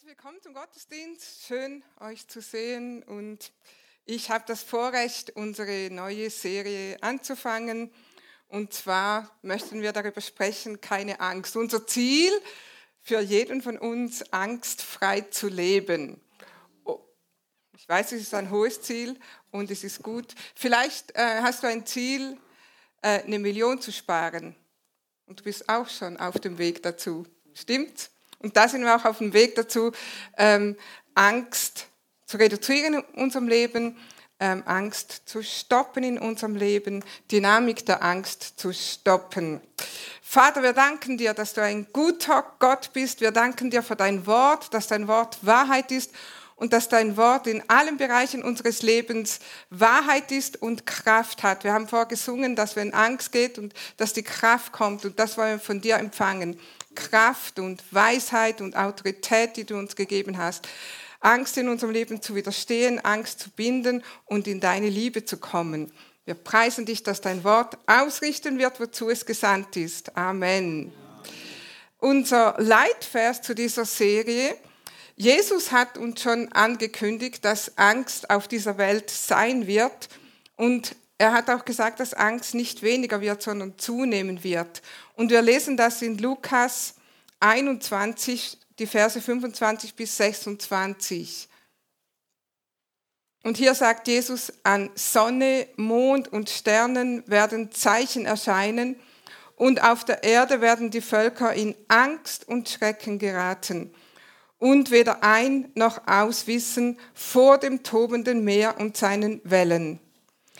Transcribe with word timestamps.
Herzlich 0.00 0.16
willkommen 0.16 0.40
zum 0.40 0.54
Gottesdienst. 0.54 1.44
Schön, 1.46 1.84
euch 2.00 2.26
zu 2.26 2.40
sehen. 2.40 3.02
Und 3.02 3.52
ich 4.06 4.30
habe 4.30 4.44
das 4.46 4.62
Vorrecht, 4.62 5.36
unsere 5.36 5.90
neue 5.90 6.30
Serie 6.30 6.96
anzufangen. 7.02 7.92
Und 8.48 8.72
zwar 8.72 9.30
möchten 9.42 9.82
wir 9.82 9.92
darüber 9.92 10.22
sprechen, 10.22 10.80
keine 10.80 11.20
Angst. 11.20 11.54
Unser 11.54 11.86
Ziel 11.86 12.32
für 13.02 13.20
jeden 13.20 13.60
von 13.60 13.76
uns, 13.76 14.22
angstfrei 14.32 15.20
zu 15.20 15.48
leben. 15.48 16.18
Oh, 16.84 17.00
ich 17.76 17.86
weiß, 17.86 18.12
es 18.12 18.22
ist 18.22 18.32
ein 18.32 18.50
hohes 18.50 18.80
Ziel 18.80 19.20
und 19.50 19.70
es 19.70 19.84
ist 19.84 20.02
gut. 20.02 20.34
Vielleicht 20.54 21.14
äh, 21.14 21.42
hast 21.42 21.62
du 21.62 21.66
ein 21.66 21.84
Ziel, 21.84 22.38
äh, 23.02 23.20
eine 23.20 23.38
Million 23.38 23.82
zu 23.82 23.92
sparen. 23.92 24.56
Und 25.26 25.40
du 25.40 25.44
bist 25.44 25.68
auch 25.68 25.90
schon 25.90 26.16
auf 26.16 26.38
dem 26.38 26.56
Weg 26.56 26.82
dazu. 26.82 27.26
Stimmt's? 27.52 28.10
Und 28.40 28.56
da 28.56 28.68
sind 28.68 28.82
wir 28.82 28.96
auch 28.96 29.04
auf 29.04 29.18
dem 29.18 29.32
Weg 29.32 29.54
dazu, 29.54 29.92
ähm, 30.36 30.76
Angst 31.14 31.86
zu 32.26 32.36
reduzieren 32.36 32.94
in 32.94 33.22
unserem 33.22 33.48
Leben, 33.48 33.96
ähm, 34.38 34.62
Angst 34.66 35.22
zu 35.26 35.42
stoppen 35.42 36.02
in 36.02 36.18
unserem 36.18 36.56
Leben, 36.56 37.04
Dynamik 37.30 37.84
der 37.84 38.02
Angst 38.02 38.54
zu 38.56 38.72
stoppen. 38.72 39.60
Vater, 40.22 40.62
wir 40.62 40.72
danken 40.72 41.18
dir, 41.18 41.34
dass 41.34 41.52
du 41.52 41.62
ein 41.62 41.88
guter 41.92 42.44
Gott 42.58 42.92
bist. 42.92 43.20
Wir 43.20 43.32
danken 43.32 43.70
dir 43.70 43.82
für 43.82 43.96
dein 43.96 44.26
Wort, 44.26 44.72
dass 44.72 44.86
dein 44.86 45.08
Wort 45.08 45.44
Wahrheit 45.44 45.90
ist 45.90 46.12
und 46.60 46.74
dass 46.74 46.88
dein 46.88 47.16
Wort 47.16 47.46
in 47.46 47.62
allen 47.68 47.96
Bereichen 47.96 48.44
unseres 48.44 48.82
Lebens 48.82 49.40
Wahrheit 49.70 50.30
ist 50.30 50.60
und 50.60 50.84
Kraft 50.84 51.42
hat. 51.42 51.64
Wir 51.64 51.72
haben 51.72 51.88
vorgesungen, 51.88 52.54
dass 52.54 52.76
wenn 52.76 52.92
Angst 52.92 53.32
geht 53.32 53.58
und 53.58 53.72
dass 53.96 54.12
die 54.12 54.22
Kraft 54.22 54.70
kommt 54.70 55.06
und 55.06 55.18
das 55.18 55.38
wollen 55.38 55.52
wir 55.52 55.58
von 55.58 55.80
dir 55.80 55.96
empfangen. 55.96 56.60
Kraft 56.94 57.58
und 57.58 57.82
Weisheit 57.90 58.60
und 58.60 58.76
Autorität, 58.76 59.56
die 59.56 59.64
du 59.64 59.78
uns 59.78 59.96
gegeben 59.96 60.36
hast. 60.36 60.68
Angst 61.20 61.56
in 61.56 61.68
unserem 61.68 61.92
Leben 61.92 62.20
zu 62.20 62.34
widerstehen, 62.34 63.02
Angst 63.02 63.40
zu 63.40 63.50
binden 63.50 64.04
und 64.26 64.46
in 64.46 64.60
deine 64.60 64.90
Liebe 64.90 65.24
zu 65.24 65.38
kommen. 65.38 65.90
Wir 66.26 66.34
preisen 66.34 66.84
dich, 66.84 67.02
dass 67.02 67.22
dein 67.22 67.42
Wort 67.42 67.78
ausrichten 67.86 68.58
wird, 68.58 68.80
wozu 68.80 69.08
es 69.08 69.24
gesandt 69.24 69.76
ist. 69.78 70.14
Amen. 70.14 70.92
Unser 71.98 72.54
Leitvers 72.58 73.40
zu 73.40 73.54
dieser 73.54 73.86
Serie. 73.86 74.56
Jesus 75.20 75.70
hat 75.70 75.98
uns 75.98 76.22
schon 76.22 76.50
angekündigt, 76.52 77.44
dass 77.44 77.76
Angst 77.76 78.30
auf 78.30 78.48
dieser 78.48 78.78
Welt 78.78 79.10
sein 79.10 79.66
wird. 79.66 80.08
Und 80.56 80.96
er 81.18 81.34
hat 81.34 81.50
auch 81.50 81.66
gesagt, 81.66 82.00
dass 82.00 82.14
Angst 82.14 82.54
nicht 82.54 82.80
weniger 82.80 83.20
wird, 83.20 83.42
sondern 83.42 83.76
zunehmen 83.76 84.42
wird. 84.42 84.80
Und 85.16 85.30
wir 85.30 85.42
lesen 85.42 85.76
das 85.76 86.00
in 86.00 86.16
Lukas 86.16 86.94
21, 87.38 88.56
die 88.78 88.86
Verse 88.86 89.20
25 89.20 89.94
bis 89.94 90.16
26. 90.16 91.50
Und 93.42 93.58
hier 93.58 93.74
sagt 93.74 94.08
Jesus, 94.08 94.54
an 94.62 94.88
Sonne, 94.94 95.68
Mond 95.76 96.28
und 96.28 96.48
Sternen 96.48 97.28
werden 97.28 97.72
Zeichen 97.72 98.24
erscheinen 98.24 98.98
und 99.54 99.82
auf 99.82 100.02
der 100.02 100.24
Erde 100.24 100.62
werden 100.62 100.90
die 100.90 101.02
Völker 101.02 101.52
in 101.52 101.74
Angst 101.88 102.48
und 102.48 102.70
Schrecken 102.70 103.18
geraten 103.18 103.94
und 104.60 104.92
weder 104.92 105.24
ein 105.24 105.72
noch 105.74 106.06
auswissen 106.06 106.98
vor 107.14 107.58
dem 107.58 107.82
tobenden 107.82 108.44
Meer 108.44 108.78
und 108.78 108.96
seinen 108.96 109.40
Wellen. 109.42 109.98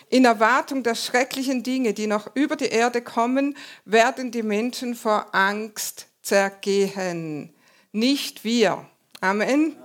In 0.08 0.24
Erwartung 0.24 0.82
der 0.82 0.96
schrecklichen 0.96 1.62
Dinge, 1.62 1.94
die 1.94 2.08
noch 2.08 2.34
über 2.34 2.56
die 2.56 2.70
Erde 2.70 3.02
kommen, 3.02 3.56
werden 3.84 4.32
die 4.32 4.42
Menschen 4.42 4.96
vor 4.96 5.32
Angst 5.32 6.08
zergehen. 6.22 7.54
Nicht 7.92 8.42
wir. 8.42 8.88
Amen. 9.20 9.76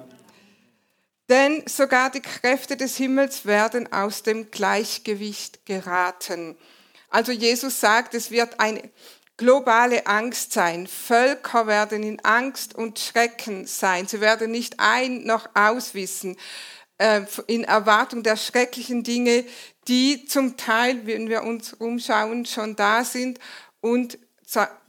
Denn 1.29 1.63
sogar 1.67 2.09
die 2.09 2.21
Kräfte 2.21 2.77
des 2.77 2.97
Himmels 2.97 3.45
werden 3.45 3.91
aus 3.91 4.23
dem 4.23 4.49
Gleichgewicht 4.49 5.65
geraten. 5.65 6.55
Also 7.09 7.31
Jesus 7.31 7.79
sagt, 7.79 8.13
es 8.13 8.31
wird 8.31 8.59
eine 8.59 8.81
globale 9.37 10.07
Angst 10.07 10.53
sein. 10.53 10.87
Völker 10.87 11.67
werden 11.67 12.03
in 12.03 12.19
Angst 12.21 12.75
und 12.75 12.99
Schrecken 12.99 13.65
sein. 13.65 14.07
Sie 14.07 14.21
werden 14.21 14.51
nicht 14.51 14.75
ein 14.79 15.23
noch 15.23 15.49
auswissen 15.53 16.37
äh, 16.97 17.21
in 17.47 17.63
Erwartung 17.63 18.23
der 18.23 18.37
schrecklichen 18.37 19.03
Dinge, 19.03 19.45
die 19.87 20.25
zum 20.25 20.57
Teil, 20.57 21.05
wenn 21.05 21.29
wir 21.29 21.43
uns 21.43 21.73
umschauen, 21.73 22.45
schon 22.45 22.75
da 22.75 23.03
sind 23.03 23.39
und 23.81 24.17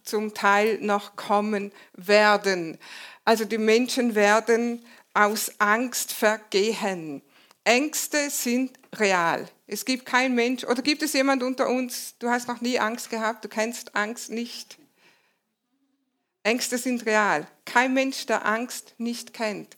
zum 0.04 0.34
Teil 0.34 0.78
noch 0.80 1.16
kommen 1.16 1.72
werden. 1.94 2.78
Also 3.24 3.44
die 3.44 3.58
Menschen 3.58 4.14
werden 4.14 4.84
aus 5.12 5.52
Angst 5.58 6.12
vergehen. 6.12 7.22
Ängste 7.64 8.30
sind 8.30 8.78
real. 9.00 9.48
Es 9.66 9.84
gibt 9.84 10.06
kein 10.06 10.34
Mensch, 10.34 10.64
oder 10.64 10.82
gibt 10.82 11.02
es 11.02 11.12
jemand 11.12 11.42
unter 11.42 11.68
uns, 11.68 12.14
du 12.18 12.28
hast 12.28 12.48
noch 12.48 12.60
nie 12.60 12.78
Angst 12.78 13.10
gehabt, 13.10 13.44
du 13.44 13.48
kennst 13.48 13.94
Angst 13.94 14.30
nicht. 14.30 14.78
Ängste 16.42 16.78
sind 16.78 17.06
real. 17.06 17.46
Kein 17.64 17.92
Mensch, 17.92 18.26
der 18.26 18.46
Angst 18.46 18.94
nicht 18.98 19.34
kennt. 19.34 19.76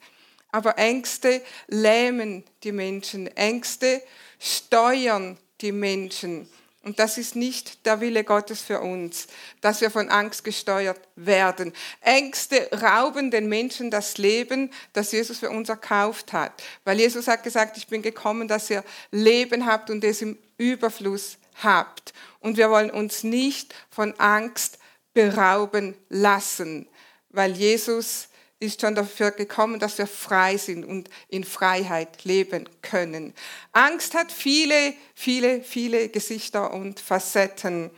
Aber 0.50 0.78
Ängste 0.78 1.42
lähmen 1.66 2.44
die 2.62 2.72
Menschen. 2.72 3.26
Ängste 3.36 4.02
steuern 4.38 5.38
die 5.60 5.72
Menschen. 5.72 6.48
Und 6.88 6.98
das 6.98 7.18
ist 7.18 7.36
nicht 7.36 7.84
der 7.84 8.00
Wille 8.00 8.24
Gottes 8.24 8.62
für 8.62 8.80
uns, 8.80 9.26
dass 9.60 9.82
wir 9.82 9.90
von 9.90 10.08
Angst 10.08 10.42
gesteuert 10.42 10.98
werden. 11.16 11.74
Ängste 12.00 12.66
rauben 12.72 13.30
den 13.30 13.46
Menschen 13.46 13.90
das 13.90 14.16
Leben, 14.16 14.70
das 14.94 15.12
Jesus 15.12 15.38
für 15.38 15.50
uns 15.50 15.68
erkauft 15.68 16.32
hat. 16.32 16.62
Weil 16.84 16.98
Jesus 16.98 17.28
hat 17.28 17.42
gesagt, 17.42 17.76
ich 17.76 17.88
bin 17.88 18.00
gekommen, 18.00 18.48
dass 18.48 18.70
ihr 18.70 18.82
Leben 19.10 19.66
habt 19.66 19.90
und 19.90 20.02
es 20.02 20.22
im 20.22 20.38
Überfluss 20.56 21.36
habt. 21.62 22.14
Und 22.40 22.56
wir 22.56 22.70
wollen 22.70 22.90
uns 22.90 23.22
nicht 23.22 23.74
von 23.90 24.18
Angst 24.18 24.78
berauben 25.12 25.94
lassen, 26.08 26.88
weil 27.28 27.52
Jesus 27.52 28.28
ist 28.60 28.80
schon 28.80 28.94
dafür 28.94 29.30
gekommen, 29.30 29.78
dass 29.78 29.98
wir 29.98 30.06
frei 30.06 30.56
sind 30.56 30.84
und 30.84 31.08
in 31.28 31.44
Freiheit 31.44 32.24
leben 32.24 32.68
können. 32.82 33.34
Angst 33.72 34.14
hat 34.14 34.32
viele, 34.32 34.94
viele, 35.14 35.62
viele 35.62 36.08
Gesichter 36.08 36.72
und 36.72 36.98
Facetten. 36.98 37.90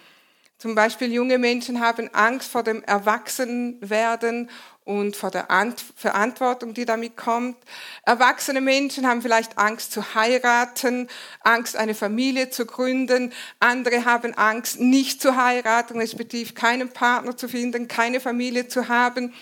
Zum 0.59 0.75
Beispiel 0.75 1.11
junge 1.13 1.39
Menschen 1.39 1.81
haben 1.81 2.13
Angst 2.13 2.51
vor 2.51 2.63
dem 2.63 2.83
Erwachsenwerden 2.83 4.51
und 4.91 5.15
vor 5.15 5.31
der 5.31 5.47
Verantwortung, 5.95 6.75
die 6.75 6.85
damit 6.85 7.17
kommt. 7.17 7.57
Erwachsene 8.03 8.61
Menschen 8.61 9.07
haben 9.07 9.23
vielleicht 9.23 9.57
Angst 9.57 9.93
zu 9.93 10.17
heiraten, 10.17 11.07
Angst, 11.43 11.77
eine 11.77 11.95
Familie 11.95 12.51
zu 12.51 12.67
gründen. 12.67 13.33
Andere 13.61 14.05
haben 14.05 14.35
Angst, 14.35 14.81
nicht 14.81 15.23
zu 15.23 15.37
heiraten, 15.37 15.97
respektive 15.97 16.55
keinen 16.55 16.91
Partner 16.91 17.37
zu 17.37 17.49
finden, 17.49 17.87
keine 17.87 18.19
Familie 18.19 18.67
zu 18.67 18.89
haben. 18.89 19.33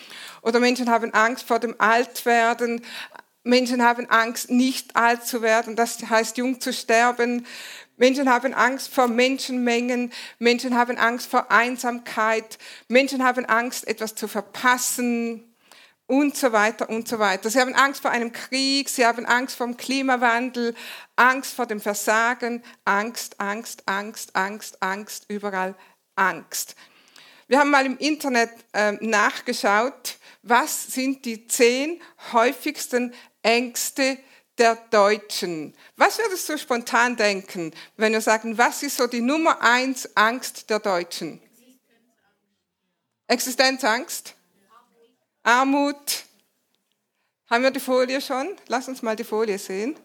Oder 0.42 0.60
Menschen 0.60 0.90
haben 0.90 1.14
Angst 1.14 1.48
vor 1.48 1.60
dem 1.60 1.74
Altwerden. 1.78 2.84
Menschen 3.42 3.82
haben 3.82 4.10
Angst, 4.10 4.50
nicht 4.50 4.96
alt 4.96 5.24
zu 5.24 5.40
werden, 5.40 5.76
das 5.76 5.98
heißt 6.10 6.36
jung 6.36 6.60
zu 6.60 6.74
sterben. 6.74 7.46
Menschen 7.98 8.30
haben 8.30 8.54
Angst 8.54 8.94
vor 8.94 9.08
Menschenmengen. 9.08 10.12
Menschen 10.38 10.76
haben 10.76 10.96
Angst 10.96 11.28
vor 11.28 11.50
Einsamkeit. 11.50 12.58
Menschen 12.88 13.22
haben 13.24 13.44
Angst, 13.44 13.86
etwas 13.86 14.14
zu 14.14 14.28
verpassen 14.28 15.44
und 16.06 16.36
so 16.36 16.52
weiter 16.52 16.88
und 16.88 17.06
so 17.06 17.18
weiter. 17.18 17.50
Sie 17.50 17.60
haben 17.60 17.74
Angst 17.74 18.00
vor 18.00 18.10
einem 18.10 18.32
Krieg, 18.32 18.88
sie 18.88 19.04
haben 19.04 19.26
Angst 19.26 19.56
vor 19.56 19.66
dem 19.66 19.76
Klimawandel, 19.76 20.74
Angst 21.16 21.54
vor 21.54 21.66
dem 21.66 21.80
Versagen, 21.80 22.62
Angst, 22.84 23.38
Angst, 23.38 23.82
Angst, 23.86 24.34
Angst, 24.34 24.82
Angst, 24.82 25.26
überall 25.28 25.74
Angst. 26.16 26.76
Wir 27.46 27.58
haben 27.58 27.70
mal 27.70 27.84
im 27.84 27.98
Internet 27.98 28.50
äh, 28.72 28.92
nachgeschaut, 29.00 30.18
was 30.42 30.86
sind 30.86 31.24
die 31.24 31.46
zehn 31.46 32.00
häufigsten 32.32 33.12
Ängste 33.42 34.18
der 34.58 34.76
Deutschen? 34.90 35.74
Was 35.96 36.18
würdest 36.18 36.48
du 36.48 36.58
spontan 36.58 37.16
denken, 37.16 37.72
wenn 37.96 38.12
wir 38.12 38.20
sagen, 38.20 38.58
was 38.58 38.82
ist 38.82 38.96
so 38.96 39.06
die 39.06 39.20
Nummer 39.20 39.60
eins 39.62 40.16
Angst 40.16 40.68
der 40.70 40.80
Deutschen? 40.80 41.40
Existenzangst? 43.26 44.34
Armut? 45.42 46.24
Haben 47.48 47.62
wir 47.62 47.70
die 47.70 47.80
Folie 47.80 48.20
schon? 48.20 48.56
Lass 48.66 48.88
uns 48.88 49.02
mal 49.02 49.16
die 49.16 49.24
Folie 49.24 49.58
sehen. 49.58 49.98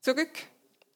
Zurück 0.00 0.30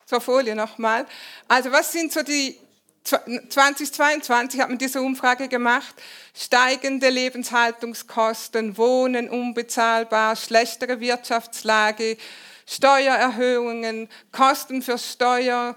zur 0.05 0.21
Folie 0.21 0.55
nochmal. 0.55 1.07
Also 1.47 1.71
was 1.71 1.93
sind 1.93 2.13
so 2.13 2.23
die 2.23 2.59
2022 3.07 4.61
hat 4.61 4.69
man 4.69 4.79
diese 4.79 5.01
Umfrage 5.01 5.49
gemacht. 5.49 5.95
Steigende 6.35 7.09
Lebenshaltungskosten, 7.09 8.77
Wohnen 8.77 9.31
unbezahlbar, 9.31 10.37
schlechtere 10.37 11.01
Wirtschaftslage, 11.01 12.17
Steuererhöhungen, 12.67 14.09
Kosten 14.33 14.83
für 14.83 14.99
Steuerzahlungen, 14.99 15.77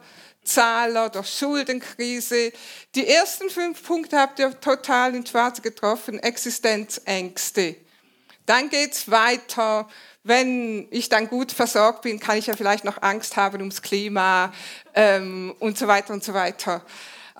Zahler, 0.49 1.09
durch 1.09 1.29
Schuldenkrise. 1.29 2.51
Die 2.95 3.07
ersten 3.07 3.49
fünf 3.49 3.83
Punkte 3.83 4.17
habt 4.17 4.39
ihr 4.39 4.59
total 4.59 5.15
ins 5.15 5.29
Schwarze 5.29 5.61
getroffen, 5.61 6.19
Existenzängste. 6.19 7.75
Dann 8.45 8.69
geht's 8.69 9.09
weiter. 9.11 9.87
Wenn 10.23 10.87
ich 10.91 11.07
dann 11.07 11.29
gut 11.29 11.51
versorgt 11.51 12.01
bin, 12.01 12.19
kann 12.19 12.37
ich 12.37 12.47
ja 12.47 12.55
vielleicht 12.55 12.83
noch 12.83 13.01
Angst 13.01 13.37
haben 13.37 13.59
ums 13.59 13.81
Klima 13.81 14.51
ähm, 14.93 15.55
und 15.59 15.77
so 15.77 15.87
weiter 15.87 16.13
und 16.13 16.23
so 16.23 16.33
weiter. 16.33 16.83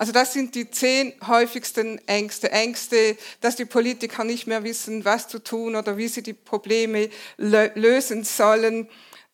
Also 0.00 0.12
das 0.12 0.32
sind 0.32 0.54
die 0.54 0.70
zehn 0.70 1.12
häufigsten 1.26 1.98
Ängste. 2.08 2.50
Ängste, 2.50 3.18
dass 3.42 3.56
die 3.56 3.66
Politiker 3.66 4.24
nicht 4.24 4.46
mehr 4.46 4.64
wissen, 4.64 5.04
was 5.04 5.28
zu 5.28 5.40
tun 5.40 5.76
oder 5.76 5.98
wie 5.98 6.08
sie 6.08 6.22
die 6.22 6.32
Probleme 6.32 7.10
lösen 7.36 8.24
sollen. 8.24 8.88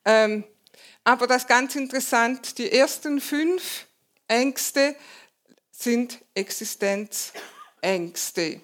Ähm, 0.04 0.42
aber 1.04 1.28
das 1.28 1.46
ganz 1.46 1.76
interessant, 1.76 2.58
die 2.58 2.72
ersten 2.72 3.20
fünf 3.20 3.86
Ängste 4.26 4.96
sind 5.70 6.18
Existenzängste. 6.34 8.60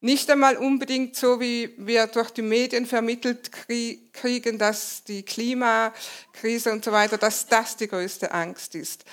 Nicht 0.00 0.30
einmal 0.30 0.58
unbedingt 0.58 1.16
so, 1.16 1.40
wie 1.40 1.74
wir 1.76 2.06
durch 2.06 2.30
die 2.30 2.42
Medien 2.42 2.86
vermittelt 2.86 3.50
kriegen, 4.12 4.58
dass 4.58 5.02
die 5.02 5.24
Klimakrise 5.24 6.70
und 6.70 6.84
so 6.84 6.92
weiter, 6.92 7.18
dass 7.18 7.48
das 7.48 7.76
die 7.76 7.88
größte 7.88 8.30
Angst 8.30 8.76
ist. 8.76 9.04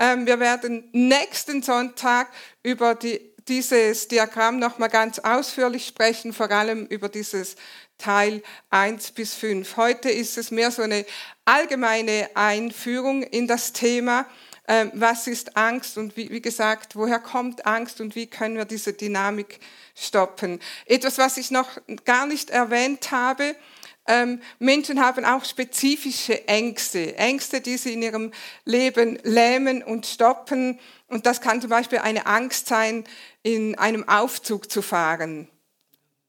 Ähm, 0.00 0.26
wir 0.26 0.40
werden 0.40 0.88
nächsten 0.92 1.62
Sonntag 1.62 2.28
über 2.62 2.94
die, 2.94 3.20
dieses 3.46 4.08
Diagramm 4.08 4.58
nochmal 4.58 4.88
ganz 4.88 5.18
ausführlich 5.18 5.86
sprechen, 5.86 6.32
vor 6.32 6.50
allem 6.50 6.86
über 6.86 7.10
dieses 7.10 7.56
Teil 7.98 8.42
1 8.70 9.10
bis 9.10 9.34
5. 9.34 9.76
Heute 9.76 10.08
ist 10.08 10.38
es 10.38 10.50
mehr 10.50 10.70
so 10.70 10.80
eine 10.80 11.04
allgemeine 11.44 12.30
Einführung 12.34 13.22
in 13.22 13.46
das 13.46 13.74
Thema, 13.74 14.24
ähm, 14.66 14.90
was 14.94 15.26
ist 15.26 15.58
Angst 15.58 15.98
und 15.98 16.16
wie, 16.16 16.30
wie 16.30 16.40
gesagt, 16.40 16.96
woher 16.96 17.18
kommt 17.18 17.66
Angst 17.66 18.00
und 18.00 18.14
wie 18.14 18.26
können 18.26 18.56
wir 18.56 18.64
diese 18.64 18.94
Dynamik 18.94 19.60
stoppen. 19.94 20.60
Etwas, 20.86 21.18
was 21.18 21.36
ich 21.36 21.50
noch 21.50 21.68
gar 22.06 22.24
nicht 22.24 22.48
erwähnt 22.48 23.10
habe, 23.10 23.54
ähm, 24.06 24.40
Menschen 24.58 25.00
haben 25.00 25.24
auch 25.24 25.44
spezifische 25.44 26.46
Ängste, 26.48 27.16
Ängste, 27.16 27.60
die 27.60 27.76
sie 27.76 27.92
in 27.94 28.02
ihrem 28.02 28.32
Leben 28.64 29.18
lähmen 29.22 29.82
und 29.82 30.06
stoppen. 30.06 30.78
Und 31.06 31.26
das 31.26 31.40
kann 31.40 31.60
zum 31.60 31.70
Beispiel 31.70 31.98
eine 31.98 32.26
Angst 32.26 32.66
sein, 32.66 33.04
in 33.42 33.76
einem 33.78 34.08
Aufzug 34.08 34.70
zu 34.70 34.82
fahren 34.82 35.48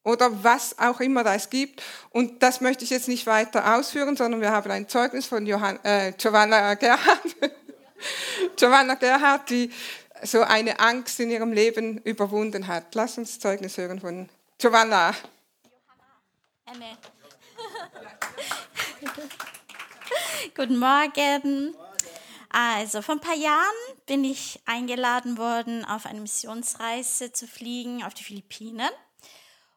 oder 0.04 0.44
was 0.44 0.80
auch 0.80 1.00
immer 1.00 1.24
da 1.24 1.36
es 1.36 1.50
gibt. 1.50 1.82
Und 2.10 2.42
das 2.42 2.62
möchte 2.62 2.84
ich 2.84 2.90
jetzt 2.90 3.08
nicht 3.08 3.28
weiter 3.28 3.76
ausführen, 3.76 4.16
sondern 4.16 4.42
wir 4.42 4.52
haben 4.52 4.72
ein 4.72 4.88
Zeugnis 4.88 5.26
von 5.26 5.46
Johann, 5.46 5.80
äh, 5.84 6.14
Giovanna 6.14 6.74
Gerhard, 6.76 7.36
Giovanna 8.56 8.96
Gerhard, 8.96 9.50
die 9.50 9.72
so 10.24 10.42
eine 10.42 10.80
Angst 10.80 11.20
in 11.20 11.30
ihrem 11.32 11.54
Leben 11.54 12.00
überwunden 12.00 12.68
hat. 12.68 12.94
Lass 12.96 13.18
uns 13.18 13.40
Zeugnis 13.40 13.78
hören 13.78 14.00
von 14.00 14.30
Giovanna. 14.58 15.14
Johanna. 16.68 16.98
Guten 20.56 20.78
Morgen. 20.78 21.76
Also, 22.50 23.02
vor 23.02 23.16
ein 23.16 23.22
paar 23.22 23.36
Jahren 23.36 23.98
bin 24.06 24.24
ich 24.24 24.60
eingeladen 24.66 25.38
worden, 25.38 25.86
auf 25.86 26.06
eine 26.06 26.20
Missionsreise 26.20 27.32
zu 27.32 27.48
fliegen 27.48 28.04
auf 28.04 28.14
die 28.14 28.24
Philippinen. 28.24 28.90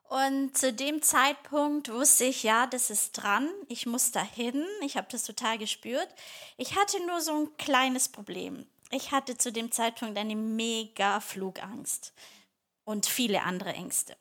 Und 0.09 0.57
zu 0.57 0.73
dem 0.73 1.03
Zeitpunkt 1.03 1.93
wusste 1.93 2.25
ich, 2.25 2.43
ja, 2.43 2.67
das 2.67 2.91
ist 2.91 3.13
dran, 3.13 3.49
ich 3.69 3.87
muss 3.87 4.13
dahin, 4.13 4.65
ich 4.83 4.97
habe 4.97 5.09
das 5.11 5.25
total 5.25 5.59
gespürt. 5.59 6.09
Ich 6.57 6.77
hatte 6.77 7.05
nur 7.07 7.21
so 7.21 7.33
ein 7.33 7.57
kleines 7.57 8.09
Problem. 8.09 8.67
Ich 8.91 9.13
hatte 9.13 9.39
zu 9.39 9.51
dem 9.51 9.73
Zeitpunkt 9.73 10.19
eine 10.19 10.37
mega 10.37 11.21
Flugangst 11.21 12.13
und 12.85 13.07
viele 13.07 13.43
andere 13.43 13.73
Ängste. 13.73 14.15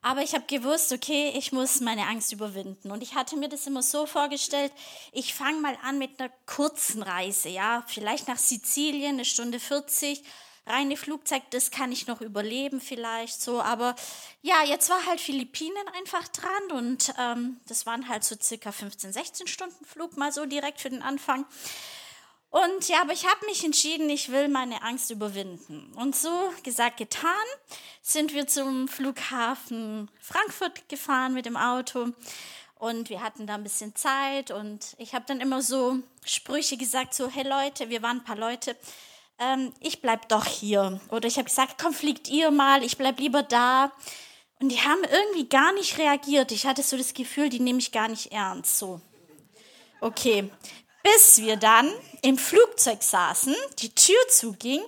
Aber 0.00 0.22
ich 0.22 0.34
habe 0.34 0.44
gewusst, 0.46 0.92
okay, 0.92 1.32
ich 1.36 1.50
muss 1.50 1.80
meine 1.80 2.06
Angst 2.06 2.32
überwinden. 2.32 2.90
Und 2.90 3.02
ich 3.02 3.14
hatte 3.14 3.36
mir 3.36 3.48
das 3.48 3.66
immer 3.66 3.82
so 3.82 4.06
vorgestellt, 4.06 4.72
ich 5.12 5.34
fange 5.34 5.60
mal 5.60 5.76
an 5.82 5.98
mit 5.98 6.20
einer 6.20 6.30
kurzen 6.46 7.02
Reise, 7.02 7.48
ja, 7.48 7.84
vielleicht 7.88 8.28
nach 8.28 8.38
Sizilien, 8.38 9.14
eine 9.14 9.24
Stunde 9.24 9.58
40, 9.58 10.22
reine 10.68 10.96
Flugzeug, 10.96 11.42
das 11.50 11.70
kann 11.70 11.90
ich 11.90 12.06
noch 12.06 12.20
überleben 12.20 12.80
vielleicht 12.80 13.40
so. 13.40 13.60
Aber 13.60 13.96
ja, 14.42 14.62
jetzt 14.64 14.88
war 14.88 15.04
halt 15.06 15.20
Philippinen 15.20 15.88
einfach 15.96 16.28
dran 16.28 16.72
und 16.72 17.12
ähm, 17.18 17.60
das 17.66 17.86
waren 17.86 18.08
halt 18.08 18.22
so 18.22 18.36
circa 18.40 18.70
15, 18.70 19.12
16 19.12 19.46
Stunden 19.46 19.84
Flug 19.84 20.16
mal 20.16 20.32
so 20.32 20.46
direkt 20.46 20.80
für 20.80 20.90
den 20.90 21.02
Anfang. 21.02 21.44
Und 22.50 22.88
ja, 22.88 23.02
aber 23.02 23.12
ich 23.12 23.26
habe 23.26 23.44
mich 23.46 23.62
entschieden, 23.64 24.08
ich 24.08 24.32
will 24.32 24.48
meine 24.48 24.82
Angst 24.82 25.10
überwinden. 25.10 25.92
Und 25.96 26.16
so 26.16 26.52
gesagt, 26.62 26.96
getan, 26.96 27.30
sind 28.00 28.32
wir 28.32 28.46
zum 28.46 28.88
Flughafen 28.88 30.10
Frankfurt 30.20 30.88
gefahren 30.88 31.34
mit 31.34 31.44
dem 31.44 31.56
Auto. 31.56 32.08
Und 32.76 33.10
wir 33.10 33.22
hatten 33.22 33.46
da 33.46 33.56
ein 33.56 33.64
bisschen 33.64 33.94
Zeit 33.96 34.50
und 34.50 34.94
ich 34.98 35.12
habe 35.12 35.24
dann 35.26 35.40
immer 35.40 35.62
so 35.62 35.98
Sprüche 36.24 36.76
gesagt, 36.76 37.12
so, 37.12 37.28
hey 37.28 37.46
Leute, 37.46 37.90
wir 37.90 38.02
waren 38.02 38.18
ein 38.18 38.24
paar 38.24 38.36
Leute, 38.36 38.76
ähm, 39.40 39.72
ich 39.80 40.00
bleib 40.00 40.28
doch 40.28 40.46
hier. 40.46 41.00
Oder 41.10 41.26
ich 41.26 41.36
habe 41.36 41.48
gesagt, 41.48 41.76
komm, 41.80 41.92
fliegt 41.92 42.28
ihr 42.28 42.52
mal, 42.52 42.84
ich 42.84 42.96
bleib 42.96 43.18
lieber 43.18 43.42
da. 43.42 43.92
Und 44.60 44.70
die 44.70 44.80
haben 44.80 45.02
irgendwie 45.02 45.48
gar 45.48 45.72
nicht 45.74 45.98
reagiert. 45.98 46.52
Ich 46.52 46.66
hatte 46.66 46.82
so 46.82 46.96
das 46.96 47.14
Gefühl, 47.14 47.48
die 47.48 47.60
nehme 47.60 47.80
ich 47.80 47.92
gar 47.92 48.08
nicht 48.08 48.32
ernst. 48.32 48.78
So. 48.78 49.00
Okay, 50.00 50.50
bis 51.14 51.38
wir 51.38 51.56
dann 51.56 51.90
im 52.22 52.38
Flugzeug 52.38 53.02
saßen, 53.02 53.54
die 53.78 53.94
Tür 53.94 54.18
zuging 54.28 54.82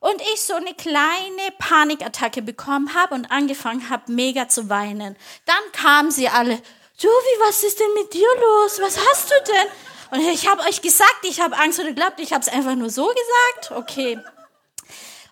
und 0.00 0.20
ich 0.32 0.42
so 0.42 0.54
eine 0.54 0.74
kleine 0.74 1.52
Panikattacke 1.58 2.42
bekommen 2.42 2.94
habe 2.94 3.14
und 3.14 3.30
angefangen 3.30 3.90
habe, 3.90 4.12
mega 4.12 4.48
zu 4.48 4.68
weinen. 4.68 5.16
Dann 5.44 5.72
kamen 5.72 6.10
sie 6.10 6.28
alle, 6.28 6.60
Jovi, 6.98 7.46
was 7.46 7.62
ist 7.64 7.78
denn 7.78 7.94
mit 7.94 8.12
dir 8.12 8.28
los? 8.40 8.80
Was 8.80 8.98
hast 8.98 9.30
du 9.30 9.34
denn? 9.52 10.20
Und 10.20 10.32
ich 10.32 10.48
habe 10.48 10.62
euch 10.62 10.80
gesagt, 10.80 11.18
ich 11.22 11.40
habe 11.40 11.56
Angst 11.56 11.78
oder 11.78 11.92
glaubt, 11.92 12.18
ich 12.20 12.32
habe 12.32 12.42
es 12.42 12.48
einfach 12.48 12.74
nur 12.74 12.90
so 12.90 13.06
gesagt. 13.06 13.78
Okay. 13.78 14.18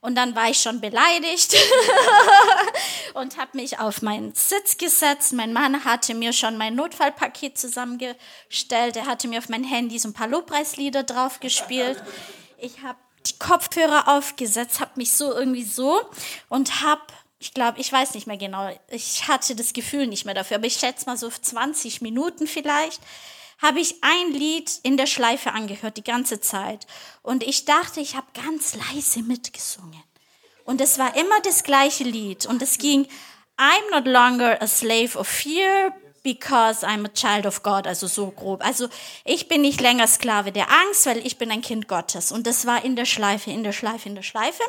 Und 0.06 0.14
dann 0.14 0.36
war 0.36 0.48
ich 0.48 0.60
schon 0.60 0.80
beleidigt 0.80 1.56
und 3.14 3.36
habe 3.38 3.56
mich 3.56 3.80
auf 3.80 4.02
meinen 4.02 4.32
Sitz 4.36 4.78
gesetzt. 4.78 5.32
Mein 5.32 5.52
Mann 5.52 5.84
hatte 5.84 6.14
mir 6.14 6.32
schon 6.32 6.56
mein 6.56 6.76
Notfallpaket 6.76 7.58
zusammengestellt. 7.58 8.94
Er 8.94 9.06
hatte 9.06 9.26
mir 9.26 9.40
auf 9.40 9.48
mein 9.48 9.64
Handy 9.64 9.98
so 9.98 10.08
ein 10.08 10.12
paar 10.12 10.28
Lobpreislieder 10.28 11.02
drauf 11.02 11.40
gespielt. 11.40 12.00
Ich 12.58 12.82
habe 12.84 13.00
die 13.26 13.36
Kopfhörer 13.36 14.06
aufgesetzt, 14.06 14.78
habe 14.78 14.92
mich 14.94 15.12
so 15.12 15.32
irgendwie 15.32 15.64
so 15.64 16.00
und 16.48 16.82
habe 16.82 17.02
ich 17.40 17.52
glaube, 17.52 17.80
ich 17.80 17.92
weiß 17.92 18.14
nicht 18.14 18.28
mehr 18.28 18.36
genau. 18.36 18.70
Ich 18.88 19.26
hatte 19.26 19.56
das 19.56 19.72
Gefühl 19.72 20.06
nicht 20.06 20.24
mehr 20.24 20.34
dafür, 20.34 20.58
aber 20.58 20.66
ich 20.66 20.76
schätze 20.76 21.06
mal 21.06 21.16
so 21.16 21.28
20 21.28 22.00
Minuten 22.00 22.46
vielleicht 22.46 23.00
habe 23.58 23.80
ich 23.80 24.02
ein 24.02 24.32
Lied 24.32 24.80
in 24.82 24.96
der 24.96 25.06
Schleife 25.06 25.52
angehört 25.52 25.96
die 25.96 26.04
ganze 26.04 26.40
Zeit. 26.40 26.86
Und 27.22 27.42
ich 27.42 27.64
dachte, 27.64 28.00
ich 28.00 28.16
habe 28.16 28.26
ganz 28.34 28.74
leise 28.74 29.22
mitgesungen. 29.22 30.02
Und 30.64 30.80
es 30.80 30.98
war 30.98 31.16
immer 31.16 31.40
das 31.42 31.62
gleiche 31.62 32.04
Lied. 32.04 32.46
Und 32.46 32.60
es 32.60 32.78
ging, 32.78 33.06
I'm 33.56 33.90
not 33.90 34.06
longer 34.06 34.60
a 34.60 34.66
slave 34.66 35.16
of 35.18 35.26
fear 35.26 35.94
because 36.22 36.84
I'm 36.84 37.06
a 37.06 37.08
child 37.08 37.46
of 37.46 37.62
God. 37.62 37.86
Also 37.86 38.08
so 38.08 38.30
grob. 38.30 38.64
Also 38.64 38.88
ich 39.24 39.48
bin 39.48 39.62
nicht 39.62 39.80
länger 39.80 40.08
Sklave 40.08 40.52
der 40.52 40.68
Angst, 40.70 41.06
weil 41.06 41.24
ich 41.24 41.38
bin 41.38 41.50
ein 41.50 41.62
Kind 41.62 41.88
Gottes. 41.88 42.32
Und 42.32 42.46
das 42.46 42.66
war 42.66 42.84
in 42.84 42.96
der 42.96 43.06
Schleife, 43.06 43.50
in 43.50 43.62
der 43.62 43.72
Schleife, 43.72 44.08
in 44.08 44.16
der 44.16 44.22
Schleife. 44.22 44.62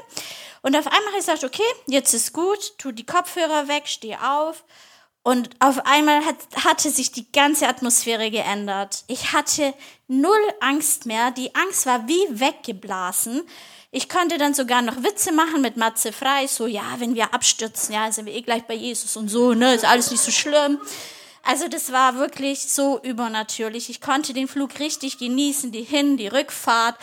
Und 0.61 0.77
auf 0.77 0.85
einmal 0.85 1.07
habe 1.07 1.17
ich 1.19 1.25
gesagt, 1.25 1.43
okay, 1.43 1.63
jetzt 1.87 2.13
ist 2.13 2.31
gut, 2.31 2.77
tu 2.77 2.91
die 2.91 3.05
Kopfhörer 3.05 3.67
weg, 3.67 3.83
steh 3.87 4.15
auf 4.15 4.63
und 5.27 5.49
auf 5.59 5.85
einmal 5.85 6.23
hat, 6.23 6.37
hatte 6.63 6.89
sich 6.89 7.11
die 7.11 7.29
ganze 7.33 7.67
Atmosphäre 7.67 8.31
geändert. 8.31 9.03
Ich 9.07 9.33
hatte 9.33 9.73
null 10.07 10.39
Angst 10.61 11.05
mehr. 11.05 11.31
Die 11.31 11.53
Angst 11.53 11.85
war 11.85 12.07
wie 12.07 12.39
weggeblasen. 12.39 13.41
Ich 13.91 14.07
konnte 14.07 14.37
dann 14.37 14.53
sogar 14.53 14.81
noch 14.81 15.03
Witze 15.03 15.33
machen 15.33 15.59
mit 15.61 15.75
Matze 15.75 16.13
Frei, 16.13 16.47
so, 16.47 16.65
ja, 16.65 16.95
wenn 16.99 17.13
wir 17.13 17.33
abstürzen, 17.33 17.93
ja, 17.93 18.09
sind 18.09 18.25
wir 18.25 18.35
eh 18.35 18.41
gleich 18.41 18.63
bei 18.67 18.73
Jesus 18.73 19.17
und 19.17 19.27
so, 19.27 19.53
ne, 19.53 19.75
ist 19.75 19.83
alles 19.83 20.11
nicht 20.11 20.23
so 20.23 20.31
schlimm. 20.31 20.79
Also 21.43 21.67
das 21.67 21.91
war 21.91 22.15
wirklich 22.15 22.61
so 22.61 23.01
übernatürlich. 23.03 23.89
Ich 23.89 23.99
konnte 23.99 24.31
den 24.33 24.47
Flug 24.47 24.79
richtig 24.79 25.17
genießen, 25.17 25.73
die 25.73 25.83
Hin-, 25.83 26.15
die 26.15 26.27
Rückfahrt. 26.27 26.95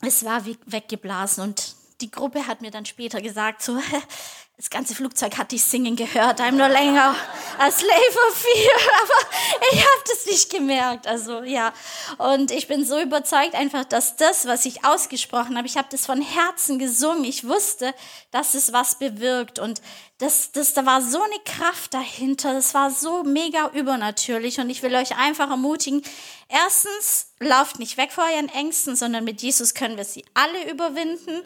Es 0.00 0.24
war 0.24 0.46
wie 0.46 0.56
weggeblasen 0.64 1.44
und 1.44 1.74
die 2.00 2.10
Gruppe 2.10 2.46
hat 2.46 2.62
mir 2.62 2.70
dann 2.70 2.86
später 2.86 3.20
gesagt, 3.20 3.62
so, 3.62 3.78
das 4.56 4.70
ganze 4.70 4.94
Flugzeug 4.94 5.36
hat 5.36 5.50
dich 5.50 5.64
singen 5.64 5.96
gehört. 5.96 6.40
I'm 6.40 6.52
no 6.52 6.68
longer 6.68 7.16
a 7.58 7.70
slave 7.72 8.18
of 8.28 8.34
fear. 8.36 8.76
Aber 9.02 9.66
ich 9.72 9.80
habe 9.80 10.02
das 10.06 10.26
nicht 10.26 10.50
gemerkt. 10.50 11.08
Also 11.08 11.42
ja. 11.42 11.72
Und 12.18 12.52
ich 12.52 12.68
bin 12.68 12.84
so 12.84 13.00
überzeugt 13.00 13.54
einfach, 13.56 13.84
dass 13.84 14.14
das, 14.14 14.46
was 14.46 14.64
ich 14.64 14.84
ausgesprochen 14.84 15.56
habe, 15.56 15.66
ich 15.66 15.76
habe 15.76 15.88
das 15.90 16.06
von 16.06 16.22
Herzen 16.22 16.78
gesungen. 16.78 17.24
Ich 17.24 17.48
wusste, 17.48 17.92
dass 18.30 18.54
es 18.54 18.72
was 18.72 18.96
bewirkt. 18.98 19.58
Und 19.58 19.82
das, 20.18 20.52
das, 20.52 20.72
da 20.72 20.86
war 20.86 21.02
so 21.02 21.20
eine 21.20 21.40
Kraft 21.44 21.92
dahinter. 21.92 22.54
Das 22.54 22.74
war 22.74 22.92
so 22.92 23.24
mega 23.24 23.70
übernatürlich. 23.74 24.60
Und 24.60 24.70
ich 24.70 24.84
will 24.84 24.94
euch 24.94 25.16
einfach 25.16 25.50
ermutigen, 25.50 26.02
Erstens, 26.48 27.32
lauft 27.40 27.78
nicht 27.78 27.96
weg 27.96 28.12
vor 28.12 28.24
euren 28.24 28.48
Ängsten, 28.48 28.94
sondern 28.94 29.24
mit 29.24 29.42
Jesus 29.42 29.74
können 29.74 29.96
wir 29.96 30.04
sie 30.04 30.24
alle 30.34 30.70
überwinden. 30.70 31.42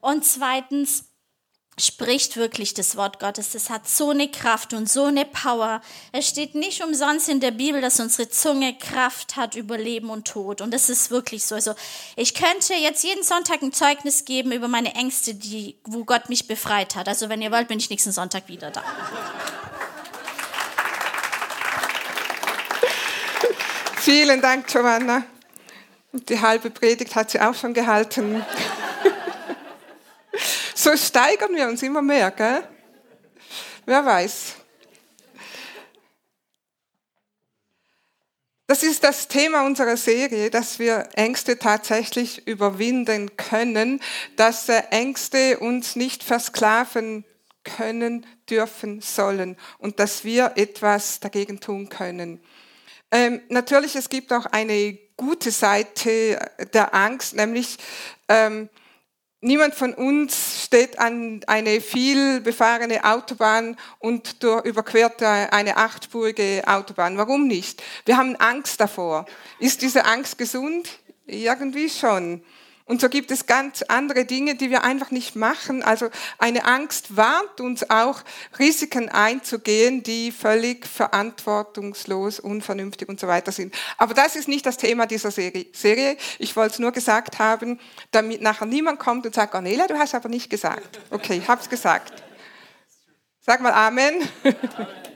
Und 0.00 0.24
zweitens, 0.26 1.04
spricht 1.78 2.36
wirklich 2.36 2.74
das 2.74 2.96
Wort 2.96 3.18
Gottes. 3.20 3.50
Das 3.52 3.70
hat 3.70 3.88
so 3.88 4.10
eine 4.10 4.30
Kraft 4.30 4.74
und 4.74 4.88
so 4.88 5.04
eine 5.04 5.24
Power. 5.24 5.80
Es 6.12 6.28
steht 6.28 6.54
nicht 6.54 6.82
umsonst 6.84 7.28
in 7.28 7.40
der 7.40 7.52
Bibel, 7.52 7.80
dass 7.80 8.00
unsere 8.00 8.28
Zunge 8.28 8.76
Kraft 8.76 9.36
hat 9.36 9.54
über 9.54 9.78
Leben 9.78 10.10
und 10.10 10.26
Tod. 10.26 10.60
Und 10.60 10.72
das 10.72 10.90
ist 10.90 11.10
wirklich 11.10 11.44
so. 11.44 11.54
Also 11.54 11.74
ich 12.16 12.34
könnte 12.34 12.74
jetzt 12.74 13.02
jeden 13.04 13.22
Sonntag 13.22 13.62
ein 13.62 13.72
Zeugnis 13.72 14.24
geben 14.24 14.52
über 14.52 14.68
meine 14.68 14.94
Ängste, 14.94 15.34
die, 15.34 15.76
wo 15.84 16.04
Gott 16.04 16.28
mich 16.28 16.46
befreit 16.46 16.96
hat. 16.96 17.08
Also 17.08 17.28
wenn 17.28 17.42
ihr 17.42 17.50
wollt, 17.50 17.68
bin 17.68 17.78
ich 17.78 17.90
nächsten 17.90 18.12
Sonntag 18.12 18.48
wieder 18.48 18.70
da. 18.70 18.82
Vielen 23.96 24.40
Dank, 24.40 24.66
Giovanna. 24.66 25.24
Die 26.12 26.40
halbe 26.40 26.70
Predigt 26.70 27.14
hat 27.14 27.30
sie 27.30 27.40
auch 27.40 27.54
schon 27.54 27.74
gehalten. 27.74 28.44
So 30.82 30.96
steigern 30.96 31.54
wir 31.54 31.68
uns 31.68 31.82
immer 31.82 32.00
mehr, 32.00 32.30
gell? 32.30 32.66
Wer 33.84 34.02
weiß. 34.02 34.54
Das 38.66 38.82
ist 38.82 39.04
das 39.04 39.28
Thema 39.28 39.66
unserer 39.66 39.98
Serie, 39.98 40.48
dass 40.48 40.78
wir 40.78 41.10
Ängste 41.16 41.58
tatsächlich 41.58 42.46
überwinden 42.46 43.36
können, 43.36 44.00
dass 44.36 44.70
äh, 44.70 44.82
Ängste 44.90 45.58
uns 45.58 45.96
nicht 45.96 46.24
versklaven 46.24 47.26
können, 47.62 48.24
dürfen, 48.48 49.02
sollen 49.02 49.58
und 49.76 50.00
dass 50.00 50.24
wir 50.24 50.52
etwas 50.56 51.20
dagegen 51.20 51.60
tun 51.60 51.90
können. 51.90 52.42
Ähm, 53.10 53.42
natürlich, 53.50 53.96
es 53.96 54.08
gibt 54.08 54.32
auch 54.32 54.46
eine 54.46 54.96
gute 55.18 55.50
Seite 55.50 56.38
der 56.72 56.94
Angst, 56.94 57.34
nämlich 57.34 57.76
ähm, 58.28 58.70
Niemand 59.42 59.74
von 59.74 59.94
uns 59.94 60.64
steht 60.64 60.98
an 60.98 61.40
eine 61.46 61.80
viel 61.80 62.42
befahrene 62.42 63.04
Autobahn 63.04 63.78
und 63.98 64.42
überquert 64.64 65.22
eine 65.22 65.78
achtspurige 65.78 66.62
Autobahn. 66.66 67.16
Warum 67.16 67.46
nicht? 67.46 67.82
Wir 68.04 68.18
haben 68.18 68.36
Angst 68.36 68.78
davor. 68.80 69.24
Ist 69.58 69.80
diese 69.80 70.04
Angst 70.04 70.36
gesund? 70.36 70.90
Irgendwie 71.26 71.88
schon. 71.88 72.42
Und 72.84 73.00
so 73.00 73.08
gibt 73.08 73.30
es 73.30 73.46
ganz 73.46 73.82
andere 73.82 74.24
Dinge, 74.24 74.56
die 74.56 74.70
wir 74.70 74.82
einfach 74.82 75.12
nicht 75.12 75.36
machen. 75.36 75.82
Also 75.82 76.10
eine 76.38 76.64
Angst 76.64 77.16
warnt 77.16 77.60
uns 77.60 77.88
auch, 77.88 78.22
Risiken 78.58 79.08
einzugehen, 79.08 80.02
die 80.02 80.32
völlig 80.32 80.86
verantwortungslos, 80.86 82.40
unvernünftig 82.40 83.08
und 83.08 83.20
so 83.20 83.28
weiter 83.28 83.52
sind. 83.52 83.74
Aber 83.96 84.14
das 84.14 84.34
ist 84.34 84.48
nicht 84.48 84.66
das 84.66 84.76
Thema 84.76 85.06
dieser 85.06 85.30
Serie. 85.30 86.16
Ich 86.38 86.56
wollte 86.56 86.72
es 86.72 86.78
nur 86.80 86.90
gesagt 86.90 87.38
haben, 87.38 87.78
damit 88.10 88.42
nachher 88.42 88.66
niemand 88.66 88.98
kommt 88.98 89.24
und 89.24 89.34
sagt, 89.34 89.52
Cornelia, 89.52 89.86
du 89.86 89.96
hast 89.96 90.14
aber 90.14 90.28
nicht 90.28 90.50
gesagt. 90.50 91.00
Okay, 91.10 91.38
ich 91.38 91.48
habe 91.48 91.60
es 91.60 91.68
gesagt. 91.68 92.12
Sag 93.40 93.60
mal 93.60 93.72
Amen. 93.72 94.28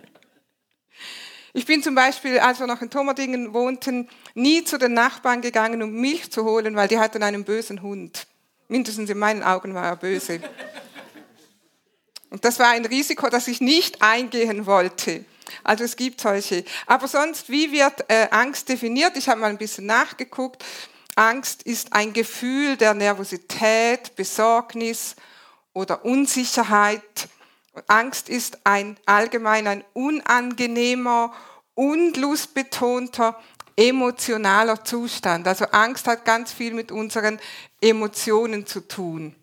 Ich 1.57 1.67
bin 1.67 1.85
zum 1.85 1.95
Beispiel, 1.95 2.41
als 2.41 2.59
wir 2.59 2.67
noch 2.67 2.83
in 2.83 2.91
Tomerdingen 2.91 3.55
wohnten, 3.55 4.09
nie 4.35 4.65
zu 4.65 4.77
den 4.77 4.93
Nachbarn 4.93 5.41
gegangen, 5.41 5.85
um 5.85 5.93
Milch 5.93 6.33
zu 6.33 6.45
holen, 6.45 6.75
weil 6.75 6.89
die 6.89 6.99
hatten 6.99 7.23
einen 7.23 7.45
bösen 7.45 7.81
Hund. 7.81 8.27
Mindestens 8.67 9.09
in 9.09 9.19
meinen 9.19 9.45
Augen 9.45 9.73
war 9.73 9.85
er 9.85 9.95
böse. 9.95 10.41
Und 12.31 12.45
das 12.45 12.59
war 12.59 12.71
ein 12.71 12.85
Risiko, 12.85 13.29
das 13.31 13.47
ich 13.47 13.61
nicht 13.61 14.03
eingehen 14.03 14.67
wollte. 14.67 15.25
Also 15.63 15.85
es 15.85 15.95
gibt 15.95 16.21
solche. 16.21 16.65
Aber 16.87 17.07
sonst, 17.07 17.49
wie 17.49 17.71
wird 17.71 18.05
äh, 18.09 18.27
Angst 18.33 18.69
definiert? 18.69 19.17
Ich 19.17 19.29
habe 19.29 19.41
mal 19.41 19.51
ein 19.51 19.57
bisschen 19.57 19.87
nachgeguckt. 19.87 20.65
Angst 21.15 21.63
ist 21.63 21.93
ein 21.93 22.13
Gefühl 22.13 22.77
der 22.77 22.95
Nervosität, 22.95 24.17
Besorgnis 24.17 25.15
oder 25.73 26.05
Unsicherheit 26.05 27.29
Angst 27.89 28.29
ist 28.29 28.59
ein 28.65 28.97
allgemein 29.07 29.67
ein 29.67 29.85
unangenehmer, 29.93 31.33
unlustbetonter, 31.75 33.41
emotionaler 33.77 34.85
Zustand. 34.85 35.47
Also 35.49 35.67
Angst 35.67 36.07
hat 36.07 36.25
ganz 36.25 36.53
viel 36.53 36.75
mit 36.75 36.93
unseren 36.93 37.41
Emotionen 37.81 38.67
zu 38.67 38.81
tun. 38.81 39.35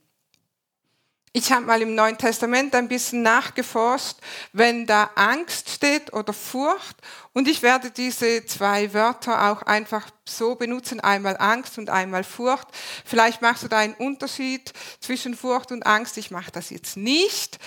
Ich 1.34 1.52
habe 1.52 1.66
mal 1.66 1.82
im 1.82 1.96
Neuen 1.96 2.18
Testament 2.18 2.76
ein 2.76 2.90
bisschen 2.90 3.22
nachgeforscht, 3.22 4.18
wenn 4.52 4.86
da 4.86 5.12
Angst 5.16 5.70
steht 5.70 6.12
oder 6.12 6.34
Furcht. 6.34 6.98
Und 7.34 7.48
ich 7.48 7.62
werde 7.62 7.92
diese 7.92 8.46
zwei 8.46 8.94
Wörter 8.94 9.52
auch 9.52 9.62
einfach 9.62 10.12
so 10.38 10.56
benutzen, 10.56 11.00
einmal 11.00 11.38
Angst 11.38 11.78
und 11.78 11.90
einmal 11.90 12.24
Furcht. 12.24 12.68
Vielleicht 13.06 13.42
machst 13.42 13.64
du 13.64 13.68
da 13.68 13.78
einen 13.78 13.94
Unterschied 13.94 14.74
zwischen 15.00 15.36
Furcht 15.36 15.72
und 15.72 15.86
Angst. 15.86 16.18
Ich 16.18 16.32
mache 16.32 16.52
das 16.52 16.70
jetzt 16.70 16.98
nicht. 16.98 17.58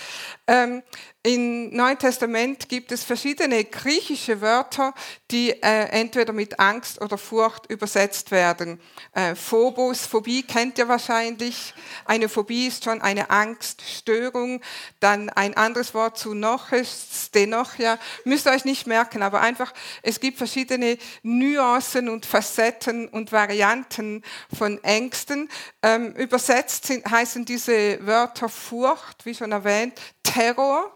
Ähm, 0.47 0.83
Im 1.23 1.75
Neuen 1.75 1.97
Testament 1.97 2.69
gibt 2.69 2.91
es 2.91 3.03
verschiedene 3.03 3.63
griechische 3.65 4.41
Wörter, 4.41 4.93
die 5.31 5.49
äh, 5.49 5.89
entweder 5.89 6.33
mit 6.33 6.59
Angst 6.59 7.01
oder 7.01 7.17
Furcht 7.17 7.69
übersetzt 7.69 8.31
werden. 8.31 8.79
Äh, 9.13 9.35
Phobos, 9.35 10.05
Phobie 10.05 10.43
kennt 10.43 10.77
ihr 10.77 10.87
wahrscheinlich. 10.87 11.73
Eine 12.05 12.29
Phobie 12.29 12.67
ist 12.67 12.83
schon 12.83 13.01
eine 13.01 13.29
Angststörung. 13.31 14.61
Dann 14.99 15.29
ein 15.29 15.55
anderes 15.55 15.93
Wort 15.93 16.17
zu 16.17 16.33
Noches, 16.33 17.27
Stenochia. 17.27 17.97
Müsst 18.23 18.45
ihr 18.45 18.51
euch 18.51 18.65
nicht 18.65 18.85
merken, 18.87 19.23
aber 19.23 19.41
einfach, 19.41 19.54
es 20.01 20.19
gibt 20.19 20.37
verschiedene 20.37 20.97
Nuancen 21.23 22.09
und 22.09 22.25
Facetten 22.25 23.07
und 23.07 23.31
Varianten 23.31 24.23
von 24.55 24.83
Ängsten. 24.83 25.49
Ähm, 25.81 26.13
übersetzt 26.13 26.85
sind, 26.87 27.09
heißen 27.09 27.45
diese 27.45 28.05
Wörter 28.05 28.49
Furcht, 28.49 29.25
wie 29.25 29.35
schon 29.35 29.51
erwähnt, 29.51 29.99
Terror, 30.23 30.91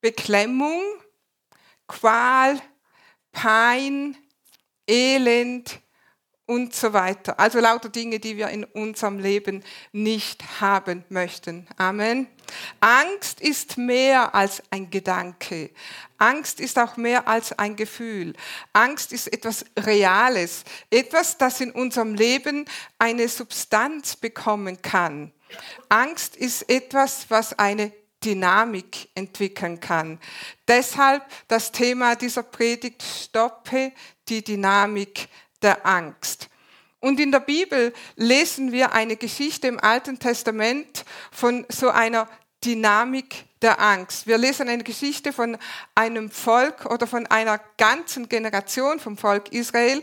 Beklemmung, 0.00 0.80
Qual, 1.86 2.60
Pein, 3.32 4.16
Elend 4.86 5.80
und 6.46 6.74
so 6.74 6.92
weiter. 6.92 7.38
Also 7.38 7.60
lauter 7.60 7.88
Dinge, 7.88 8.18
die 8.18 8.36
wir 8.36 8.48
in 8.48 8.64
unserem 8.64 9.18
Leben 9.18 9.62
nicht 9.92 10.60
haben 10.60 11.04
möchten. 11.08 11.68
Amen. 11.76 12.26
Angst 12.80 13.40
ist 13.40 13.78
mehr 13.78 14.34
als 14.34 14.62
ein 14.70 14.90
Gedanke. 14.90 15.70
Angst 16.18 16.60
ist 16.60 16.78
auch 16.78 16.96
mehr 16.96 17.26
als 17.26 17.52
ein 17.58 17.76
Gefühl. 17.76 18.34
Angst 18.72 19.12
ist 19.12 19.32
etwas 19.32 19.64
Reales, 19.78 20.64
etwas, 20.90 21.38
das 21.38 21.60
in 21.60 21.70
unserem 21.70 22.14
Leben 22.14 22.66
eine 22.98 23.28
Substanz 23.28 24.16
bekommen 24.16 24.82
kann. 24.82 25.32
Angst 25.88 26.36
ist 26.36 26.68
etwas, 26.68 27.26
was 27.28 27.58
eine 27.58 27.92
Dynamik 28.22 29.08
entwickeln 29.14 29.80
kann. 29.80 30.18
Deshalb 30.68 31.24
das 31.48 31.72
Thema 31.72 32.16
dieser 32.16 32.42
Predigt, 32.42 33.02
stoppe 33.02 33.92
die 34.28 34.44
Dynamik 34.44 35.28
der 35.62 35.86
Angst. 35.86 36.49
Und 37.00 37.18
in 37.18 37.32
der 37.32 37.40
Bibel 37.40 37.92
lesen 38.16 38.72
wir 38.72 38.92
eine 38.92 39.16
Geschichte 39.16 39.66
im 39.66 39.80
Alten 39.80 40.18
Testament 40.18 41.04
von 41.30 41.64
so 41.70 41.88
einer 41.88 42.28
Dynamik 42.64 43.44
der 43.62 43.80
Angst. 43.80 44.26
Wir 44.26 44.38
lesen 44.38 44.68
eine 44.68 44.82
Geschichte 44.82 45.32
von 45.32 45.58
einem 45.94 46.30
Volk 46.30 46.86
oder 46.86 47.06
von 47.06 47.26
einer 47.26 47.60
ganzen 47.76 48.28
Generation 48.28 49.00
vom 49.00 49.18
Volk 49.18 49.52
Israel, 49.52 50.02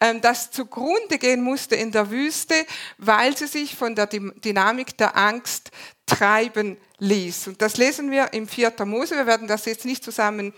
ähm, 0.00 0.20
das 0.20 0.50
zugrunde 0.50 1.18
gehen 1.18 1.42
musste 1.42 1.74
in 1.74 1.90
der 1.90 2.10
Wüste, 2.10 2.54
weil 2.98 3.36
sie 3.36 3.46
sich 3.46 3.76
von 3.76 3.94
der 3.94 4.06
Dynamik 4.06 4.96
der 4.98 5.16
Angst 5.16 5.70
treiben 6.06 6.76
ließ. 6.98 7.48
Und 7.48 7.62
das 7.62 7.76
lesen 7.76 8.10
wir 8.10 8.32
im 8.32 8.48
4. 8.48 8.72
Mose. 8.84 9.16
Wir 9.16 9.26
werden 9.26 9.48
das 9.48 9.64
jetzt 9.64 9.84
nicht 9.84 10.04
zusammen 10.04 10.52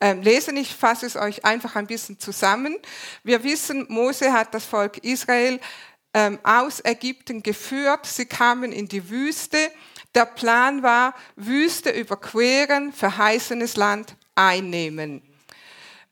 ähm, 0.00 0.22
lesen. 0.22 0.56
Ich 0.56 0.74
fasse 0.74 1.06
es 1.06 1.16
euch 1.16 1.44
einfach 1.44 1.76
ein 1.76 1.86
bisschen 1.86 2.18
zusammen. 2.18 2.76
Wir 3.22 3.42
wissen, 3.44 3.86
Mose 3.88 4.32
hat 4.32 4.54
das 4.54 4.64
Volk 4.64 4.98
Israel 4.98 5.60
ähm, 6.14 6.38
aus 6.42 6.84
Ägypten 6.84 7.42
geführt. 7.42 8.06
Sie 8.06 8.26
kamen 8.26 8.72
in 8.72 8.88
die 8.88 9.08
Wüste. 9.10 9.58
Der 10.16 10.24
Plan 10.24 10.82
war, 10.82 11.14
Wüste 11.36 11.90
überqueren, 11.90 12.90
verheißenes 12.90 13.76
Land 13.76 14.16
einnehmen. 14.34 15.22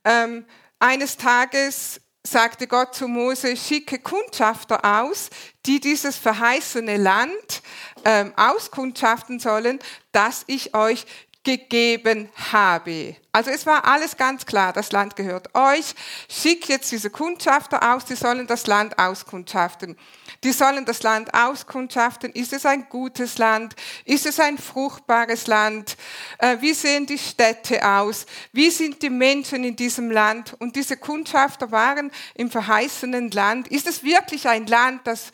Ähm, 0.04 0.44
eines 0.78 1.16
Tages 1.16 2.02
sagte 2.23 2.66
Gott 2.66 2.94
zu 2.94 3.08
Mose, 3.08 3.56
schicke 3.56 3.99
Kundschafter 3.99 4.84
aus, 4.84 5.30
die 5.64 5.80
dieses 5.80 6.18
verheißene 6.18 6.99
Land 6.99 7.62
ähm, 8.04 8.34
auskundschaften 8.37 9.40
sollen, 9.40 9.78
dass 10.12 10.44
ich 10.49 10.75
euch 10.75 11.06
gegeben 11.44 12.30
habe. 12.52 13.16
Also 13.30 13.50
es 13.50 13.66
war 13.66 13.84
alles 13.84 14.16
ganz 14.16 14.46
klar, 14.46 14.72
das 14.72 14.92
Land 14.92 15.16
gehört 15.16 15.54
euch. 15.54 15.94
Schickt 16.28 16.68
jetzt 16.68 16.90
diese 16.90 17.10
Kundschafter 17.10 17.94
aus, 17.94 18.04
die 18.04 18.14
sollen 18.14 18.46
das 18.46 18.66
Land 18.66 18.98
auskundschaften. 18.98 19.96
Die 20.42 20.52
sollen 20.52 20.84
das 20.84 21.02
Land 21.02 21.34
auskundschaften. 21.34 22.32
Ist 22.32 22.52
es 22.52 22.64
ein 22.64 22.88
gutes 22.88 23.38
Land? 23.38 23.74
Ist 24.04 24.24
es 24.26 24.40
ein 24.40 24.56
fruchtbares 24.56 25.46
Land? 25.46 25.96
Äh, 26.38 26.58
wie 26.60 26.74
sehen 26.74 27.06
die 27.06 27.18
Städte 27.18 27.86
aus? 27.86 28.26
Wie 28.52 28.70
sind 28.70 29.02
die 29.02 29.10
Menschen 29.10 29.64
in 29.64 29.76
diesem 29.76 30.10
Land? 30.10 30.54
Und 30.60 30.76
diese 30.76 30.96
Kundschafter 30.96 31.70
waren 31.72 32.10
im 32.34 32.50
verheißenen 32.50 33.30
Land. 33.30 33.68
Ist 33.68 33.86
es 33.86 34.02
wirklich 34.02 34.48
ein 34.48 34.66
Land, 34.66 35.06
das 35.06 35.30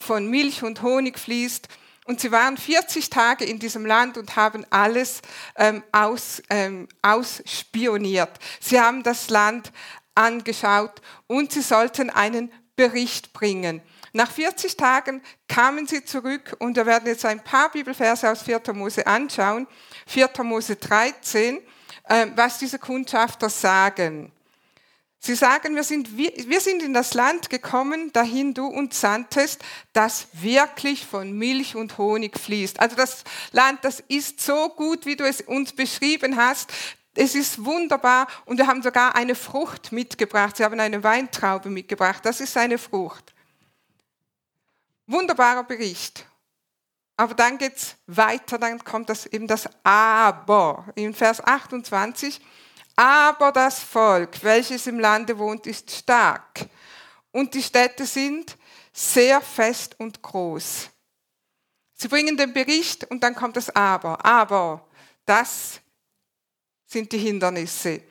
von 0.00 0.28
Milch 0.28 0.62
und 0.62 0.82
Honig 0.82 1.18
fließt? 1.18 1.68
Und 2.04 2.20
sie 2.20 2.32
waren 2.32 2.56
40 2.56 3.10
Tage 3.10 3.44
in 3.44 3.58
diesem 3.60 3.86
Land 3.86 4.18
und 4.18 4.34
haben 4.34 4.66
alles 4.70 5.22
ähm, 5.56 5.84
aus, 5.92 6.42
ähm, 6.50 6.88
ausspioniert. 7.00 8.30
Sie 8.60 8.80
haben 8.80 9.02
das 9.04 9.30
Land 9.30 9.72
angeschaut 10.14 11.00
und 11.28 11.52
sie 11.52 11.62
sollten 11.62 12.10
einen 12.10 12.52
Bericht 12.74 13.32
bringen. 13.32 13.82
Nach 14.12 14.30
40 14.30 14.76
Tagen 14.76 15.22
kamen 15.48 15.86
sie 15.86 16.04
zurück 16.04 16.56
und 16.58 16.76
wir 16.76 16.84
werden 16.86 17.06
jetzt 17.06 17.24
ein 17.24 17.42
paar 17.42 17.70
Bibelverse 17.70 18.30
aus 18.30 18.42
4. 18.42 18.60
Mose 18.74 19.06
anschauen. 19.06 19.66
4. 20.06 20.28
Mose 20.42 20.76
13, 20.76 21.60
äh, 22.04 22.26
was 22.34 22.58
diese 22.58 22.78
Kundschafter 22.78 23.48
sagen. 23.48 24.32
Sie 25.24 25.36
sagen, 25.36 25.76
wir 25.76 25.84
sind, 25.84 26.16
wir 26.16 26.60
sind 26.60 26.82
in 26.82 26.94
das 26.94 27.14
Land 27.14 27.48
gekommen, 27.48 28.12
dahin 28.12 28.54
du 28.54 28.66
uns 28.66 29.00
sandtest, 29.00 29.62
das 29.92 30.26
wirklich 30.32 31.06
von 31.06 31.30
Milch 31.30 31.76
und 31.76 31.96
Honig 31.96 32.40
fließt. 32.40 32.80
Also 32.80 32.96
das 32.96 33.22
Land, 33.52 33.84
das 33.84 34.00
ist 34.08 34.40
so 34.40 34.70
gut, 34.70 35.06
wie 35.06 35.14
du 35.14 35.24
es 35.24 35.40
uns 35.40 35.74
beschrieben 35.74 36.36
hast. 36.36 36.72
Es 37.14 37.36
ist 37.36 37.64
wunderbar 37.64 38.26
und 38.46 38.58
wir 38.58 38.66
haben 38.66 38.82
sogar 38.82 39.14
eine 39.14 39.36
Frucht 39.36 39.92
mitgebracht. 39.92 40.56
Sie 40.56 40.64
haben 40.64 40.80
eine 40.80 41.04
Weintraube 41.04 41.70
mitgebracht. 41.70 42.24
Das 42.24 42.40
ist 42.40 42.56
eine 42.56 42.76
Frucht. 42.76 43.32
Wunderbarer 45.06 45.62
Bericht. 45.62 46.26
Aber 47.16 47.34
dann 47.34 47.58
geht 47.58 47.76
es 47.76 47.94
weiter, 48.08 48.58
dann 48.58 48.82
kommt 48.82 49.08
das 49.08 49.26
eben 49.26 49.46
das 49.46 49.68
Aber. 49.84 50.86
In 50.96 51.14
Vers 51.14 51.44
28 51.44 52.40
aber 52.96 53.52
das 53.52 53.80
Volk, 53.80 54.42
welches 54.42 54.86
im 54.86 54.98
Lande 54.98 55.38
wohnt, 55.38 55.66
ist 55.66 55.90
stark. 55.90 56.66
Und 57.30 57.54
die 57.54 57.62
Städte 57.62 58.04
sind 58.06 58.56
sehr 58.92 59.40
fest 59.40 59.96
und 59.98 60.20
groß. 60.20 60.90
Sie 61.94 62.08
bringen 62.08 62.36
den 62.36 62.52
Bericht 62.52 63.04
und 63.10 63.22
dann 63.22 63.34
kommt 63.34 63.56
das 63.56 63.70
Aber. 63.70 64.24
Aber 64.24 64.86
das 65.24 65.80
sind 66.86 67.10
die 67.12 67.18
Hindernisse. 67.18 68.02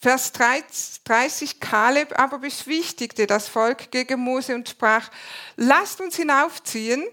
Vers 0.00 0.32
30, 0.32 1.60
Kaleb 1.60 2.18
aber 2.18 2.38
beschwichtigte 2.38 3.26
das 3.26 3.46
Volk 3.46 3.90
gegen 3.92 4.20
Mose 4.20 4.54
und 4.54 4.68
sprach, 4.68 5.10
lasst 5.56 6.00
uns 6.00 6.16
hinaufziehen 6.16 7.06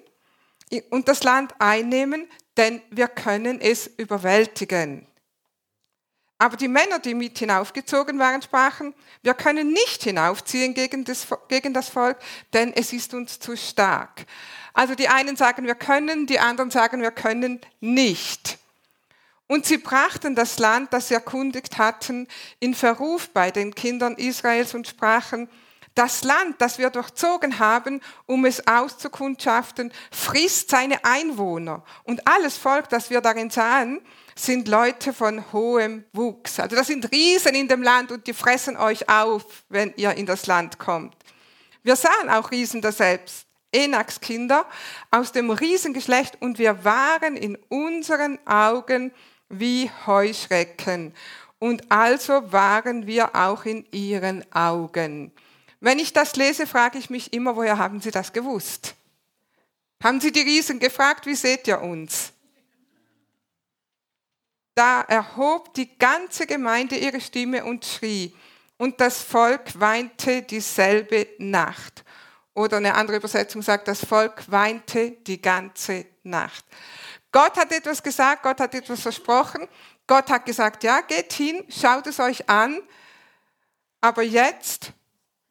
und 0.90 1.08
das 1.08 1.24
Land 1.24 1.54
einnehmen, 1.60 2.28
denn 2.58 2.82
wir 2.90 3.08
können 3.08 3.62
es 3.62 3.86
überwältigen. 3.86 5.08
Aber 6.41 6.55
die 6.55 6.69
Männer, 6.69 7.00
die 7.00 7.13
mit 7.13 7.38
hinaufgezogen 7.38 8.17
waren, 8.17 8.41
sprachen, 8.41 8.93
wir 9.22 9.34
können 9.34 9.74
nicht 9.74 10.03
hinaufziehen 10.03 10.74
gegen 10.74 11.03
das, 11.03 11.89
Volk, 11.89 12.17
denn 12.53 12.74
es 12.74 12.93
ist 12.93 13.13
uns 13.13 13.39
zu 13.39 13.58
stark. 13.58 14.25
Also 14.74 14.96
die 14.96 15.10
einen 15.10 15.36
sagen, 15.36 15.65
wir 15.65 15.75
können, 15.75 16.27
die 16.27 16.39
anderen 16.39 16.72
sagen, 16.72 17.01
wir 17.01 17.12
können 17.12 17.60
nicht. 17.81 18.58
Und 19.48 19.65
sie 19.65 19.79
brachten 19.79 20.34
das 20.34 20.60
Land, 20.60 20.93
das 20.93 21.10
sie 21.10 21.15
erkundigt 21.15 21.77
hatten, 21.77 22.25
in 22.62 22.74
Verruf 22.74 23.29
bei 23.31 23.51
den 23.51 23.75
Kindern 23.75 24.15
Israels 24.15 24.74
und 24.74 24.88
sprachen, 24.88 25.50
das 25.96 26.24
Land, 26.24 26.62
das 26.62 26.77
wir 26.77 26.89
durchzogen 26.89 27.60
haben, 27.60 28.00
um 28.25 28.46
es 28.46 28.65
auszukundschaften, 28.65 29.91
frisst 30.12 30.69
seine 30.69 31.03
Einwohner. 31.03 31.84
Und 32.05 32.25
alles 32.25 32.55
Volk, 32.55 32.88
das 32.88 33.10
wir 33.10 33.19
darin 33.19 33.50
sahen, 33.50 34.00
sind 34.46 34.67
Leute 34.67 35.13
von 35.13 35.51
hohem 35.51 36.05
Wuchs. 36.13 36.60
Also 36.60 36.75
das 36.75 36.88
sind 36.88 37.12
Riesen 37.12 37.55
in 37.55 37.67
dem 37.67 37.84
Land 37.84 38.12
und 38.12 38.25
die 38.27 38.34
fressen 38.34 38.77
euch 38.77 39.10
auf, 39.10 39.43
wenn 39.69 39.93
ihr 39.98 40.15
in 40.15 40.25
das 40.25 40.48
Land 40.48 40.79
kommt. 40.79 41.15
Wir 41.84 41.96
sahen 41.96 42.29
auch 42.29 42.51
Riesen 42.51 42.81
da 42.81 42.91
selbst. 42.91 43.46
Enaks 43.72 44.19
Kinder 44.19 44.65
aus 45.12 45.31
dem 45.31 45.51
Riesengeschlecht 45.51 46.41
und 46.41 46.58
wir 46.58 46.84
waren 46.84 47.36
in 47.36 47.55
unseren 47.69 48.39
Augen 48.48 49.12
wie 49.48 49.91
Heuschrecken. 50.08 51.13
Und 51.60 51.91
also 51.91 52.52
waren 52.52 53.06
wir 53.06 53.36
auch 53.36 53.65
in 53.65 53.86
ihren 53.91 54.43
Augen. 54.54 55.32
Wenn 55.82 55.99
ich 55.99 56.13
das 56.13 56.36
lese, 56.36 56.65
frage 56.65 56.97
ich 56.97 57.10
mich 57.10 57.32
immer, 57.34 57.56
woher 57.56 57.78
haben 57.78 58.02
Sie 58.02 58.12
das 58.12 58.34
gewusst? 58.34 58.95
Haben 60.02 60.19
Sie 60.19 60.32
die 60.32 60.41
Riesen 60.41 60.80
gefragt, 60.80 61.25
wie 61.25 61.36
seht 61.36 61.67
ihr 61.67 61.82
uns? 61.82 62.32
Da 64.80 65.02
erhob 65.02 65.74
die 65.74 66.00
ganze 66.00 66.48
Gemeinde 66.48 66.96
ihre 66.96 67.20
Stimme 67.20 67.65
und 67.65 67.84
schrie, 67.84 68.34
und 68.78 69.02
das 69.02 69.22
Volk 69.22 69.78
weinte 69.78 70.42
dieselbe 70.44 71.28
Nacht. 71.38 72.06
Oder 72.54 72.78
eine 72.78 72.96
andere 72.96 73.18
Übersetzung 73.18 73.62
sagt, 73.62 73.89
das 73.89 74.06
Volk 74.06 74.50
weinte 74.50 75.12
die 75.12 75.42
ganze 75.42 76.06
Nacht. 76.24 76.63
Gott 77.30 77.58
hat 77.58 77.74
etwas 77.74 78.02
gesagt, 78.02 78.44
Gott 78.44 78.62
hat 78.62 78.74
etwas 78.74 79.02
versprochen. 79.02 79.68
Gott 80.08 80.30
hat 80.30 80.46
gesagt, 80.46 80.82
ja, 80.86 81.02
geht 81.02 81.34
hin, 81.34 81.65
schaut 81.68 82.08
es 82.08 82.22
euch 82.22 82.48
an. 82.48 82.82
Aber 84.00 84.22
jetzt, 84.22 84.94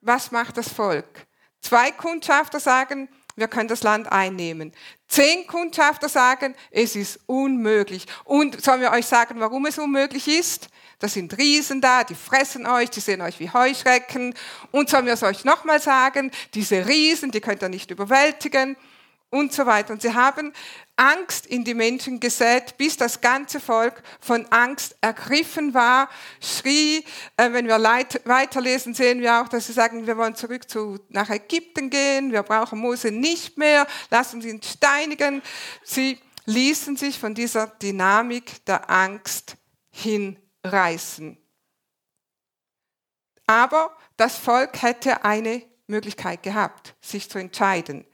was 0.00 0.30
macht 0.30 0.56
das 0.56 0.70
Volk? 0.70 1.26
Zwei 1.60 1.90
Kundschafter 1.90 2.60
sagen, 2.60 3.10
wir 3.38 3.48
können 3.48 3.68
das 3.68 3.82
Land 3.82 4.10
einnehmen. 4.10 4.72
Zehn 5.06 5.46
Kundschafter 5.46 6.08
sagen, 6.08 6.54
es 6.70 6.96
ist 6.96 7.20
unmöglich. 7.26 8.06
Und 8.24 8.62
sollen 8.62 8.80
wir 8.80 8.90
euch 8.90 9.06
sagen, 9.06 9.40
warum 9.40 9.66
es 9.66 9.78
unmöglich 9.78 10.28
ist? 10.28 10.68
Da 10.98 11.08
sind 11.08 11.38
Riesen 11.38 11.80
da, 11.80 12.04
die 12.04 12.14
fressen 12.14 12.66
euch, 12.66 12.90
die 12.90 13.00
sehen 13.00 13.20
euch 13.20 13.38
wie 13.40 13.50
Heuschrecken. 13.50 14.34
Und 14.70 14.90
sollen 14.90 15.06
wir 15.06 15.12
es 15.12 15.22
euch 15.22 15.44
nochmal 15.44 15.80
sagen, 15.80 16.30
diese 16.54 16.86
Riesen, 16.86 17.30
die 17.30 17.40
könnt 17.40 17.62
ihr 17.62 17.68
nicht 17.68 17.90
überwältigen 17.90 18.76
und 19.30 19.52
so 19.52 19.66
weiter. 19.66 19.92
Und 19.92 20.02
sie 20.02 20.14
haben 20.14 20.52
Angst 20.96 21.46
in 21.46 21.64
die 21.64 21.74
Menschen 21.74 22.18
gesät, 22.18 22.76
bis 22.76 22.96
das 22.96 23.20
ganze 23.20 23.60
Volk 23.60 24.02
von 24.20 24.46
Angst 24.46 24.96
ergriffen 25.00 25.74
war, 25.74 26.08
schrie. 26.40 27.04
Äh, 27.36 27.52
wenn 27.52 27.66
wir 27.66 27.78
weiterlesen, 27.78 28.94
sehen 28.94 29.20
wir 29.20 29.40
auch, 29.40 29.48
dass 29.48 29.66
sie 29.66 29.72
sagen, 29.72 30.06
wir 30.06 30.16
wollen 30.16 30.34
zurück 30.34 30.68
zu, 30.68 30.98
nach 31.08 31.30
Ägypten 31.30 31.90
gehen, 31.90 32.32
wir 32.32 32.42
brauchen 32.42 32.78
Mose 32.78 33.10
nicht 33.10 33.58
mehr, 33.58 33.86
lassen 34.10 34.40
sie 34.40 34.48
ihn 34.48 34.62
steinigen. 34.62 35.42
Sie 35.84 36.18
ließen 36.46 36.96
sich 36.96 37.18
von 37.18 37.34
dieser 37.34 37.66
Dynamik 37.66 38.64
der 38.64 38.90
Angst 38.90 39.56
hinreißen. 39.90 41.36
Aber 43.46 43.96
das 44.16 44.36
Volk 44.36 44.82
hätte 44.82 45.24
eine 45.24 45.62
Möglichkeit 45.86 46.42
gehabt, 46.42 46.94
sich 47.00 47.30
zu 47.30 47.38
entscheiden 47.38 48.04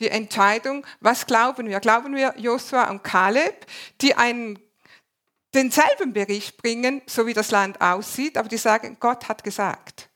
die 0.00 0.08
Entscheidung, 0.08 0.86
was 1.00 1.26
glauben 1.26 1.68
wir? 1.68 1.78
Glauben 1.80 2.16
wir 2.16 2.34
Josua 2.38 2.90
und 2.90 3.04
Kaleb, 3.04 3.66
die 4.00 4.14
einen 4.14 4.58
denselben 5.54 6.12
Bericht 6.12 6.56
bringen, 6.56 7.02
so 7.06 7.26
wie 7.26 7.34
das 7.34 7.50
Land 7.50 7.80
aussieht, 7.80 8.36
aber 8.36 8.48
die 8.48 8.56
sagen, 8.56 8.96
Gott 8.98 9.28
hat 9.28 9.44
gesagt. 9.44 10.08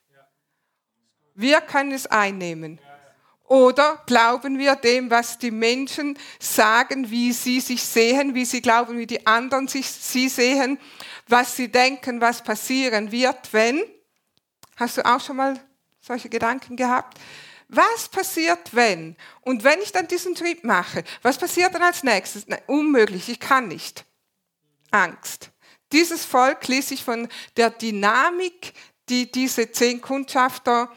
Wir 1.34 1.60
können 1.60 1.92
es 1.92 2.06
einnehmen. 2.06 2.80
Oder 3.46 4.02
glauben 4.06 4.58
wir 4.58 4.74
dem, 4.76 5.10
was 5.10 5.38
die 5.38 5.50
Menschen 5.50 6.18
sagen, 6.38 7.10
wie 7.10 7.32
sie 7.32 7.60
sich 7.60 7.82
sehen, 7.82 8.34
wie 8.34 8.46
sie 8.46 8.62
glauben, 8.62 8.96
wie 8.96 9.06
die 9.06 9.26
anderen 9.26 9.68
sich 9.68 9.86
sie 9.90 10.30
sehen, 10.30 10.78
was 11.28 11.54
sie 11.54 11.70
denken, 11.70 12.22
was 12.22 12.42
passieren 12.42 13.12
wird, 13.12 13.52
wenn? 13.52 13.84
Hast 14.76 14.96
du 14.96 15.04
auch 15.04 15.20
schon 15.20 15.36
mal 15.36 15.60
solche 16.00 16.30
Gedanken 16.30 16.74
gehabt? 16.74 17.18
Was 17.74 18.08
passiert, 18.08 18.74
wenn? 18.74 19.16
Und 19.40 19.64
wenn 19.64 19.80
ich 19.80 19.92
dann 19.92 20.06
diesen 20.06 20.36
Schritt 20.36 20.64
mache, 20.64 21.04
was 21.22 21.38
passiert 21.38 21.74
dann 21.74 21.82
als 21.82 22.02
nächstes? 22.02 22.46
Nein, 22.46 22.62
unmöglich, 22.66 23.28
ich 23.28 23.40
kann 23.40 23.68
nicht. 23.68 24.04
Angst. 24.90 25.50
Dieses 25.92 26.24
Volk 26.24 26.66
ließ 26.68 26.88
sich 26.88 27.04
von 27.04 27.28
der 27.56 27.70
Dynamik, 27.70 28.74
die 29.08 29.30
diese 29.30 29.70
zehn 29.70 30.00
Kundschafter 30.00 30.90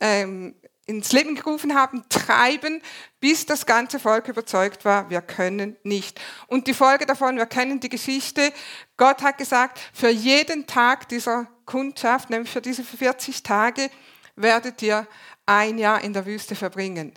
ähm, 0.00 0.54
ins 0.86 1.12
Leben 1.12 1.34
gerufen 1.34 1.74
haben, 1.74 2.04
treiben, 2.08 2.82
bis 3.20 3.46
das 3.46 3.64
ganze 3.64 3.98
Volk 3.98 4.28
überzeugt 4.28 4.84
war, 4.84 5.08
wir 5.08 5.22
können 5.22 5.76
nicht. 5.82 6.20
Und 6.46 6.66
die 6.66 6.74
Folge 6.74 7.06
davon, 7.06 7.36
wir 7.36 7.46
kennen 7.46 7.80
die 7.80 7.88
Geschichte, 7.88 8.52
Gott 8.96 9.22
hat 9.22 9.38
gesagt, 9.38 9.80
für 9.94 10.10
jeden 10.10 10.66
Tag 10.66 11.08
dieser 11.08 11.46
Kundschaft, 11.64 12.28
nämlich 12.28 12.50
für 12.50 12.60
diese 12.60 12.84
40 12.84 13.42
Tage, 13.42 13.90
werdet 14.36 14.82
ihr 14.82 15.06
ein 15.46 15.78
Jahr 15.78 16.02
in 16.02 16.12
der 16.12 16.26
Wüste 16.26 16.54
verbringen, 16.54 17.12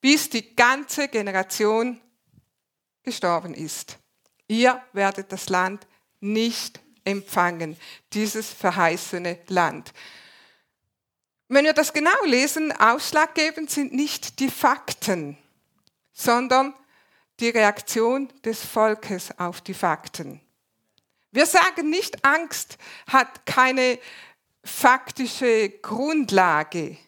bis 0.00 0.30
die 0.30 0.54
ganze 0.54 1.08
Generation 1.08 2.00
gestorben 3.02 3.54
ist. 3.54 3.98
ihr 4.48 4.82
werdet 4.92 5.32
das 5.32 5.48
Land 5.48 5.86
nicht 6.20 6.80
empfangen, 7.04 7.76
dieses 8.12 8.50
verheißene 8.50 9.38
Land. 9.48 9.92
Wenn 11.48 11.64
wir 11.64 11.72
das 11.72 11.92
genau 11.92 12.24
lesen, 12.24 12.72
ausschlaggebend 12.72 13.70
sind 13.70 13.92
nicht 13.92 14.38
die 14.38 14.50
Fakten, 14.50 15.36
sondern 16.12 16.74
die 17.40 17.48
Reaktion 17.48 18.28
des 18.44 18.64
Volkes 18.64 19.36
auf 19.38 19.60
die 19.60 19.74
Fakten. 19.74 20.40
Wir 21.32 21.46
sagen 21.46 21.90
nicht, 21.90 22.24
Angst 22.24 22.76
hat 23.06 23.46
keine 23.46 23.98
faktische 24.62 25.70
Grundlage. 25.70 26.98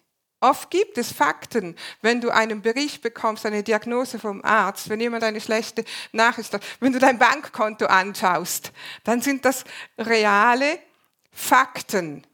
Oft 0.42 0.72
gibt 0.72 0.98
es 0.98 1.12
Fakten, 1.12 1.76
wenn 2.00 2.20
du 2.20 2.30
einen 2.30 2.62
Bericht 2.62 3.00
bekommst, 3.00 3.46
eine 3.46 3.62
Diagnose 3.62 4.18
vom 4.18 4.42
Arzt, 4.42 4.88
wenn 4.88 4.98
jemand 4.98 5.22
eine 5.22 5.40
schlechte 5.40 5.84
Nachricht 6.10 6.52
hat, 6.52 6.64
wenn 6.80 6.92
du 6.92 6.98
dein 6.98 7.16
Bankkonto 7.16 7.86
anschaust, 7.86 8.72
dann 9.04 9.22
sind 9.22 9.44
das 9.44 9.62
reale 9.96 10.80
Fakten. 11.30 12.26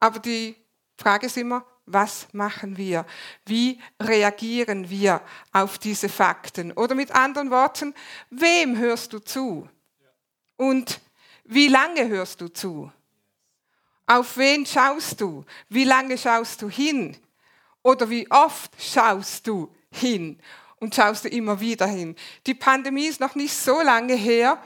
Aber 0.00 0.18
die 0.18 0.56
Frage 0.98 1.26
ist 1.26 1.36
immer, 1.36 1.64
was 1.86 2.26
machen 2.32 2.76
wir? 2.76 3.06
Wie 3.44 3.80
reagieren 4.02 4.90
wir 4.90 5.22
auf 5.52 5.78
diese 5.78 6.08
Fakten? 6.08 6.72
Oder 6.72 6.96
mit 6.96 7.12
anderen 7.12 7.52
Worten, 7.52 7.94
wem 8.30 8.76
hörst 8.76 9.12
du 9.12 9.20
zu? 9.20 9.68
Und 10.56 11.00
wie 11.44 11.68
lange 11.68 12.08
hörst 12.08 12.40
du 12.40 12.48
zu? 12.48 12.90
Auf 14.06 14.36
wen 14.36 14.64
schaust 14.64 15.20
du? 15.20 15.44
Wie 15.68 15.84
lange 15.84 16.16
schaust 16.16 16.62
du 16.62 16.68
hin? 16.68 17.16
Oder 17.82 18.08
wie 18.08 18.30
oft 18.30 18.70
schaust 18.80 19.46
du 19.46 19.72
hin? 19.90 20.40
Und 20.78 20.94
schaust 20.94 21.24
du 21.24 21.28
immer 21.28 21.58
wieder 21.58 21.86
hin? 21.86 22.14
Die 22.46 22.54
Pandemie 22.54 23.06
ist 23.06 23.20
noch 23.20 23.34
nicht 23.34 23.54
so 23.54 23.80
lange 23.80 24.14
her, 24.14 24.62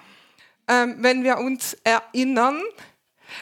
ähm, 0.68 0.96
wenn 0.98 1.24
wir 1.24 1.38
uns 1.38 1.74
erinnern, 1.85 2.62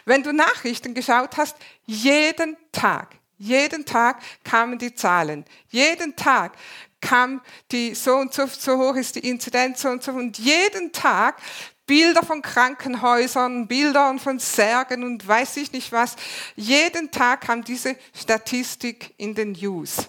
wenn 0.04 0.22
du 0.22 0.32
Nachrichten 0.32 0.94
geschaut 0.94 1.36
hast, 1.36 1.56
jeden 1.84 2.56
Tag, 2.72 3.16
jeden 3.38 3.84
Tag 3.84 4.20
kamen 4.44 4.78
die 4.78 4.94
Zahlen. 4.94 5.44
Jeden 5.68 6.14
Tag 6.14 6.52
kam 7.00 7.40
die 7.70 7.94
so 7.94 8.16
und 8.16 8.34
so, 8.34 8.46
so 8.46 8.76
hoch 8.78 8.96
ist 8.96 9.16
die 9.16 9.28
Inzidenz 9.28 9.82
so 9.82 9.88
und 9.88 10.02
so 10.02 10.12
und 10.12 10.38
jeden 10.38 10.92
Tag 10.92 11.40
Bilder 11.88 12.22
von 12.22 12.42
Krankenhäusern, 12.42 13.66
Bilder 13.66 14.16
von 14.18 14.38
Särgen 14.38 15.02
und 15.02 15.26
weiß 15.26 15.56
ich 15.56 15.72
nicht 15.72 15.90
was. 15.90 16.16
Jeden 16.54 17.10
Tag 17.10 17.40
kam 17.40 17.64
diese 17.64 17.96
Statistik 18.14 19.14
in 19.16 19.34
den 19.34 19.52
News. 19.52 20.08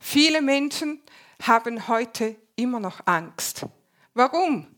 Viele 0.00 0.40
Menschen 0.40 1.02
haben 1.42 1.88
heute 1.88 2.36
immer 2.56 2.80
noch 2.80 3.00
Angst. 3.06 3.66
Warum? 4.14 4.71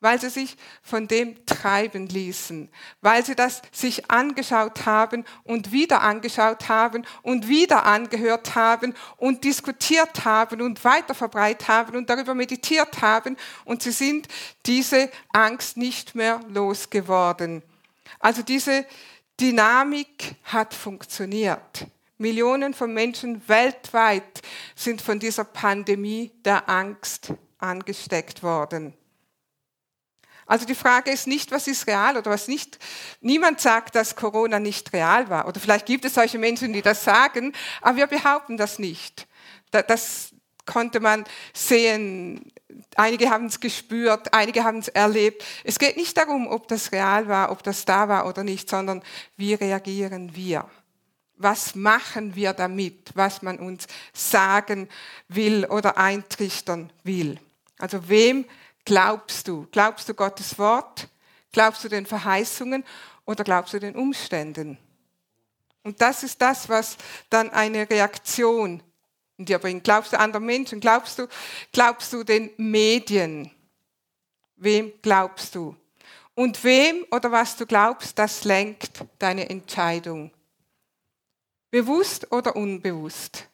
Weil 0.00 0.20
sie 0.20 0.30
sich 0.30 0.56
von 0.82 1.08
dem 1.08 1.44
treiben 1.46 2.08
ließen, 2.08 2.70
weil 3.00 3.24
sie 3.24 3.34
das 3.34 3.62
sich 3.70 4.10
angeschaut 4.10 4.86
haben 4.86 5.24
und 5.44 5.72
wieder 5.72 6.02
angeschaut 6.02 6.68
haben 6.68 7.06
und 7.22 7.48
wieder 7.48 7.84
angehört 7.84 8.54
haben 8.54 8.94
und 9.16 9.44
diskutiert 9.44 10.24
haben 10.24 10.62
und 10.62 10.84
weiter 10.84 11.14
verbreitet 11.14 11.68
haben 11.68 11.96
und 11.96 12.08
darüber 12.08 12.34
meditiert 12.34 13.02
haben 13.02 13.36
und 13.64 13.82
sie 13.82 13.92
sind 13.92 14.28
diese 14.66 15.10
Angst 15.32 15.76
nicht 15.76 16.14
mehr 16.14 16.40
losgeworden. 16.48 17.62
Also 18.18 18.42
diese 18.42 18.86
Dynamik 19.40 20.34
hat 20.44 20.74
funktioniert. 20.74 21.86
Millionen 22.18 22.74
von 22.74 22.92
Menschen 22.92 23.40
weltweit 23.48 24.42
sind 24.74 25.00
von 25.00 25.18
dieser 25.18 25.44
Pandemie 25.44 26.30
der 26.44 26.68
Angst 26.68 27.32
angesteckt 27.58 28.42
worden. 28.42 28.92
Also 30.50 30.66
die 30.66 30.74
Frage 30.74 31.12
ist 31.12 31.28
nicht, 31.28 31.52
was 31.52 31.68
ist 31.68 31.86
real 31.86 32.16
oder 32.16 32.28
was 32.28 32.48
nicht. 32.48 32.80
Niemand 33.20 33.60
sagt, 33.60 33.94
dass 33.94 34.16
Corona 34.16 34.58
nicht 34.58 34.92
real 34.92 35.30
war. 35.30 35.46
Oder 35.46 35.60
vielleicht 35.60 35.86
gibt 35.86 36.04
es 36.04 36.14
solche 36.14 36.40
Menschen, 36.40 36.72
die 36.72 36.82
das 36.82 37.04
sagen, 37.04 37.52
aber 37.80 37.98
wir 37.98 38.08
behaupten 38.08 38.56
das 38.56 38.80
nicht. 38.80 39.28
Das 39.70 40.32
konnte 40.66 40.98
man 40.98 41.22
sehen. 41.54 42.50
Einige 42.96 43.30
haben 43.30 43.46
es 43.46 43.60
gespürt, 43.60 44.34
einige 44.34 44.64
haben 44.64 44.78
es 44.78 44.88
erlebt. 44.88 45.44
Es 45.62 45.78
geht 45.78 45.96
nicht 45.96 46.16
darum, 46.16 46.48
ob 46.48 46.66
das 46.66 46.90
real 46.90 47.28
war, 47.28 47.52
ob 47.52 47.62
das 47.62 47.84
da 47.84 48.08
war 48.08 48.26
oder 48.26 48.42
nicht, 48.42 48.68
sondern 48.68 49.04
wie 49.36 49.54
reagieren 49.54 50.34
wir? 50.34 50.68
Was 51.36 51.76
machen 51.76 52.34
wir 52.34 52.54
damit, 52.54 53.12
was 53.14 53.42
man 53.42 53.60
uns 53.60 53.86
sagen 54.12 54.88
will 55.28 55.64
oder 55.66 55.96
eintrichtern 55.96 56.92
will? 57.04 57.38
Also 57.78 58.08
wem 58.08 58.46
glaubst 58.84 59.48
du? 59.48 59.66
Glaubst 59.70 60.08
du 60.08 60.14
Gottes 60.14 60.58
Wort? 60.58 61.08
Glaubst 61.52 61.84
du 61.84 61.88
den 61.88 62.06
Verheißungen 62.06 62.84
oder 63.24 63.44
glaubst 63.44 63.74
du 63.74 63.78
den 63.78 63.96
Umständen? 63.96 64.78
Und 65.82 66.00
das 66.00 66.22
ist 66.22 66.40
das, 66.40 66.68
was 66.68 66.96
dann 67.30 67.50
eine 67.50 67.88
Reaktion 67.88 68.82
in 69.36 69.46
dir 69.46 69.58
bringt. 69.58 69.84
Glaubst 69.84 70.12
du 70.12 70.18
anderen 70.18 70.44
Menschen? 70.44 70.80
Glaubst 70.80 71.18
du, 71.18 71.26
glaubst 71.72 72.12
du 72.12 72.22
den 72.22 72.50
Medien? 72.58 73.50
Wem 74.56 74.92
glaubst 75.00 75.54
du? 75.54 75.74
Und 76.34 76.62
wem 76.62 77.06
oder 77.10 77.32
was 77.32 77.56
du 77.56 77.66
glaubst, 77.66 78.18
das 78.18 78.44
lenkt 78.44 79.04
deine 79.18 79.48
Entscheidung. 79.48 80.30
Bewusst 81.70 82.30
oder 82.30 82.56
unbewusst. 82.56 83.48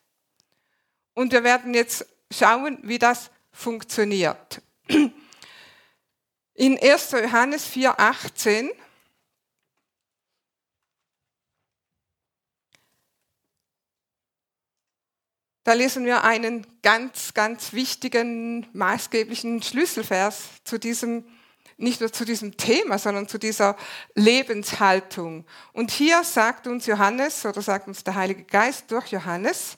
Und 1.14 1.32
wir 1.32 1.44
werden 1.44 1.74
jetzt 1.74 2.04
schauen, 2.30 2.78
wie 2.82 2.98
das 2.98 3.30
funktioniert. 3.52 4.60
In 4.88 6.78
1. 6.78 7.10
Johannes 7.12 7.66
4, 7.66 7.98
18 7.98 8.70
Da 15.66 15.72
lesen 15.72 16.04
wir 16.04 16.22
einen 16.22 16.64
ganz, 16.82 17.34
ganz 17.34 17.72
wichtigen, 17.72 18.68
maßgeblichen 18.72 19.62
Schlüsselvers 19.62 20.62
zu 20.62 20.78
diesem, 20.78 21.24
nicht 21.76 22.00
nur 22.00 22.12
zu 22.12 22.24
diesem 22.24 22.56
Thema, 22.56 23.00
sondern 23.00 23.26
zu 23.26 23.36
dieser 23.36 23.76
Lebenshaltung. 24.14 25.44
Und 25.72 25.90
hier 25.90 26.22
sagt 26.22 26.68
uns 26.68 26.86
Johannes, 26.86 27.44
oder 27.44 27.62
sagt 27.62 27.88
uns 27.88 28.04
der 28.04 28.14
Heilige 28.14 28.44
Geist 28.44 28.92
durch 28.92 29.08
Johannes, 29.08 29.76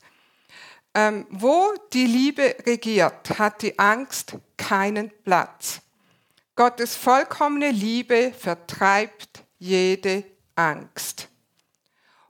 ähm, 0.99 1.27
wo 1.31 1.73
die 1.93 2.07
Liebe 2.07 2.57
regiert, 2.67 3.39
hat 3.39 3.63
die 3.63 3.79
Angst 3.79 4.35
keinen 4.57 5.13
Platz. 5.23 5.81
Gottes 6.57 6.97
vollkommene 6.97 7.71
Liebe 7.71 8.33
vertreibt 8.37 9.45
jede 9.61 10.25
Angst. 10.57 11.29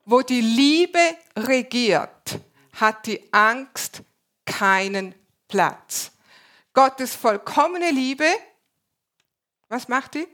Wo 0.05 0.21
die 0.21 0.43
Liebe 0.43 1.17
regiert, 1.35 2.41
hat 2.75 3.07
die 3.07 3.33
Angst 3.33 4.03
keinen 4.45 5.15
Platz. 5.49 6.11
Gottes 6.75 7.15
vollkommene 7.15 7.91
Liebe, 7.91 8.29
was 9.69 9.89
macht 9.89 10.13
die? 10.13 10.29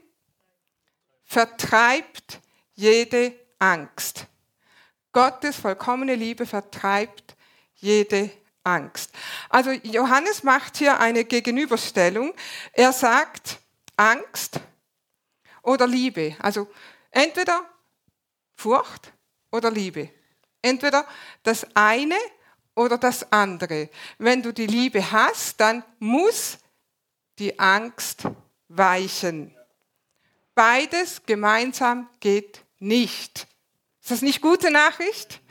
Vertreibt 1.23 2.41
jede 2.73 3.33
Angst. 3.59 4.27
Gottes 5.13 5.55
vollkommene 5.55 6.15
Liebe 6.15 6.45
vertreibt 6.45 7.34
jede 7.85 8.31
Angst. 8.63 9.11
Also 9.49 9.71
Johannes 9.71 10.43
macht 10.43 10.77
hier 10.77 10.99
eine 10.99 11.23
Gegenüberstellung. 11.23 12.33
Er 12.73 12.91
sagt, 12.91 13.59
Angst 13.95 14.59
oder 15.61 15.87
Liebe. 15.87 16.35
Also 16.39 16.67
entweder 17.11 17.61
Furcht 18.55 19.13
oder 19.51 19.71
Liebe. 19.71 20.09
Entweder 20.61 21.05
das 21.43 21.65
eine 21.75 22.17
oder 22.73 22.97
das 22.97 23.31
andere. 23.31 23.89
Wenn 24.17 24.41
du 24.41 24.51
die 24.51 24.67
Liebe 24.67 25.11
hast, 25.11 25.59
dann 25.59 25.83
muss 25.99 26.57
die 27.37 27.59
Angst 27.59 28.23
weichen. 28.67 29.55
Beides 30.55 31.21
gemeinsam 31.25 32.09
geht 32.19 32.61
nicht. 32.79 33.47
Ist 34.01 34.11
das 34.11 34.21
nicht 34.21 34.41
gute 34.41 34.71
Nachricht? 34.71 35.41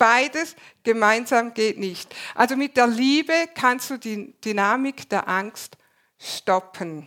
Beides 0.00 0.56
gemeinsam 0.82 1.52
geht 1.52 1.78
nicht. 1.78 2.16
Also 2.34 2.56
mit 2.56 2.74
der 2.78 2.86
Liebe 2.86 3.34
kannst 3.54 3.90
du 3.90 3.98
die 3.98 4.32
Dynamik 4.40 5.10
der 5.10 5.28
Angst 5.28 5.76
stoppen. 6.18 7.06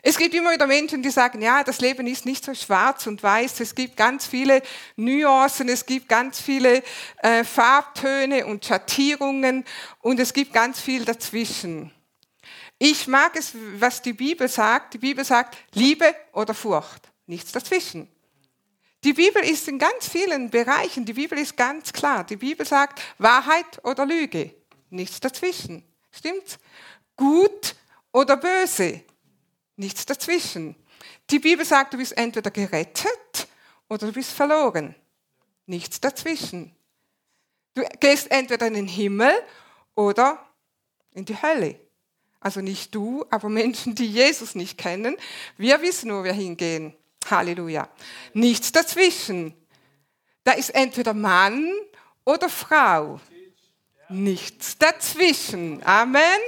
Es 0.00 0.16
gibt 0.16 0.36
immer 0.36 0.52
wieder 0.52 0.68
Menschen, 0.68 1.02
die 1.02 1.10
sagen, 1.10 1.42
ja, 1.42 1.64
das 1.64 1.80
Leben 1.80 2.06
ist 2.06 2.26
nicht 2.26 2.44
so 2.44 2.54
schwarz 2.54 3.08
und 3.08 3.20
weiß, 3.20 3.58
es 3.58 3.74
gibt 3.74 3.96
ganz 3.96 4.24
viele 4.24 4.62
Nuancen, 4.94 5.68
es 5.68 5.84
gibt 5.84 6.08
ganz 6.08 6.40
viele 6.40 6.84
äh, 7.22 7.42
Farbtöne 7.42 8.46
und 8.46 8.64
Schattierungen 8.64 9.64
und 10.00 10.20
es 10.20 10.32
gibt 10.32 10.52
ganz 10.52 10.80
viel 10.80 11.04
dazwischen. 11.04 11.90
Ich 12.78 13.08
mag 13.08 13.34
es, 13.34 13.50
was 13.78 14.00
die 14.00 14.12
Bibel 14.12 14.46
sagt. 14.46 14.94
Die 14.94 14.98
Bibel 14.98 15.24
sagt 15.24 15.56
Liebe 15.72 16.14
oder 16.34 16.54
Furcht, 16.54 17.10
nichts 17.26 17.50
dazwischen. 17.50 18.13
Die 19.04 19.12
Bibel 19.12 19.44
ist 19.44 19.68
in 19.68 19.78
ganz 19.78 20.08
vielen 20.08 20.48
Bereichen, 20.48 21.04
die 21.04 21.12
Bibel 21.12 21.38
ist 21.38 21.56
ganz 21.58 21.92
klar. 21.92 22.24
Die 22.24 22.36
Bibel 22.36 22.66
sagt 22.66 23.02
Wahrheit 23.18 23.84
oder 23.84 24.06
Lüge, 24.06 24.54
nichts 24.88 25.20
dazwischen. 25.20 25.84
Stimmt's? 26.10 26.58
Gut 27.14 27.76
oder 28.12 28.38
böse. 28.38 29.02
Nichts 29.76 30.06
dazwischen. 30.06 30.74
Die 31.30 31.38
Bibel 31.38 31.66
sagt, 31.66 31.92
du 31.92 31.98
bist 31.98 32.16
entweder 32.16 32.50
gerettet 32.50 33.48
oder 33.88 34.06
du 34.06 34.12
bist 34.12 34.30
verloren. 34.30 34.94
Nichts 35.66 36.00
dazwischen. 36.00 36.74
Du 37.74 37.82
gehst 38.00 38.30
entweder 38.30 38.66
in 38.68 38.74
den 38.74 38.88
Himmel 38.88 39.32
oder 39.94 40.48
in 41.12 41.26
die 41.26 41.40
Hölle. 41.40 41.78
Also 42.40 42.60
nicht 42.60 42.94
du, 42.94 43.24
aber 43.30 43.48
Menschen, 43.48 43.94
die 43.94 44.06
Jesus 44.06 44.54
nicht 44.54 44.78
kennen. 44.78 45.16
Wir 45.58 45.82
wissen, 45.82 46.10
wo 46.12 46.24
wir 46.24 46.32
hingehen. 46.32 46.94
Halleluja. 47.30 47.88
Nichts 48.32 48.72
dazwischen. 48.72 49.54
Da 50.44 50.52
ist 50.52 50.74
entweder 50.74 51.14
Mann 51.14 51.70
oder 52.24 52.48
Frau. 52.48 53.20
Nichts 54.08 54.76
dazwischen. 54.78 55.82
Amen. 55.84 56.40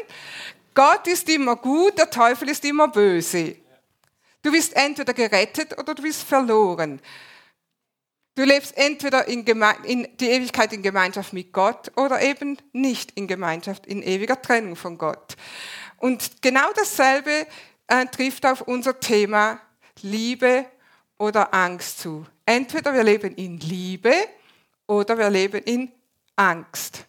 Gott 0.75 1.07
ist 1.07 1.29
immer 1.29 1.57
gut, 1.57 1.97
der 1.99 2.11
Teufel 2.11 2.51
ist 2.51 2.65
immer 2.65 2.89
böse. 2.89 3.57
Du 4.43 4.53
bist 4.53 4.77
entweder 4.77 5.15
gerettet 5.15 5.77
oder 5.79 5.95
du 5.95 6.03
bist 6.03 6.23
verloren. 6.23 7.01
Du 8.37 8.45
lebst 8.45 8.77
entweder 8.77 9.27
in, 9.27 9.47
in, 9.85 10.07
die 10.21 10.29
Ewigkeit 10.29 10.71
in 10.75 10.83
Gemeinschaft 10.83 11.33
mit 11.33 11.55
Gott 11.55 11.91
oder 11.97 12.21
eben 12.21 12.59
nicht 12.73 13.13
in 13.13 13.27
Gemeinschaft, 13.27 13.87
in 13.87 14.03
ewiger 14.03 14.41
Trennung 14.41 14.77
von 14.77 14.99
Gott. 14.99 15.37
Und 15.97 16.43
genau 16.43 16.71
dasselbe 16.75 17.47
äh, 17.87 18.05
trifft 18.07 18.45
auf 18.45 18.61
unser 18.61 19.01
Thema 19.01 19.59
Liebe 20.03 20.67
oder 21.19 21.53
Angst 21.55 22.01
zu. 22.01 22.27
Entweder 22.45 22.95
wir 22.95 23.05
leben 23.05 23.35
in 23.35 23.59
Liebe 23.59 24.15
oder 24.87 25.19
wir 25.19 25.31
leben 25.31 25.63
in 25.63 25.93
Angst. 26.37 27.07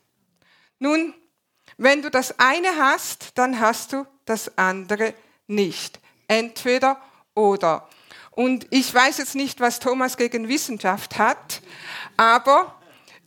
Nun, 0.79 1.13
wenn 1.77 2.01
du 2.01 2.09
das 2.09 2.39
eine 2.39 2.77
hast, 2.77 3.37
dann 3.37 3.59
hast 3.59 3.93
du 3.93 4.05
das 4.25 4.57
andere 4.57 5.13
nicht. 5.47 5.99
Entweder 6.27 7.01
oder. 7.35 7.87
Und 8.31 8.67
ich 8.69 8.93
weiß 8.93 9.17
jetzt 9.17 9.35
nicht, 9.35 9.59
was 9.59 9.79
Thomas 9.79 10.17
gegen 10.17 10.47
Wissenschaft 10.47 11.17
hat, 11.17 11.61
aber 12.17 12.76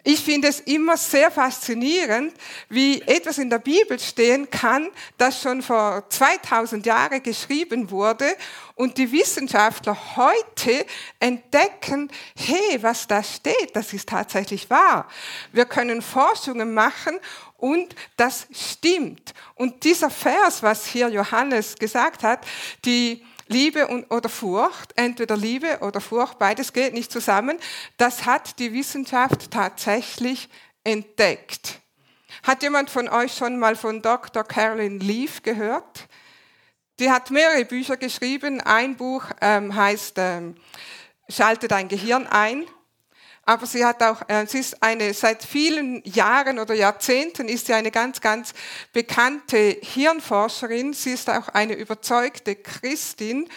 ich 0.02 0.20
finde 0.20 0.48
es 0.48 0.60
immer 0.60 0.96
sehr 0.96 1.30
faszinierend, 1.30 2.32
wie 2.68 3.02
etwas 3.02 3.38
in 3.38 3.50
der 3.50 3.58
Bibel 3.58 3.98
stehen 3.98 4.48
kann, 4.50 4.88
das 5.18 5.42
schon 5.42 5.62
vor 5.62 6.04
2000 6.08 6.86
Jahren 6.86 7.22
geschrieben 7.22 7.90
wurde 7.90 8.36
und 8.76 8.96
die 8.96 9.12
Wissenschaftler 9.12 9.96
heute 10.16 10.86
entdecken, 11.18 12.10
hey, 12.36 12.82
was 12.82 13.06
da 13.06 13.22
steht, 13.22 13.74
das 13.74 13.92
ist 13.92 14.08
tatsächlich 14.08 14.70
wahr. 14.70 15.06
Wir 15.52 15.66
können 15.66 16.00
Forschungen 16.00 16.72
machen 16.72 17.18
und 17.58 17.94
das 18.16 18.46
stimmt. 18.52 19.34
Und 19.54 19.84
dieser 19.84 20.08
Vers, 20.08 20.62
was 20.62 20.86
hier 20.86 21.08
Johannes 21.08 21.76
gesagt 21.76 22.22
hat, 22.22 22.46
die 22.86 23.22
Liebe 23.50 23.88
und, 23.88 24.10
oder 24.12 24.28
Furcht, 24.28 24.92
entweder 24.94 25.36
Liebe 25.36 25.78
oder 25.80 26.00
Furcht, 26.00 26.38
beides 26.38 26.72
geht 26.72 26.94
nicht 26.94 27.10
zusammen, 27.10 27.58
das 27.96 28.24
hat 28.24 28.58
die 28.60 28.72
Wissenschaft 28.72 29.50
tatsächlich 29.50 30.48
entdeckt. 30.84 31.80
Hat 32.44 32.62
jemand 32.62 32.90
von 32.90 33.08
euch 33.08 33.34
schon 33.34 33.58
mal 33.58 33.74
von 33.74 34.02
Dr. 34.02 34.44
Carolyn 34.44 35.00
Leaf 35.00 35.42
gehört? 35.42 36.06
Die 37.00 37.10
hat 37.10 37.30
mehrere 37.30 37.64
Bücher 37.64 37.96
geschrieben. 37.96 38.60
Ein 38.60 38.96
Buch 38.96 39.24
ähm, 39.40 39.74
heißt 39.74 40.14
ähm, 40.18 40.54
Schalte 41.28 41.68
dein 41.68 41.88
Gehirn 41.88 42.26
ein 42.26 42.66
aber 43.50 43.66
sie 43.66 43.84
hat 43.84 44.00
auch, 44.00 44.22
äh, 44.28 44.46
sie 44.46 44.60
ist 44.60 44.80
eine, 44.80 45.12
seit 45.12 45.42
vielen 45.42 46.04
Jahren 46.04 46.60
oder 46.60 46.72
Jahrzehnten 46.72 47.48
ist 47.48 47.66
sie 47.66 47.74
eine 47.74 47.90
ganz, 47.90 48.20
ganz 48.20 48.54
bekannte 48.92 49.76
Hirnforscherin. 49.82 50.92
Sie 50.92 51.10
ist 51.10 51.28
auch 51.28 51.48
eine 51.48 51.74
überzeugte 51.74 52.54
Christin 52.54 53.48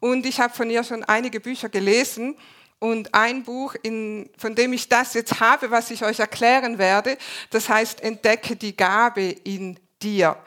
und 0.00 0.24
ich 0.24 0.40
habe 0.40 0.54
von 0.54 0.70
ihr 0.70 0.82
schon 0.82 1.04
einige 1.04 1.40
Bücher 1.40 1.68
gelesen. 1.68 2.38
Und 2.78 3.12
ein 3.12 3.44
Buch, 3.44 3.74
in, 3.82 4.30
von 4.38 4.54
dem 4.54 4.72
ich 4.72 4.88
das 4.88 5.12
jetzt 5.12 5.40
habe, 5.40 5.70
was 5.70 5.90
ich 5.90 6.06
euch 6.06 6.20
erklären 6.20 6.78
werde, 6.78 7.18
das 7.50 7.68
heißt 7.68 8.00
Entdecke 8.00 8.56
die 8.56 8.74
Gabe 8.74 9.24
in 9.44 9.78
dir. 10.00 10.38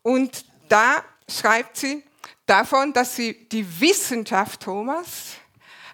Und 0.00 0.46
da 0.70 1.04
schreibt 1.28 1.76
sie 1.76 2.02
davon, 2.46 2.94
dass 2.94 3.16
sie 3.16 3.46
die 3.50 3.82
Wissenschaft, 3.82 4.62
Thomas, 4.62 5.34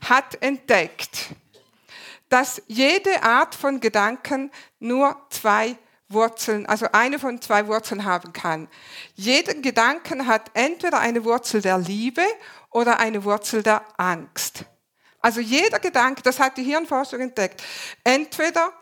hat 0.08 0.40
entdeckt, 0.40 1.30
dass 2.28 2.62
jede 2.66 3.22
Art 3.22 3.54
von 3.54 3.80
Gedanken 3.80 4.50
nur 4.78 5.16
zwei 5.30 5.76
Wurzeln, 6.08 6.66
also 6.66 6.86
eine 6.92 7.18
von 7.18 7.40
zwei 7.40 7.66
Wurzeln 7.66 8.04
haben 8.04 8.32
kann. 8.32 8.68
Jeder 9.14 9.54
Gedanken 9.54 10.26
hat 10.26 10.50
entweder 10.54 11.00
eine 11.00 11.24
Wurzel 11.24 11.60
der 11.60 11.78
Liebe 11.78 12.22
oder 12.70 12.98
eine 13.00 13.24
Wurzel 13.24 13.62
der 13.62 13.82
Angst. 13.96 14.64
Also 15.20 15.40
jeder 15.40 15.80
Gedanke, 15.80 16.22
das 16.22 16.38
hat 16.38 16.56
die 16.56 16.62
Hirnforschung 16.62 17.20
entdeckt, 17.20 17.62
entweder 18.04 18.72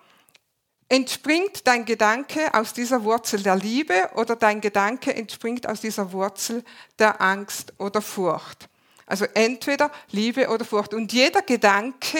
entspringt 0.89 1.67
dein 1.67 1.87
Gedanke 1.87 2.53
aus 2.53 2.75
dieser 2.75 3.05
Wurzel 3.05 3.43
der 3.43 3.57
Liebe 3.57 4.11
oder 4.17 4.37
dein 4.37 4.61
Gedanke 4.61 5.15
entspringt 5.15 5.67
aus 5.67 5.81
dieser 5.81 6.13
Wurzel 6.13 6.63
der 6.99 7.23
Angst 7.23 7.73
oder 7.79 8.03
Furcht. 8.03 8.69
Also 9.07 9.25
entweder 9.35 9.91
Liebe 10.11 10.49
oder 10.49 10.65
Furcht. 10.65 10.95
Und 10.95 11.13
jeder 11.13 11.43
Gedanke 11.43 12.19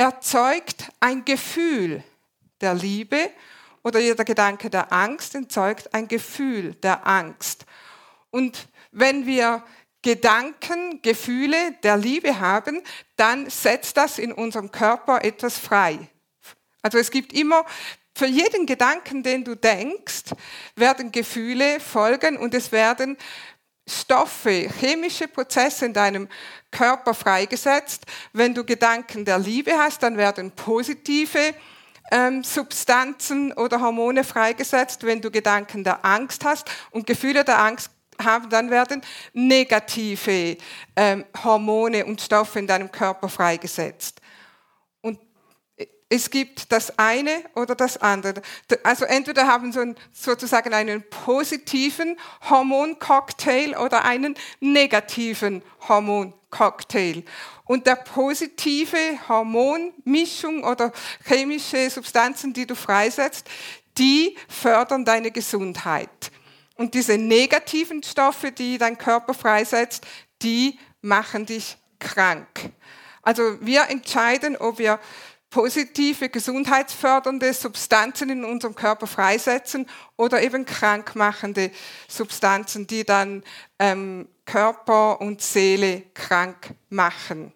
erzeugt 0.00 0.90
ein 0.98 1.26
Gefühl 1.26 2.02
der 2.62 2.72
Liebe 2.72 3.28
oder 3.82 4.00
jeder 4.00 4.24
Gedanke 4.24 4.70
der 4.70 4.90
Angst 4.94 5.34
erzeugt 5.34 5.92
ein 5.92 6.08
Gefühl 6.08 6.72
der 6.76 7.06
Angst. 7.06 7.66
Und 8.30 8.66
wenn 8.92 9.26
wir 9.26 9.62
Gedanken, 10.00 11.02
Gefühle 11.02 11.72
der 11.82 11.98
Liebe 11.98 12.40
haben, 12.40 12.80
dann 13.16 13.50
setzt 13.50 13.98
das 13.98 14.18
in 14.18 14.32
unserem 14.32 14.72
Körper 14.72 15.22
etwas 15.22 15.58
frei. 15.58 15.98
Also 16.80 16.96
es 16.96 17.10
gibt 17.10 17.34
immer, 17.34 17.66
für 18.16 18.26
jeden 18.26 18.64
Gedanken, 18.64 19.22
den 19.22 19.44
du 19.44 19.54
denkst, 19.54 20.30
werden 20.76 21.12
Gefühle 21.12 21.78
folgen 21.78 22.38
und 22.38 22.54
es 22.54 22.72
werden 22.72 23.18
Stoffe, 23.86 24.68
chemische 24.78 25.28
Prozesse 25.28 25.86
in 25.86 25.92
deinem 25.92 26.28
Körper 26.70 27.14
freigesetzt. 27.14 28.04
Wenn 28.32 28.54
du 28.54 28.64
Gedanken 28.64 29.24
der 29.24 29.38
Liebe 29.38 29.72
hast, 29.76 30.02
dann 30.02 30.16
werden 30.16 30.52
positive 30.52 31.54
ähm, 32.10 32.44
Substanzen 32.44 33.52
oder 33.52 33.80
Hormone 33.80 34.24
freigesetzt. 34.24 35.04
Wenn 35.04 35.20
du 35.20 35.30
Gedanken 35.30 35.84
der 35.84 36.04
Angst 36.04 36.44
hast 36.44 36.70
und 36.90 37.06
Gefühle 37.06 37.44
der 37.44 37.58
Angst 37.58 37.90
haben, 38.22 38.50
dann 38.50 38.70
werden 38.70 39.02
negative 39.32 40.56
ähm, 40.94 41.24
Hormone 41.42 42.04
und 42.04 42.20
Stoffe 42.20 42.58
in 42.58 42.66
deinem 42.66 42.90
Körper 42.90 43.28
freigesetzt 43.28 44.19
es 46.12 46.28
gibt 46.28 46.72
das 46.72 46.98
eine 46.98 47.44
oder 47.54 47.76
das 47.76 47.96
andere. 47.96 48.42
Also 48.82 49.04
entweder 49.04 49.46
haben 49.46 49.72
sie 49.72 49.94
sozusagen 50.12 50.74
einen 50.74 51.08
positiven 51.08 52.18
Hormoncocktail 52.50 53.76
oder 53.76 54.04
einen 54.04 54.34
negativen 54.58 55.62
Hormoncocktail. 55.88 57.22
Und 57.64 57.86
der 57.86 57.94
positive 57.94 58.98
Hormonmischung 59.28 60.64
oder 60.64 60.92
chemische 61.24 61.88
Substanzen, 61.88 62.52
die 62.52 62.66
du 62.66 62.74
freisetzt, 62.74 63.46
die 63.96 64.36
fördern 64.48 65.04
deine 65.04 65.30
Gesundheit. 65.30 66.32
Und 66.76 66.94
diese 66.94 67.18
negativen 67.18 68.02
Stoffe, 68.02 68.50
die 68.50 68.78
dein 68.78 68.98
Körper 68.98 69.32
freisetzt, 69.32 70.04
die 70.42 70.76
machen 71.02 71.46
dich 71.46 71.76
krank. 72.00 72.48
Also 73.22 73.58
wir 73.60 73.90
entscheiden, 73.90 74.56
ob 74.56 74.78
wir 74.78 74.98
positive, 75.50 76.28
gesundheitsfördernde 76.28 77.52
Substanzen 77.52 78.30
in 78.30 78.44
unserem 78.44 78.74
Körper 78.74 79.06
freisetzen 79.06 79.86
oder 80.16 80.42
eben 80.42 80.64
krankmachende 80.64 81.72
Substanzen, 82.08 82.86
die 82.86 83.04
dann 83.04 83.42
ähm, 83.78 84.28
Körper 84.46 85.20
und 85.20 85.42
Seele 85.42 86.04
krank 86.14 86.74
machen. 86.88 87.52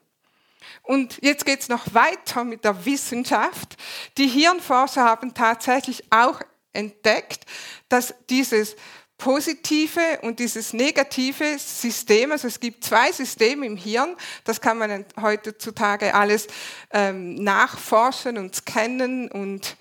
Und 0.82 1.18
jetzt 1.22 1.46
geht 1.46 1.60
es 1.60 1.68
noch 1.68 1.94
weiter 1.94 2.44
mit 2.44 2.64
der 2.64 2.84
Wissenschaft. 2.84 3.76
Die 4.18 4.28
Hirnforscher 4.28 5.04
haben 5.04 5.32
tatsächlich 5.32 6.04
auch 6.10 6.40
entdeckt, 6.72 7.46
dass 7.88 8.14
dieses 8.28 8.76
positive 9.18 10.20
und 10.22 10.38
dieses 10.38 10.72
negative 10.72 11.58
System, 11.58 12.32
also 12.32 12.48
es 12.48 12.58
gibt 12.58 12.84
zwei 12.84 13.12
Systeme 13.12 13.66
im 13.66 13.76
Hirn, 13.76 14.16
das 14.44 14.60
kann 14.60 14.78
man 14.78 15.04
heutzutage 15.20 16.14
alles 16.14 16.46
ähm, 16.90 17.34
nachforschen 17.36 18.38
und 18.38 18.54
scannen 18.54 19.30
und 19.30 19.76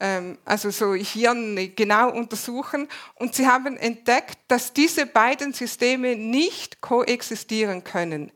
ähm, 0.00 0.36
also 0.44 0.70
so 0.70 0.94
Hirn 0.94 1.72
genau 1.76 2.10
untersuchen. 2.10 2.88
Und 3.14 3.34
sie 3.34 3.46
haben 3.46 3.76
entdeckt, 3.76 4.36
dass 4.48 4.72
diese 4.72 5.06
beiden 5.06 5.52
Systeme 5.52 6.16
nicht 6.16 6.80
koexistieren 6.80 7.84
können. 7.84 8.32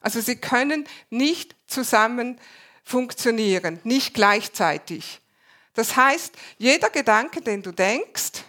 Also 0.00 0.20
sie 0.20 0.36
können 0.36 0.86
nicht 1.10 1.54
zusammen 1.66 2.38
funktionieren, 2.82 3.80
nicht 3.84 4.12
gleichzeitig. 4.12 5.20
Das 5.74 5.96
heißt, 5.96 6.34
jeder 6.58 6.90
Gedanke, 6.90 7.40
den 7.40 7.62
du 7.62 7.72
denkst, 7.72 8.44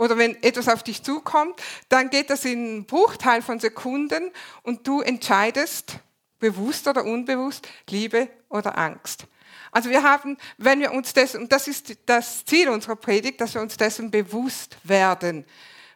oder 0.00 0.16
wenn 0.16 0.42
etwas 0.42 0.66
auf 0.66 0.82
dich 0.82 1.02
zukommt, 1.02 1.60
dann 1.90 2.08
geht 2.08 2.30
das 2.30 2.46
in 2.46 2.58
einen 2.58 2.84
Bruchteil 2.86 3.42
von 3.42 3.60
Sekunden 3.60 4.32
und 4.62 4.86
du 4.86 5.02
entscheidest, 5.02 5.98
bewusst 6.38 6.88
oder 6.88 7.04
unbewusst, 7.04 7.68
Liebe 7.90 8.30
oder 8.48 8.78
Angst. 8.78 9.26
Also 9.70 9.90
wir 9.90 10.02
haben, 10.02 10.38
wenn 10.56 10.80
wir 10.80 10.92
uns 10.92 11.12
dessen, 11.12 11.42
und 11.42 11.52
das 11.52 11.68
ist 11.68 11.98
das 12.06 12.46
Ziel 12.46 12.70
unserer 12.70 12.96
Predigt, 12.96 13.42
dass 13.42 13.52
wir 13.52 13.60
uns 13.60 13.76
dessen 13.76 14.10
bewusst 14.10 14.78
werden, 14.84 15.44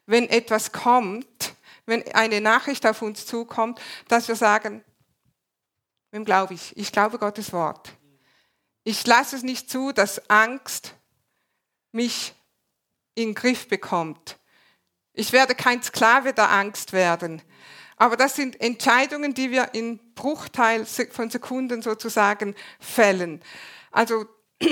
wenn 0.04 0.28
etwas 0.28 0.70
kommt, 0.70 1.54
wenn 1.86 2.06
eine 2.14 2.42
Nachricht 2.42 2.86
auf 2.86 3.00
uns 3.00 3.24
zukommt, 3.24 3.80
dass 4.08 4.28
wir 4.28 4.36
sagen, 4.36 4.84
wem 6.10 6.26
glaube 6.26 6.52
ich? 6.52 6.76
Ich 6.76 6.92
glaube 6.92 7.18
Gottes 7.18 7.54
Wort. 7.54 7.94
Ich 8.84 9.06
lasse 9.06 9.34
es 9.34 9.42
nicht 9.42 9.70
zu, 9.70 9.92
dass 9.92 10.28
Angst 10.28 10.94
mich 11.90 12.34
in 13.14 13.28
den 13.28 13.34
Griff 13.34 13.68
bekommt. 13.68 14.38
Ich 15.12 15.32
werde 15.32 15.54
kein 15.54 15.82
Sklave 15.82 16.32
der 16.32 16.50
Angst 16.50 16.92
werden. 16.92 17.42
Aber 17.96 18.16
das 18.16 18.34
sind 18.34 18.60
Entscheidungen, 18.60 19.34
die 19.34 19.50
wir 19.50 19.74
in 19.74 20.00
Bruchteil 20.14 20.84
von 20.84 21.30
Sekunden 21.30 21.82
sozusagen 21.82 22.54
fällen. 22.80 23.40
Also 23.92 24.26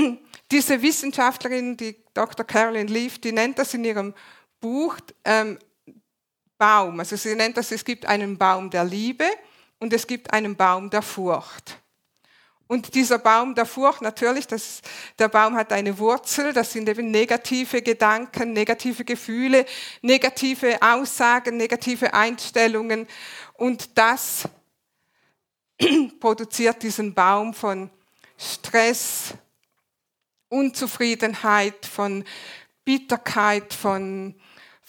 diese 0.50 0.82
Wissenschaftlerin, 0.82 1.76
die 1.76 1.96
Dr. 2.14 2.44
Carolyn 2.44 2.88
Leaf, 2.88 3.20
die 3.20 3.32
nennt 3.32 3.58
das 3.58 3.74
in 3.74 3.84
ihrem 3.84 4.14
Buch 4.60 4.96
ähm, 5.24 5.58
Baum. 6.58 7.00
Also 7.00 7.16
sie 7.16 7.34
nennt 7.34 7.56
das, 7.56 7.70
es 7.70 7.84
gibt 7.84 8.06
einen 8.06 8.38
Baum 8.38 8.70
der 8.70 8.84
Liebe 8.84 9.26
und 9.78 9.92
es 9.92 10.06
gibt 10.06 10.32
einen 10.32 10.56
Baum 10.56 10.90
der 10.90 11.02
Furcht. 11.02 11.81
Und 12.72 12.94
dieser 12.94 13.18
Baum 13.18 13.54
der 13.54 13.66
Furcht, 13.66 14.00
natürlich, 14.00 14.46
das, 14.46 14.80
der 15.18 15.28
Baum 15.28 15.56
hat 15.56 15.74
eine 15.74 15.98
Wurzel, 15.98 16.54
das 16.54 16.72
sind 16.72 16.88
eben 16.88 17.10
negative 17.10 17.82
Gedanken, 17.82 18.54
negative 18.54 19.04
Gefühle, 19.04 19.66
negative 20.00 20.80
Aussagen, 20.80 21.58
negative 21.58 22.14
Einstellungen. 22.14 23.06
Und 23.58 23.98
das 23.98 24.48
produziert 26.18 26.82
diesen 26.82 27.12
Baum 27.12 27.52
von 27.52 27.90
Stress, 28.38 29.34
Unzufriedenheit, 30.48 31.84
von 31.84 32.24
Bitterkeit, 32.86 33.74
von 33.74 34.34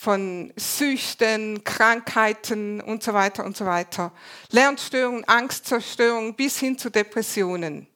von 0.03 0.51
Süchten, 0.57 1.63
Krankheiten 1.63 2.81
und 2.81 3.03
so 3.03 3.13
weiter 3.13 3.45
und 3.45 3.55
so 3.55 3.65
weiter. 3.65 4.11
Lernstörungen, 4.49 5.25
Angstzerstörungen 5.29 6.35
bis 6.35 6.59
hin 6.59 6.77
zu 6.77 6.89
Depressionen. 6.89 7.87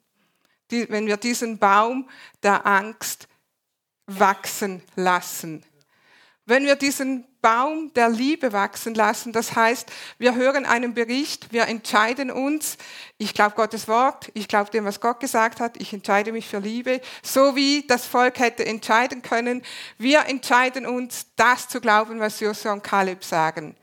Die, 0.72 0.90
wenn 0.90 1.06
wir 1.06 1.18
diesen 1.18 1.58
Baum 1.58 2.10
der 2.44 2.66
Angst 2.66 3.28
wachsen 4.06 4.82
lassen. 4.96 5.66
Wenn 6.46 6.66
wir 6.66 6.78
diesen 6.78 7.26
Baum 7.48 7.94
der 7.94 8.10
Liebe 8.10 8.52
wachsen 8.52 8.94
lassen, 8.94 9.32
das 9.32 9.56
heißt, 9.56 9.90
wir 10.18 10.36
hören 10.36 10.66
einen 10.66 10.94
Bericht, 10.94 11.54
wir 11.54 11.70
entscheiden 11.70 12.30
uns, 12.30 12.78
ich 13.18 13.34
glaube 13.34 13.56
Gottes 13.56 13.88
Wort, 13.88 14.30
ich 14.34 14.50
glaube 14.50 14.70
dem, 14.70 14.84
was 14.84 15.00
Gott 15.00 15.22
gesagt 15.22 15.62
hat, 15.62 15.78
ich 15.78 15.94
entscheide 15.94 16.34
mich 16.34 16.46
für 16.46 16.60
Liebe, 16.60 17.00
so 17.24 17.56
wie 17.56 17.88
das 17.88 18.06
Volk 18.06 18.40
hätte 18.40 18.66
entscheiden 18.66 19.22
können. 19.22 19.64
Wir 19.98 20.26
entscheiden 20.26 20.86
uns, 20.86 21.28
das 21.38 21.70
zu 21.70 21.80
glauben, 21.80 22.20
was 22.20 22.42
Josua 22.42 22.74
und 22.74 22.84
Kaleb 22.84 23.24
sagen. 23.24 23.78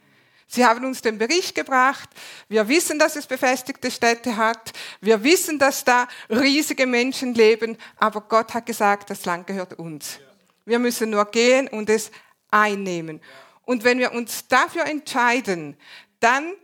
Sie 0.46 0.66
haben 0.66 0.84
uns 0.84 1.00
den 1.00 1.16
Bericht 1.16 1.54
gebracht. 1.54 2.10
Wir 2.50 2.68
wissen, 2.68 2.98
dass 2.98 3.16
es 3.16 3.26
befestigte 3.26 3.90
Städte 3.90 4.36
hat. 4.36 4.72
Wir 5.00 5.24
wissen, 5.24 5.58
dass 5.58 5.84
da 5.84 6.06
riesige 6.28 6.86
Menschen 6.86 7.32
leben. 7.32 7.78
Aber 7.96 8.20
Gott 8.20 8.52
hat 8.52 8.66
gesagt, 8.66 9.08
das 9.08 9.24
Land 9.24 9.46
gehört 9.46 9.78
uns. 9.78 10.18
Wir 10.66 10.78
müssen 10.78 11.08
nur 11.08 11.24
gehen 11.24 11.66
und 11.66 11.88
es 11.88 12.10
einnehmen. 12.50 13.22
Und 13.64 13.84
wenn 13.84 13.98
wir 13.98 14.12
uns 14.12 14.48
dafür 14.48 14.86
entscheiden, 14.86 15.76
dann 16.20 16.54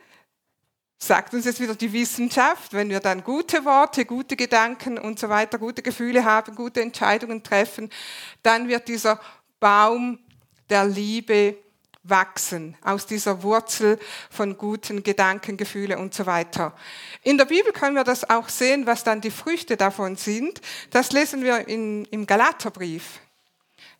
sagt 0.99 1.33
uns 1.33 1.47
jetzt 1.47 1.61
wieder 1.61 1.75
die 1.75 1.93
Wissenschaft, 1.93 2.73
wenn 2.73 2.91
wir 2.91 3.01
dann 3.01 3.25
gute 3.25 3.65
Worte, 3.65 4.05
gute 4.05 4.37
Gedanken 4.37 4.99
und 4.99 5.19
so 5.19 5.29
weiter, 5.29 5.59
gute 5.59 5.83
Gefühle 5.83 6.25
haben, 6.25 6.55
gute 6.55 6.83
Entscheidungen 6.83 7.43
treffen, 7.43 7.91
dann 8.43 8.69
wird 8.69 8.89
dieser 8.89 9.19
Baum 9.59 10.19
der 10.69 10.85
Liebe 10.85 11.57
wachsen 12.03 12.77
aus 12.83 13.07
dieser 13.07 13.43
Wurzel 13.43 13.99
von 14.31 14.57
guten 14.57 15.03
Gedanken, 15.03 15.57
Gefühle 15.57 15.99
und 15.99 16.15
so 16.15 16.27
weiter. 16.27 16.75
In 17.23 17.37
der 17.37 17.45
Bibel 17.45 17.73
können 17.73 17.97
wir 17.97 18.05
das 18.05 18.29
auch 18.29 18.49
sehen, 18.49 18.87
was 18.87 19.05
dann 19.05 19.21
die 19.21 19.31
Früchte 19.31 19.77
davon 19.77 20.17
sind. 20.17 20.61
Das 20.91 21.13
lesen 21.13 21.43
wir 21.43 21.69
in, 21.69 22.07
im 22.07 22.27
Galaterbrief. 22.27 23.21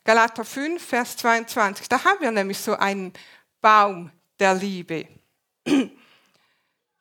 Galater 0.03 0.43
5, 0.43 0.83
Vers 0.83 1.17
22. 1.17 1.87
Da 1.87 2.03
haben 2.03 2.21
wir 2.21 2.31
nämlich 2.31 2.57
so 2.57 2.75
einen 2.75 3.13
Baum 3.61 4.11
der 4.39 4.55
Liebe. 4.55 5.07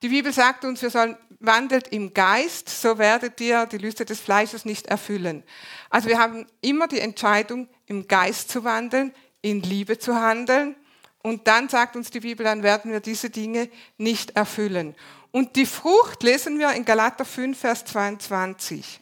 Die 0.02 0.08
Bibel 0.08 0.32
sagt 0.32 0.64
uns, 0.64 0.82
wir 0.82 0.90
sollen 0.90 1.16
wandelt 1.40 1.88
im 1.88 2.12
Geist, 2.14 2.68
so 2.68 2.98
werdet 2.98 3.40
ihr 3.40 3.66
die 3.66 3.78
Lüste 3.78 4.04
des 4.04 4.20
Fleisches 4.20 4.64
nicht 4.64 4.86
erfüllen. 4.86 5.42
Also 5.88 6.08
wir 6.08 6.18
haben 6.18 6.46
immer 6.60 6.88
die 6.88 7.00
Entscheidung, 7.00 7.68
im 7.86 8.06
Geist 8.06 8.50
zu 8.50 8.64
wandeln, 8.64 9.14
in 9.42 9.62
Liebe 9.62 9.98
zu 9.98 10.14
handeln. 10.14 10.76
Und 11.22 11.46
dann 11.48 11.68
sagt 11.68 11.96
uns 11.96 12.10
die 12.10 12.20
Bibel, 12.20 12.44
dann 12.44 12.62
werden 12.62 12.92
wir 12.92 13.00
diese 13.00 13.30
Dinge 13.30 13.68
nicht 13.98 14.36
erfüllen. 14.36 14.94
Und 15.32 15.56
die 15.56 15.66
Frucht 15.66 16.22
lesen 16.22 16.58
wir 16.58 16.72
in 16.72 16.84
Galater 16.84 17.24
5, 17.24 17.58
Vers 17.58 17.84
22. 17.84 19.00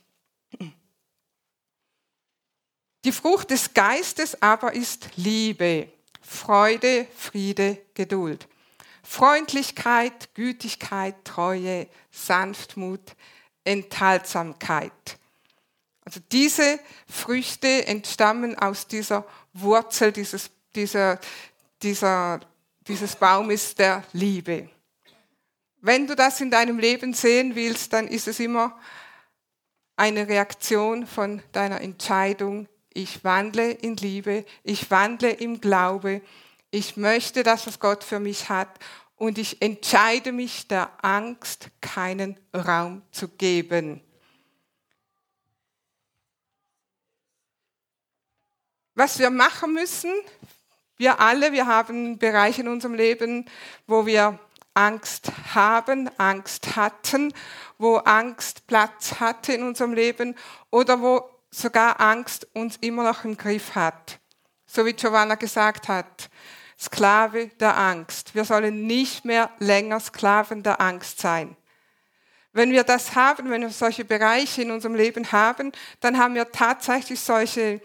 Die 3.05 3.13
Frucht 3.13 3.51
des 3.51 3.75
Geistes 3.75 4.43
aber 4.43 4.75
ist 4.75 5.09
Liebe, 5.17 5.89
Freude, 6.21 7.07
Friede, 7.17 7.79
Geduld, 7.95 8.49
Freundlichkeit, 9.03 10.35
Gütigkeit, 10.35 11.15
Treue, 11.25 11.89
Sanftmut, 12.11 13.15
Enthaltsamkeit. 13.65 15.19
Also 16.05 16.21
diese 16.33 16.81
Früchte 17.07 17.87
entstammen 17.87 18.59
aus 18.59 18.87
dieser 18.87 19.27
Wurzel 19.53 20.11
dieses, 20.11 20.51
dieser, 20.75 21.21
dieser, 21.83 22.41
dieses 22.87 23.15
Baumes 23.17 23.75
der 23.75 24.03
Liebe. 24.13 24.71
Wenn 25.81 26.07
du 26.07 26.17
das 26.17 26.41
in 26.41 26.51
deinem 26.51 26.79
Leben 26.79 27.15
sehen 27.15 27.55
willst, 27.55 27.93
dann 27.93 28.09
ist 28.09 28.27
es 28.27 28.41
immer 28.41 28.79
eine 29.97 30.29
Reaktion 30.29 31.07
von 31.07 31.43
deiner 31.53 31.81
Entscheidung, 31.81 32.69
ich 32.99 33.23
wandle 33.23 33.71
in 33.71 33.97
Liebe, 33.97 34.45
ich 34.65 34.91
wandle 34.91 35.31
im 35.31 35.61
Glaube, 35.61 36.21
ich 36.73 36.97
möchte 36.97 37.45
das, 37.45 37.67
was 37.69 37.79
Gott 37.79 38.03
für 38.03 38.19
mich 38.19 38.49
hat 38.49 38.69
und 39.15 39.39
ich 39.39 39.63
entscheide 39.63 40.33
mich, 40.33 40.67
der 40.67 40.91
Angst 41.05 41.71
keinen 41.81 42.39
Raum 42.53 43.03
zu 43.13 43.29
geben. 43.29 44.03
Was 48.95 49.21
wir 49.21 49.31
machen 49.31 49.75
müssen, 49.75 50.13
wir 50.97 51.21
alle, 51.21 51.53
wir 51.53 51.67
haben 51.67 52.19
Bereiche 52.19 52.63
in 52.63 52.69
unserem 52.69 52.95
Leben, 52.95 53.47
wo 53.87 54.07
wir 54.07 54.41
Angst 54.75 55.31
haben, 55.55 56.11
Angst 56.19 56.75
hatten, 56.75 57.33
wo 57.79 57.99
Angst 57.99 58.67
Platz 58.67 59.21
hatte 59.21 59.53
in 59.53 59.63
unserem 59.63 59.93
Leben 59.93 60.35
oder 60.71 61.01
wo 61.01 61.38
sogar 61.51 62.01
Angst 62.01 62.47
uns 62.55 62.77
immer 62.81 63.05
noch 63.05 63.25
im 63.25 63.37
Griff 63.37 63.75
hat. 63.75 64.19
So 64.67 64.85
wie 64.85 64.93
Giovanna 64.93 65.35
gesagt 65.37 65.89
hat, 65.89 66.29
Sklave 66.79 67.49
der 67.59 67.77
Angst. 67.77 68.35
Wir 68.35 68.45
sollen 68.45 68.87
nicht 68.87 69.25
mehr 69.25 69.51
länger 69.59 69.99
Sklaven 69.99 70.63
der 70.63 70.81
Angst 70.81 71.21
sein. 71.21 71.57
Wenn 72.53 72.71
wir 72.71 72.85
das 72.85 73.15
haben, 73.15 73.51
wenn 73.51 73.63
wir 73.63 73.71
solche 73.71 74.05
Bereiche 74.05 74.63
in 74.63 74.71
unserem 74.71 74.95
Leben 74.95 75.33
haben, 75.33 75.73
dann 76.01 76.19
haben 76.19 76.35
wir 76.35 76.51
tatsächlich 76.51 77.21
solche, 77.21 77.81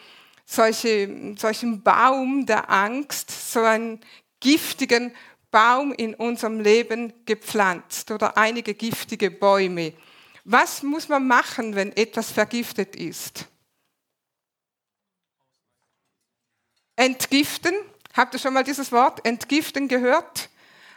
solche, 0.46 1.36
solchen 1.38 1.82
Baum 1.82 2.46
der 2.46 2.70
Angst, 2.70 3.52
so 3.52 3.62
einen 3.62 4.00
giftigen 4.40 5.14
Baum 5.52 5.92
in 5.94 6.16
unserem 6.16 6.60
Leben 6.60 7.14
gepflanzt 7.26 8.12
oder 8.12 8.38
einige 8.38 8.74
giftige 8.74 9.32
Bäume. 9.32 9.94
Was 10.44 10.84
muss 10.84 11.08
man 11.08 11.28
machen, 11.28 11.76
wenn 11.76 11.96
etwas 11.96 12.32
vergiftet 12.32 12.96
ist? 12.96 13.48
Entgiften. 17.04 17.74
Habt 18.14 18.34
ihr 18.34 18.40
schon 18.40 18.54
mal 18.54 18.64
dieses 18.64 18.90
Wort 18.94 19.26
Entgiften 19.26 19.90
gehört? 19.90 20.48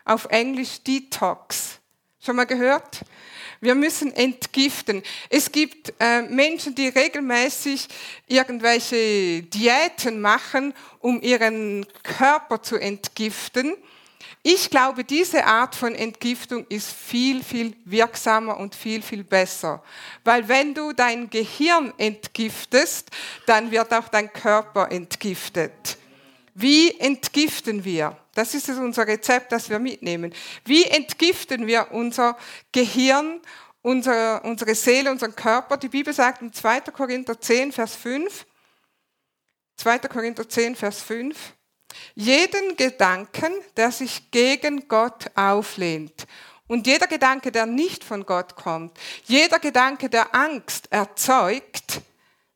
Auf 0.04 0.26
Englisch 0.26 0.80
Detox. 0.84 1.80
Schon 2.24 2.36
mal 2.36 2.44
gehört? 2.44 3.00
Wir 3.60 3.74
müssen 3.74 4.14
entgiften. 4.14 5.02
Es 5.30 5.50
gibt 5.50 5.92
äh, 5.98 6.22
Menschen, 6.22 6.76
die 6.76 6.86
regelmäßig 6.86 7.88
irgendwelche 8.28 9.42
Diäten 9.42 10.20
machen, 10.20 10.74
um 11.00 11.20
ihren 11.22 11.84
Körper 12.04 12.62
zu 12.62 12.76
entgiften. 12.76 13.74
Ich 14.48 14.70
glaube, 14.70 15.02
diese 15.02 15.44
Art 15.44 15.74
von 15.74 15.92
Entgiftung 15.96 16.66
ist 16.68 16.92
viel, 16.92 17.42
viel 17.42 17.74
wirksamer 17.84 18.56
und 18.58 18.76
viel, 18.76 19.02
viel 19.02 19.24
besser. 19.24 19.82
Weil 20.22 20.46
wenn 20.46 20.72
du 20.72 20.92
dein 20.92 21.28
Gehirn 21.28 21.92
entgiftest, 21.98 23.10
dann 23.46 23.72
wird 23.72 23.92
auch 23.92 24.06
dein 24.06 24.32
Körper 24.32 24.92
entgiftet. 24.92 25.98
Wie 26.58 26.98
entgiften 26.98 27.84
wir? 27.84 28.16
Das 28.34 28.54
ist 28.54 28.70
unser 28.70 29.06
Rezept, 29.06 29.52
das 29.52 29.68
wir 29.68 29.78
mitnehmen. 29.78 30.32
Wie 30.64 30.84
entgiften 30.84 31.66
wir 31.66 31.88
unser 31.90 32.34
Gehirn, 32.72 33.42
unsere, 33.82 34.40
unsere 34.40 34.74
Seele, 34.74 35.10
unseren 35.10 35.36
Körper? 35.36 35.76
Die 35.76 35.90
Bibel 35.90 36.14
sagt 36.14 36.40
in 36.40 36.54
2. 36.54 36.80
Korinther 36.80 37.38
10, 37.38 37.72
Vers 37.72 37.94
5, 37.96 38.46
2. 39.76 39.98
Korinther 39.98 40.48
10, 40.48 40.76
Vers 40.76 41.02
5, 41.02 41.36
jeden 42.14 42.74
Gedanken, 42.78 43.52
der 43.76 43.92
sich 43.92 44.30
gegen 44.30 44.88
Gott 44.88 45.26
auflehnt 45.34 46.26
und 46.68 46.86
jeder 46.86 47.06
Gedanke, 47.06 47.52
der 47.52 47.66
nicht 47.66 48.02
von 48.02 48.24
Gott 48.24 48.56
kommt, 48.56 48.98
jeder 49.24 49.58
Gedanke, 49.58 50.08
der 50.08 50.34
Angst 50.34 50.90
erzeugt, 50.90 52.00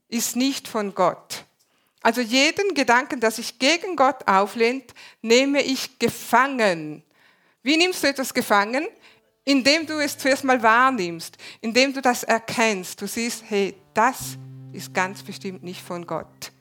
ist 0.09 0.37
nicht 0.37 0.69
von 0.69 0.95
Gott. 0.95 1.45
Also 2.03 2.21
jeden 2.21 2.75
Gedanken, 2.75 3.21
der 3.21 3.31
sich 3.31 3.59
gegen 3.59 3.97
Gott 3.97 4.27
auflehnt, 4.27 4.95
nehme 5.21 5.63
ich 5.63 5.99
gefangen. 5.99 7.03
Wie 7.63 7.77
nimmst 7.77 8.03
du 8.03 8.09
etwas 8.09 8.33
gefangen? 8.33 8.87
Indem 9.45 9.87
du 9.87 9.99
es 9.99 10.17
zuerst 10.17 10.45
mal 10.45 10.63
wahrnimmst, 10.63 11.37
indem 11.61 11.93
du 11.93 12.01
das 12.01 12.25
erkennst. 12.25 13.01
Du 13.01 13.07
siehst, 13.07 13.45
hey, 13.49 13.75
das 13.95 14.37
ist 14.73 14.95
ganz 14.95 15.23
bestimmt 15.23 15.63
nicht 15.63 15.83
von 15.83 16.07
Gott. 16.07 16.53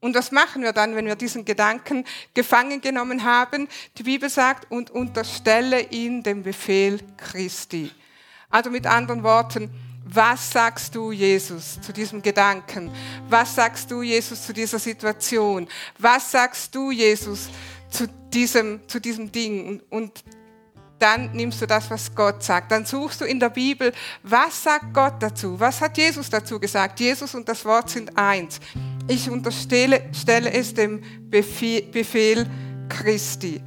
Und 0.00 0.14
was 0.14 0.32
machen 0.32 0.62
wir 0.62 0.72
dann, 0.72 0.96
wenn 0.96 1.06
wir 1.06 1.14
diesen 1.14 1.44
Gedanken 1.44 2.06
gefangen 2.32 2.80
genommen 2.80 3.24
haben? 3.24 3.68
Die 3.98 4.02
Bibel 4.02 4.30
sagt, 4.30 4.70
und 4.70 4.90
unterstelle 4.90 5.82
ihn 5.90 6.22
dem 6.22 6.42
Befehl 6.42 7.00
Christi. 7.18 7.90
Also 8.48 8.70
mit 8.70 8.86
anderen 8.86 9.22
Worten, 9.22 9.70
was 10.12 10.50
sagst 10.50 10.94
du, 10.94 11.12
Jesus, 11.12 11.80
zu 11.80 11.92
diesem 11.92 12.20
Gedanken? 12.20 12.90
Was 13.28 13.54
sagst 13.54 13.90
du, 13.90 14.02
Jesus, 14.02 14.44
zu 14.44 14.52
dieser 14.52 14.78
Situation? 14.78 15.68
Was 15.98 16.30
sagst 16.30 16.74
du, 16.74 16.90
Jesus, 16.90 17.48
zu 17.90 18.08
diesem, 18.32 18.80
zu 18.88 19.00
diesem 19.00 19.30
Ding? 19.30 19.80
Und 19.88 20.24
dann 20.98 21.32
nimmst 21.32 21.62
du 21.62 21.66
das, 21.66 21.90
was 21.90 22.14
Gott 22.14 22.42
sagt. 22.42 22.70
Dann 22.72 22.84
suchst 22.84 23.20
du 23.20 23.24
in 23.24 23.40
der 23.40 23.50
Bibel, 23.50 23.92
was 24.22 24.62
sagt 24.62 24.92
Gott 24.92 25.14
dazu? 25.20 25.58
Was 25.58 25.80
hat 25.80 25.96
Jesus 25.96 26.28
dazu 26.28 26.60
gesagt? 26.60 27.00
Jesus 27.00 27.34
und 27.34 27.48
das 27.48 27.64
Wort 27.64 27.90
sind 27.90 28.16
eins. 28.18 28.60
Ich 29.08 29.30
unterstelle 29.30 30.02
stelle 30.12 30.52
es 30.52 30.74
dem 30.74 31.02
Befehl, 31.30 31.82
Befehl 31.82 32.46
Christi. 32.88 33.62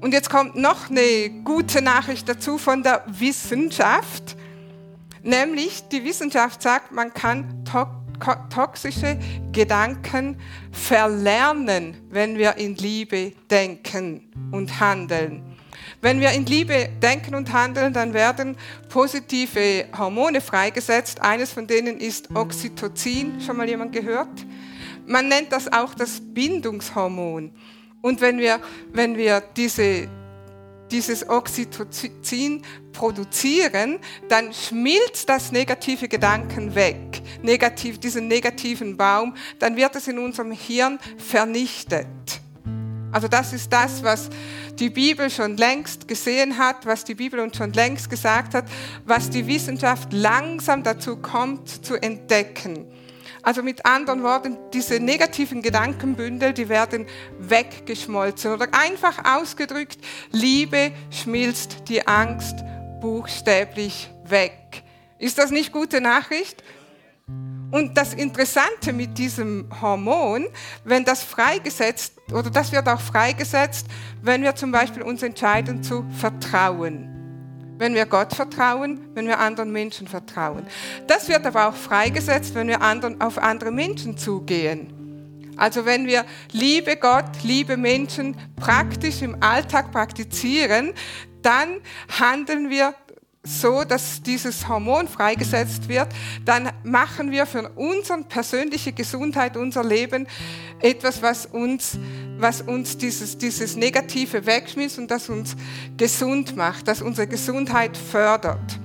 Und 0.00 0.12
jetzt 0.12 0.28
kommt 0.28 0.56
noch 0.56 0.90
eine 0.90 1.30
gute 1.44 1.80
Nachricht 1.80 2.28
dazu 2.28 2.58
von 2.58 2.82
der 2.82 3.04
Wissenschaft. 3.06 4.36
Nämlich 5.22 5.88
die 5.88 6.04
Wissenschaft 6.04 6.62
sagt, 6.62 6.92
man 6.92 7.12
kann 7.12 7.64
to 7.64 7.86
toxische 8.50 9.18
Gedanken 9.50 10.36
verlernen, 10.70 11.96
wenn 12.08 12.38
wir 12.38 12.56
in 12.56 12.76
Liebe 12.76 13.32
denken 13.50 14.30
und 14.52 14.78
handeln. 14.78 15.42
Wenn 16.00 16.20
wir 16.20 16.30
in 16.30 16.46
Liebe 16.46 16.88
denken 17.00 17.34
und 17.34 17.52
handeln, 17.52 17.92
dann 17.92 18.14
werden 18.14 18.56
positive 18.88 19.86
Hormone 19.96 20.40
freigesetzt. 20.40 21.20
Eines 21.20 21.52
von 21.52 21.66
denen 21.66 21.98
ist 21.98 22.28
Oxytocin. 22.34 23.40
Schon 23.40 23.56
mal 23.56 23.68
jemand 23.68 23.92
gehört? 23.92 24.46
Man 25.06 25.28
nennt 25.28 25.52
das 25.52 25.72
auch 25.72 25.94
das 25.94 26.20
Bindungshormon. 26.20 27.52
Und 28.00 28.20
wenn 28.20 28.38
wir, 28.38 28.60
wenn 28.92 29.16
wir 29.16 29.42
diese 29.56 30.08
dieses 30.92 31.28
Oxytocin 31.28 32.62
produzieren, 32.92 33.98
dann 34.28 34.52
schmilzt 34.52 35.28
das 35.28 35.50
negative 35.50 36.08
Gedanken 36.08 36.74
weg, 36.74 37.22
negativ, 37.42 37.98
diesen 37.98 38.28
negativen 38.28 38.96
Baum, 38.96 39.34
dann 39.58 39.76
wird 39.76 39.96
es 39.96 40.06
in 40.06 40.18
unserem 40.18 40.52
Hirn 40.52 40.98
vernichtet. 41.16 42.06
Also 43.10 43.28
das 43.28 43.52
ist 43.52 43.70
das, 43.70 44.02
was 44.02 44.30
die 44.78 44.88
Bibel 44.88 45.28
schon 45.28 45.58
längst 45.58 46.08
gesehen 46.08 46.56
hat, 46.56 46.86
was 46.86 47.04
die 47.04 47.14
Bibel 47.14 47.40
uns 47.40 47.56
schon 47.56 47.72
längst 47.72 48.08
gesagt 48.08 48.54
hat, 48.54 48.64
was 49.04 49.28
die 49.28 49.46
Wissenschaft 49.46 50.12
langsam 50.12 50.82
dazu 50.82 51.16
kommt 51.16 51.84
zu 51.84 52.00
entdecken. 52.00 52.86
Also 53.42 53.62
mit 53.62 53.84
anderen 53.84 54.22
Worten, 54.22 54.56
diese 54.72 55.00
negativen 55.00 55.62
Gedankenbündel, 55.62 56.52
die 56.52 56.68
werden 56.68 57.06
weggeschmolzen. 57.38 58.52
Oder 58.52 58.68
einfach 58.72 59.24
ausgedrückt, 59.24 59.98
Liebe 60.30 60.92
schmilzt 61.10 61.88
die 61.88 62.06
Angst 62.06 62.56
buchstäblich 63.00 64.10
weg. 64.24 64.84
Ist 65.18 65.38
das 65.38 65.50
nicht 65.50 65.72
gute 65.72 66.00
Nachricht? 66.00 66.62
Und 67.72 67.96
das 67.96 68.14
Interessante 68.14 68.92
mit 68.92 69.18
diesem 69.18 69.68
Hormon, 69.80 70.46
wenn 70.84 71.04
das 71.04 71.22
freigesetzt, 71.22 72.14
oder 72.30 72.50
das 72.50 72.70
wird 72.70 72.88
auch 72.88 73.00
freigesetzt, 73.00 73.86
wenn 74.20 74.42
wir 74.42 74.54
zum 74.54 74.70
Beispiel 74.70 75.02
uns 75.02 75.22
entscheiden 75.22 75.82
zu 75.82 76.04
vertrauen 76.18 77.21
wenn 77.82 77.96
wir 77.96 78.06
Gott 78.06 78.32
vertrauen, 78.32 79.00
wenn 79.14 79.26
wir 79.26 79.40
anderen 79.40 79.72
Menschen 79.72 80.06
vertrauen. 80.06 80.64
Das 81.08 81.28
wird 81.28 81.44
aber 81.44 81.66
auch 81.66 81.74
freigesetzt, 81.74 82.54
wenn 82.54 82.68
wir 82.68 82.80
anderen, 82.80 83.20
auf 83.20 83.38
andere 83.38 83.72
Menschen 83.72 84.16
zugehen. 84.16 85.52
Also 85.56 85.84
wenn 85.84 86.06
wir 86.06 86.24
liebe 86.52 86.96
Gott, 86.96 87.42
liebe 87.42 87.76
Menschen 87.76 88.36
praktisch 88.54 89.20
im 89.20 89.42
Alltag 89.42 89.90
praktizieren, 89.90 90.92
dann 91.42 91.80
handeln 92.20 92.70
wir 92.70 92.94
so, 93.44 93.82
dass 93.82 94.22
dieses 94.22 94.68
Hormon 94.68 95.08
freigesetzt 95.08 95.88
wird, 95.88 96.08
dann 96.44 96.70
machen 96.84 97.32
wir 97.32 97.44
für 97.44 97.68
unsere 97.70 98.22
persönliche 98.22 98.92
Gesundheit, 98.92 99.56
unser 99.56 99.82
Leben 99.82 100.28
etwas, 100.80 101.22
was 101.22 101.46
uns, 101.46 101.98
was 102.38 102.62
uns 102.62 102.98
dieses, 102.98 103.36
dieses 103.38 103.74
Negative 103.74 104.46
wegschmiss 104.46 104.96
und 104.96 105.10
das 105.10 105.28
uns 105.28 105.56
gesund 105.96 106.56
macht, 106.56 106.86
das 106.86 107.02
unsere 107.02 107.26
Gesundheit 107.26 107.96
fördert. 107.96 108.78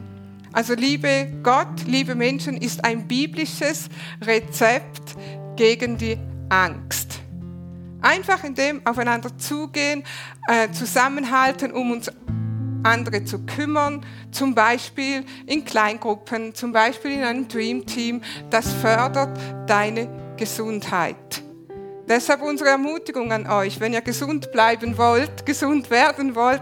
Also 0.53 0.73
liebe 0.73 1.27
Gott, 1.43 1.85
liebe 1.85 2.15
Menschen, 2.15 2.57
ist 2.57 2.83
ein 2.83 3.07
biblisches 3.07 3.89
Rezept 4.25 5.15
gegen 5.55 5.99
die 5.99 6.17
Angst. 6.49 7.19
Einfach 8.01 8.43
in 8.43 8.55
dem 8.55 8.81
aufeinander 8.85 9.37
zugehen, 9.37 10.03
äh, 10.47 10.71
zusammenhalten, 10.71 11.71
um 11.71 11.91
uns 11.91 12.11
andere 12.83 13.23
zu 13.23 13.39
kümmern, 13.39 14.05
zum 14.31 14.55
Beispiel 14.55 15.23
in 15.45 15.65
Kleingruppen, 15.65 16.53
zum 16.53 16.71
Beispiel 16.71 17.11
in 17.11 17.23
einem 17.23 17.47
Dream 17.47 17.85
Team. 17.85 18.21
Das 18.49 18.71
fördert 18.73 19.37
deine 19.67 20.07
Gesundheit. 20.37 21.43
Deshalb 22.07 22.41
unsere 22.41 22.69
Ermutigung 22.69 23.31
an 23.33 23.47
euch, 23.47 23.79
wenn 23.79 23.93
ihr 23.93 24.01
gesund 24.01 24.51
bleiben 24.51 24.97
wollt, 24.97 25.45
gesund 25.45 25.89
werden 25.89 26.35
wollt, 26.35 26.61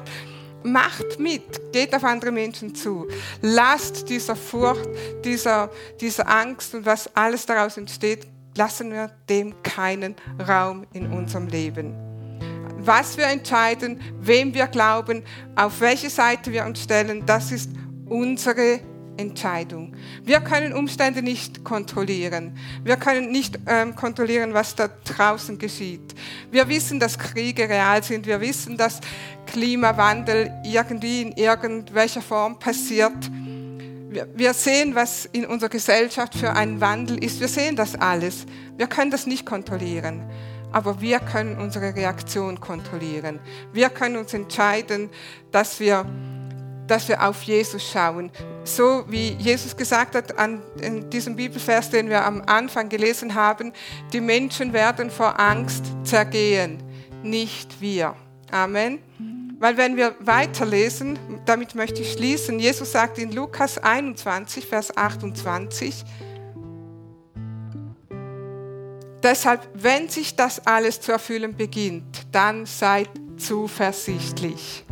macht 0.64 1.20
mit, 1.20 1.72
geht 1.72 1.94
auf 1.94 2.04
andere 2.04 2.32
Menschen 2.32 2.74
zu. 2.74 3.08
Lasst 3.42 4.10
dieser 4.10 4.36
Furcht, 4.36 4.90
dieser, 5.24 5.70
dieser 6.02 6.28
Angst 6.28 6.74
und 6.74 6.86
was 6.86 7.16
alles 7.16 7.46
daraus 7.46 7.78
entsteht, 7.78 8.26
lassen 8.58 8.92
wir 8.92 9.12
dem 9.30 9.62
keinen 9.62 10.16
Raum 10.48 10.88
in 10.94 11.12
unserem 11.12 11.48
Leben 11.48 12.15
was 12.86 13.18
wir 13.18 13.28
entscheiden, 13.28 14.00
wem 14.20 14.54
wir 14.54 14.68
glauben, 14.68 15.24
auf 15.56 15.82
welche 15.82 16.10
Seite 16.10 16.52
wir 16.52 16.66
uns 16.66 16.84
stellen, 16.84 17.26
das 17.26 17.52
ist 17.52 17.70
unsere 18.08 18.80
Entscheidung. 19.18 19.94
Wir 20.24 20.42
können 20.42 20.74
Umstände 20.74 21.22
nicht 21.22 21.64
kontrollieren. 21.64 22.58
Wir 22.84 22.98
können 22.98 23.32
nicht 23.32 23.58
ähm, 23.66 23.96
kontrollieren, 23.96 24.54
was 24.54 24.76
da 24.76 24.90
draußen 24.90 25.58
geschieht. 25.58 26.14
Wir 26.52 26.68
wissen, 26.68 27.00
dass 27.00 27.18
Kriege 27.18 27.70
real 27.70 28.04
sind. 28.04 28.28
Wir 28.28 28.42
wissen, 28.42 28.78
dass 28.78 29.00
Klimawandel 29.48 30.52
irgendwie 30.66 31.22
in 31.22 31.32
irgendwelcher 31.32 32.22
Form 32.22 32.60
passiert. 32.60 33.32
Wir, 34.10 34.28
wir 34.34 34.54
sehen, 34.54 34.96
was 34.96 35.26
in 35.26 35.46
unserer 35.46 35.70
Gesellschaft 35.70 36.36
für 36.36 36.52
ein 36.52 36.82
Wandel 36.82 37.24
ist. 37.24 37.40
Wir 37.40 37.48
sehen 37.48 37.76
das 37.76 37.96
alles. 37.96 38.46
Wir 38.78 38.88
können 38.88 39.12
das 39.12 39.26
nicht 39.26 39.46
kontrollieren 39.46 40.24
aber 40.76 41.00
wir 41.00 41.22
können 41.22 41.58
unsere 41.58 41.96
Reaktion 41.96 42.60
kontrollieren. 42.60 43.40
Wir 43.72 43.90
können 43.90 44.18
uns 44.18 44.34
entscheiden, 44.34 45.10
dass 45.50 45.80
wir, 45.80 46.06
dass 46.86 47.08
wir 47.08 47.26
auf 47.26 47.44
Jesus 47.44 47.82
schauen. 47.82 48.30
So 48.66 49.06
wie 49.08 49.30
Jesus 49.36 49.78
gesagt 49.78 50.16
hat 50.16 50.38
an 50.38 50.62
in 50.82 51.10
diesem 51.10 51.38
Bibelvers, 51.38 51.92
den 51.92 52.10
wir 52.10 52.26
am 52.26 52.42
Anfang 52.46 52.90
gelesen 52.90 53.36
haben, 53.36 53.72
die 54.12 54.20
Menschen 54.20 54.74
werden 54.74 55.10
vor 55.10 55.40
Angst 55.40 55.86
zergehen, 56.04 56.84
nicht 57.24 57.80
wir. 57.80 58.14
Amen. 58.52 59.00
Weil 59.60 59.78
wenn 59.78 59.96
wir 59.96 60.16
weiterlesen, 60.20 61.18
damit 61.46 61.76
möchte 61.76 62.02
ich 62.02 62.12
schließen, 62.12 62.60
Jesus 62.60 62.92
sagt 62.92 63.18
in 63.18 63.32
Lukas 63.32 63.78
21, 63.78 64.66
Vers 64.68 64.98
28, 64.98 66.04
Deshalb, 69.26 69.68
wenn 69.74 70.08
sich 70.08 70.36
das 70.36 70.68
alles 70.68 71.02
zu 71.02 71.12
erfüllen 71.12 71.56
beginnt, 71.58 72.28
dann 72.32 72.68
seid 72.68 73.10
zuversichtlich. 73.38 74.86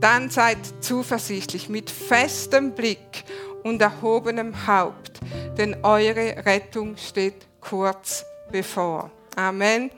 Dann 0.00 0.30
seid 0.30 0.56
zuversichtlich 0.80 1.68
mit 1.68 1.90
festem 1.90 2.72
Blick 2.72 3.24
und 3.64 3.82
erhobenem 3.82 4.66
Haupt, 4.66 5.20
denn 5.58 5.76
eure 5.84 6.42
Rettung 6.46 6.96
steht 6.96 7.46
kurz 7.60 8.24
bevor. 8.50 9.10
Amen. 9.36 9.90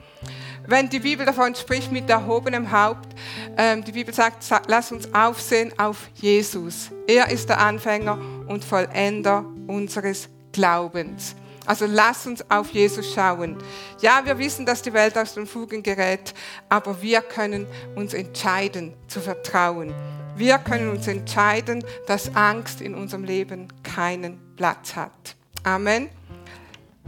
wenn 0.66 0.88
die 0.88 0.98
Bibel 0.98 1.24
davon 1.24 1.54
spricht 1.54 1.92
mit 1.92 2.10
erhobenem 2.10 2.72
Haupt, 2.72 3.14
ähm, 3.56 3.84
die 3.84 3.92
Bibel 3.92 4.12
sagt, 4.12 4.44
lass 4.66 4.90
uns 4.90 5.14
aufsehen 5.14 5.72
auf 5.78 6.08
Jesus. 6.16 6.90
Er 7.06 7.30
ist 7.30 7.48
der 7.48 7.60
Anfänger 7.60 8.18
und 8.48 8.64
Vollender 8.64 9.44
unseres 9.68 10.28
Glaubens. 10.50 11.36
Also 11.70 11.86
lass 11.86 12.26
uns 12.26 12.44
auf 12.50 12.70
Jesus 12.70 13.14
schauen. 13.14 13.56
Ja, 14.00 14.22
wir 14.24 14.36
wissen, 14.38 14.66
dass 14.66 14.82
die 14.82 14.92
Welt 14.92 15.16
aus 15.16 15.34
den 15.34 15.46
Fugen 15.46 15.84
gerät, 15.84 16.34
aber 16.68 17.00
wir 17.00 17.20
können 17.20 17.64
uns 17.94 18.12
entscheiden 18.12 18.94
zu 19.06 19.20
vertrauen. 19.20 19.94
Wir 20.34 20.58
können 20.58 20.90
uns 20.90 21.06
entscheiden, 21.06 21.84
dass 22.08 22.34
Angst 22.34 22.80
in 22.80 22.96
unserem 22.96 23.22
Leben 23.22 23.68
keinen 23.84 24.40
Platz 24.56 24.96
hat. 24.96 25.36
Amen. 25.62 26.08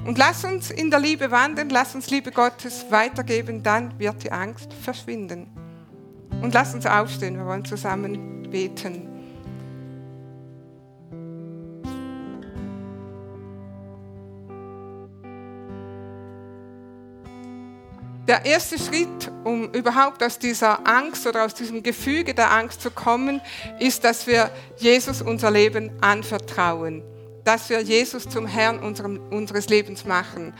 Und 0.04 0.16
lass 0.16 0.44
uns 0.44 0.70
in 0.70 0.92
der 0.92 1.00
Liebe 1.00 1.32
wandeln, 1.32 1.68
lass 1.68 1.96
uns 1.96 2.08
Liebe 2.10 2.30
Gottes 2.30 2.84
weitergeben, 2.88 3.64
dann 3.64 3.98
wird 3.98 4.22
die 4.22 4.30
Angst 4.30 4.72
verschwinden. 4.74 5.48
Und 6.40 6.54
lass 6.54 6.72
uns 6.72 6.86
aufstehen, 6.86 7.36
wir 7.36 7.46
wollen 7.46 7.64
zusammen 7.64 8.48
beten. 8.48 9.11
Der 18.32 18.46
erste 18.46 18.78
Schritt, 18.78 19.30
um 19.44 19.70
überhaupt 19.74 20.22
aus 20.22 20.38
dieser 20.38 20.88
Angst 20.88 21.26
oder 21.26 21.44
aus 21.44 21.52
diesem 21.52 21.82
Gefüge 21.82 22.32
der 22.32 22.50
Angst 22.50 22.80
zu 22.80 22.90
kommen, 22.90 23.42
ist, 23.78 24.04
dass 24.04 24.26
wir 24.26 24.50
Jesus 24.78 25.20
unser 25.20 25.50
Leben 25.50 25.90
anvertrauen 26.00 27.02
dass 27.44 27.68
wir 27.70 27.80
Jesus 27.80 28.28
zum 28.28 28.46
Herrn 28.46 28.78
unserem, 28.78 29.18
unseres 29.32 29.68
Lebens 29.68 30.04
machen. 30.04 30.54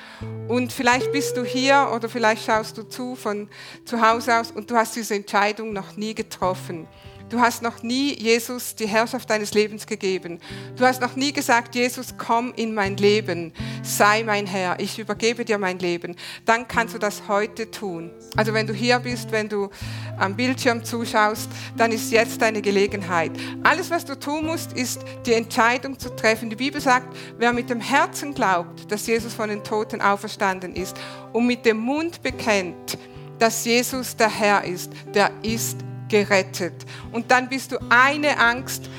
Und 0.49 0.73
vielleicht 0.73 1.13
bist 1.13 1.37
du 1.37 1.45
hier 1.45 1.93
oder 1.95 2.09
vielleicht 2.09 2.45
schaust 2.45 2.77
du 2.77 2.83
zu 2.83 3.15
von 3.15 3.49
zu 3.85 4.03
Hause 4.03 4.41
aus 4.41 4.51
und 4.51 4.69
du 4.69 4.75
hast 4.75 4.97
diese 4.97 5.15
Entscheidung 5.15 5.73
noch 5.73 5.97
nie 5.97 6.13
getroffen. 6.13 6.89
Du 7.33 7.41
hast 7.41 7.63
noch 7.63 7.83
nie 7.83 8.13
Jesus 8.13 8.75
die 8.75 8.87
Herrschaft 8.87 9.31
deines 9.31 9.55
Lebens 9.55 9.87
gegeben. 9.87 10.39
Du 10.77 10.85
hast 10.85 11.01
noch 11.01 11.17
nie 11.17 11.33
gesagt, 11.33 11.75
Jesus, 11.75 12.15
komm 12.19 12.53
in 12.57 12.75
mein 12.75 12.99
Leben, 12.99 13.55
sei 13.83 14.23
mein 14.23 14.47
Herr, 14.47 14.79
ich 14.79 14.99
übergebe 14.99 15.43
dir 15.47 15.57
mein 15.57 15.79
Leben. 15.79 16.15
Dann 16.45 16.69
kannst 16.69 16.95
du 16.95 16.99
das 16.99 17.23
heute 17.29 17.71
tun. 17.71 18.11
Also 18.37 18.53
wenn 18.53 18.67
du 18.67 18.75
hier 18.75 18.99
bist, 18.99 19.33
wenn 19.33 19.49
du 19.49 19.71
am 20.19 20.37
Bildschirm 20.37 20.85
zuschaust, 20.85 21.49
dann 21.75 21.91
ist 21.91 22.13
jetzt 22.13 22.43
deine 22.43 22.61
Gelegenheit. 22.61 23.33
Alles, 23.63 23.89
was 23.89 24.05
du 24.05 24.15
tun 24.15 24.45
musst, 24.45 24.75
ist 24.75 25.01
die 25.25 25.33
Entscheidung 25.33 25.99
zu 25.99 26.15
treffen. 26.15 26.51
Die 26.51 26.57
Bibel 26.57 26.83
sagt, 26.83 27.17
wer 27.39 27.55
mit 27.55 27.71
dem 27.71 27.81
Herzen 27.81 28.35
glaubt, 28.35 28.93
dass 28.93 29.07
Jesus 29.07 29.33
von 29.33 29.49
den 29.49 29.65
Toten 29.65 30.03
auferstanden 30.03 30.77
ist 30.77 30.99
und 31.33 31.47
mit 31.47 31.65
dem 31.65 31.79
Mund 31.79 32.23
bekennt, 32.23 32.99
dass 33.39 33.65
Jesus 33.65 34.15
der 34.15 34.29
Herr 34.29 34.65
ist, 34.65 34.93
der 35.15 35.31
ist 35.43 35.79
gerettet. 36.13 36.75
Und 37.11 37.31
dann 37.31 37.49
bist 37.49 37.73
du 37.73 37.79
eine 37.89 38.39
Angst 38.39 38.91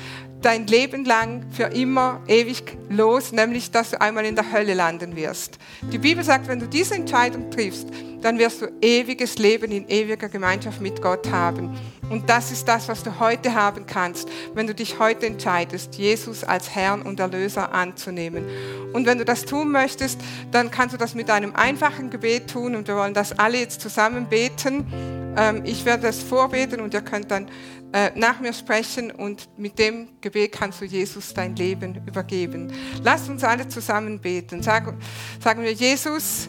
dein 0.42 0.66
Leben 0.66 1.06
lang 1.06 1.46
für 1.52 1.64
immer 1.64 2.20
ewig 2.26 2.76
los, 2.90 3.32
nämlich 3.32 3.70
dass 3.70 3.92
du 3.92 4.00
einmal 4.00 4.26
in 4.26 4.34
der 4.34 4.52
Hölle 4.52 4.74
landen 4.74 5.16
wirst. 5.16 5.58
Die 5.90 5.96
Bibel 5.96 6.22
sagt, 6.22 6.48
wenn 6.48 6.60
du 6.60 6.66
diese 6.66 6.96
Entscheidung 6.96 7.50
triffst, 7.50 7.88
dann 8.20 8.38
wirst 8.38 8.60
du 8.60 8.66
ewiges 8.82 9.38
Leben 9.38 9.70
in 9.72 9.88
ewiger 9.88 10.28
Gemeinschaft 10.28 10.82
mit 10.82 11.00
Gott 11.00 11.30
haben. 11.30 11.78
Und 12.10 12.28
das 12.28 12.52
ist 12.52 12.68
das, 12.68 12.88
was 12.88 13.02
du 13.02 13.18
heute 13.20 13.54
haben 13.54 13.86
kannst, 13.86 14.28
wenn 14.54 14.66
du 14.66 14.74
dich 14.74 14.98
heute 14.98 15.26
entscheidest, 15.26 15.94
Jesus 15.94 16.44
als 16.44 16.74
Herrn 16.74 17.02
und 17.02 17.20
Erlöser 17.20 17.72
anzunehmen. 17.72 18.44
Und 18.92 19.06
wenn 19.06 19.18
du 19.18 19.24
das 19.24 19.46
tun 19.46 19.72
möchtest, 19.72 20.20
dann 20.50 20.70
kannst 20.70 20.94
du 20.94 20.98
das 20.98 21.14
mit 21.14 21.30
einem 21.30 21.54
einfachen 21.54 22.10
Gebet 22.10 22.50
tun 22.50 22.74
und 22.74 22.86
wir 22.86 22.96
wollen 22.96 23.14
das 23.14 23.38
alle 23.38 23.58
jetzt 23.58 23.80
zusammen 23.80 24.26
beten. 24.26 25.23
Ähm, 25.36 25.62
ich 25.64 25.84
werde 25.84 26.06
es 26.08 26.22
vorbeten 26.22 26.80
und 26.80 26.94
ihr 26.94 27.00
könnt 27.00 27.30
dann 27.30 27.48
äh, 27.92 28.10
nach 28.14 28.40
mir 28.40 28.52
sprechen 28.52 29.10
und 29.10 29.48
mit 29.56 29.78
dem 29.78 30.08
Gebet 30.20 30.52
kannst 30.52 30.80
du 30.80 30.84
Jesus 30.84 31.34
dein 31.34 31.56
Leben 31.56 32.02
übergeben. 32.06 32.72
Lass 33.02 33.28
uns 33.28 33.44
alle 33.44 33.68
zusammen 33.68 34.20
beten. 34.20 34.62
Sagen, 34.62 34.98
sagen 35.40 35.62
wir, 35.62 35.72
Jesus, 35.72 36.48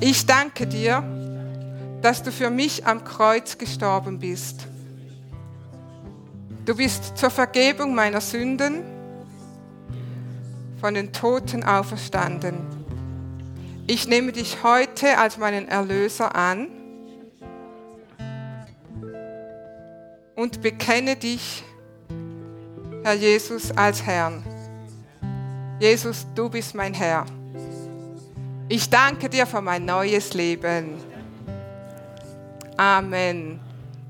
ich 0.00 0.26
danke 0.26 0.66
dir, 0.66 1.02
dass 2.02 2.22
du 2.22 2.32
für 2.32 2.50
mich 2.50 2.86
am 2.86 3.04
Kreuz 3.04 3.58
gestorben 3.58 4.18
bist. 4.18 4.66
Du 6.64 6.76
bist 6.76 7.16
zur 7.16 7.30
Vergebung 7.30 7.94
meiner 7.94 8.20
Sünden 8.20 8.82
von 10.80 10.94
den 10.94 11.12
Toten 11.12 11.64
auferstanden. 11.64 12.54
Ich 13.86 14.06
nehme 14.06 14.32
dich 14.32 14.62
heute 14.62 15.18
als 15.18 15.36
meinen 15.36 15.68
Erlöser 15.68 16.34
an 16.34 16.68
und 20.40 20.62
bekenne 20.62 21.16
dich, 21.16 21.62
Herr 23.02 23.12
Jesus, 23.12 23.70
als 23.72 24.02
Herrn. 24.02 24.42
Jesus, 25.78 26.26
du 26.34 26.48
bist 26.48 26.74
mein 26.74 26.94
Herr. 26.94 27.26
Ich 28.66 28.88
danke 28.88 29.28
dir 29.28 29.46
für 29.46 29.60
mein 29.60 29.84
neues 29.84 30.32
Leben. 30.32 30.94
Amen. 32.78 33.60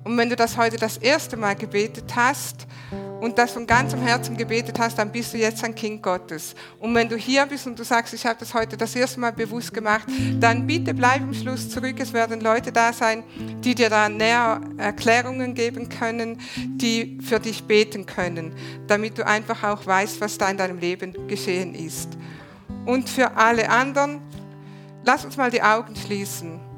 Und 0.04 0.16
wenn 0.16 0.30
du 0.30 0.36
das 0.36 0.56
heute 0.56 0.76
das 0.76 0.98
erste 0.98 1.36
Mal 1.36 1.56
gebetet 1.56 2.14
hast, 2.14 2.68
und 3.20 3.38
das 3.38 3.52
von 3.52 3.66
ganzem 3.66 4.00
Herzen 4.02 4.36
gebetet 4.36 4.78
hast, 4.78 4.98
dann 4.98 5.12
bist 5.12 5.34
du 5.34 5.38
jetzt 5.38 5.62
ein 5.64 5.74
Kind 5.74 6.02
Gottes. 6.02 6.54
Und 6.78 6.94
wenn 6.94 7.08
du 7.08 7.16
hier 7.16 7.46
bist 7.46 7.66
und 7.66 7.78
du 7.78 7.84
sagst, 7.84 8.14
ich 8.14 8.24
habe 8.24 8.38
das 8.38 8.54
heute 8.54 8.76
das 8.76 8.94
erste 8.96 9.20
Mal 9.20 9.32
bewusst 9.32 9.72
gemacht, 9.72 10.06
dann 10.38 10.66
bitte 10.66 10.94
bleib 10.94 11.20
im 11.20 11.34
Schluss 11.34 11.68
zurück. 11.68 11.96
Es 11.98 12.12
werden 12.12 12.40
Leute 12.40 12.72
da 12.72 12.92
sein, 12.92 13.22
die 13.62 13.74
dir 13.74 13.90
da 13.90 14.08
näher 14.08 14.60
Erklärungen 14.78 15.54
geben 15.54 15.88
können, 15.88 16.40
die 16.56 17.18
für 17.22 17.38
dich 17.38 17.64
beten 17.64 18.06
können, 18.06 18.54
damit 18.86 19.18
du 19.18 19.26
einfach 19.26 19.62
auch 19.64 19.86
weißt, 19.86 20.20
was 20.20 20.38
da 20.38 20.48
in 20.48 20.56
deinem 20.56 20.78
Leben 20.78 21.28
geschehen 21.28 21.74
ist. 21.74 22.10
Und 22.86 23.08
für 23.08 23.36
alle 23.36 23.68
anderen, 23.68 24.20
lass 25.04 25.24
uns 25.24 25.36
mal 25.36 25.50
die 25.50 25.62
Augen 25.62 25.94
schließen. 25.94 26.69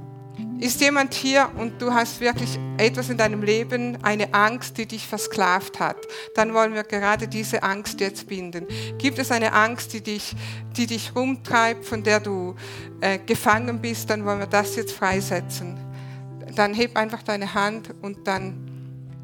Ist 0.62 0.80
jemand 0.80 1.12
hier 1.12 1.50
und 1.58 1.82
du 1.82 1.92
hast 1.92 2.20
wirklich 2.20 2.56
etwas 2.78 3.10
in 3.10 3.16
deinem 3.16 3.42
Leben, 3.42 3.98
eine 4.04 4.32
Angst, 4.32 4.78
die 4.78 4.86
dich 4.86 5.08
versklavt 5.08 5.80
hat, 5.80 5.96
dann 6.36 6.54
wollen 6.54 6.72
wir 6.72 6.84
gerade 6.84 7.26
diese 7.26 7.64
Angst 7.64 7.98
jetzt 7.98 8.28
binden. 8.28 8.68
Gibt 8.96 9.18
es 9.18 9.32
eine 9.32 9.54
Angst, 9.54 9.92
die 9.92 10.02
dich, 10.02 10.36
die 10.76 10.86
dich 10.86 11.16
rumtreibt, 11.16 11.84
von 11.84 12.04
der 12.04 12.20
du 12.20 12.54
äh, 13.00 13.18
gefangen 13.18 13.80
bist, 13.80 14.08
dann 14.08 14.24
wollen 14.24 14.38
wir 14.38 14.46
das 14.46 14.76
jetzt 14.76 14.92
freisetzen. 14.92 15.76
Dann 16.54 16.74
heb 16.74 16.96
einfach 16.96 17.24
deine 17.24 17.52
Hand 17.54 17.92
und 18.00 18.28
dann, 18.28 18.70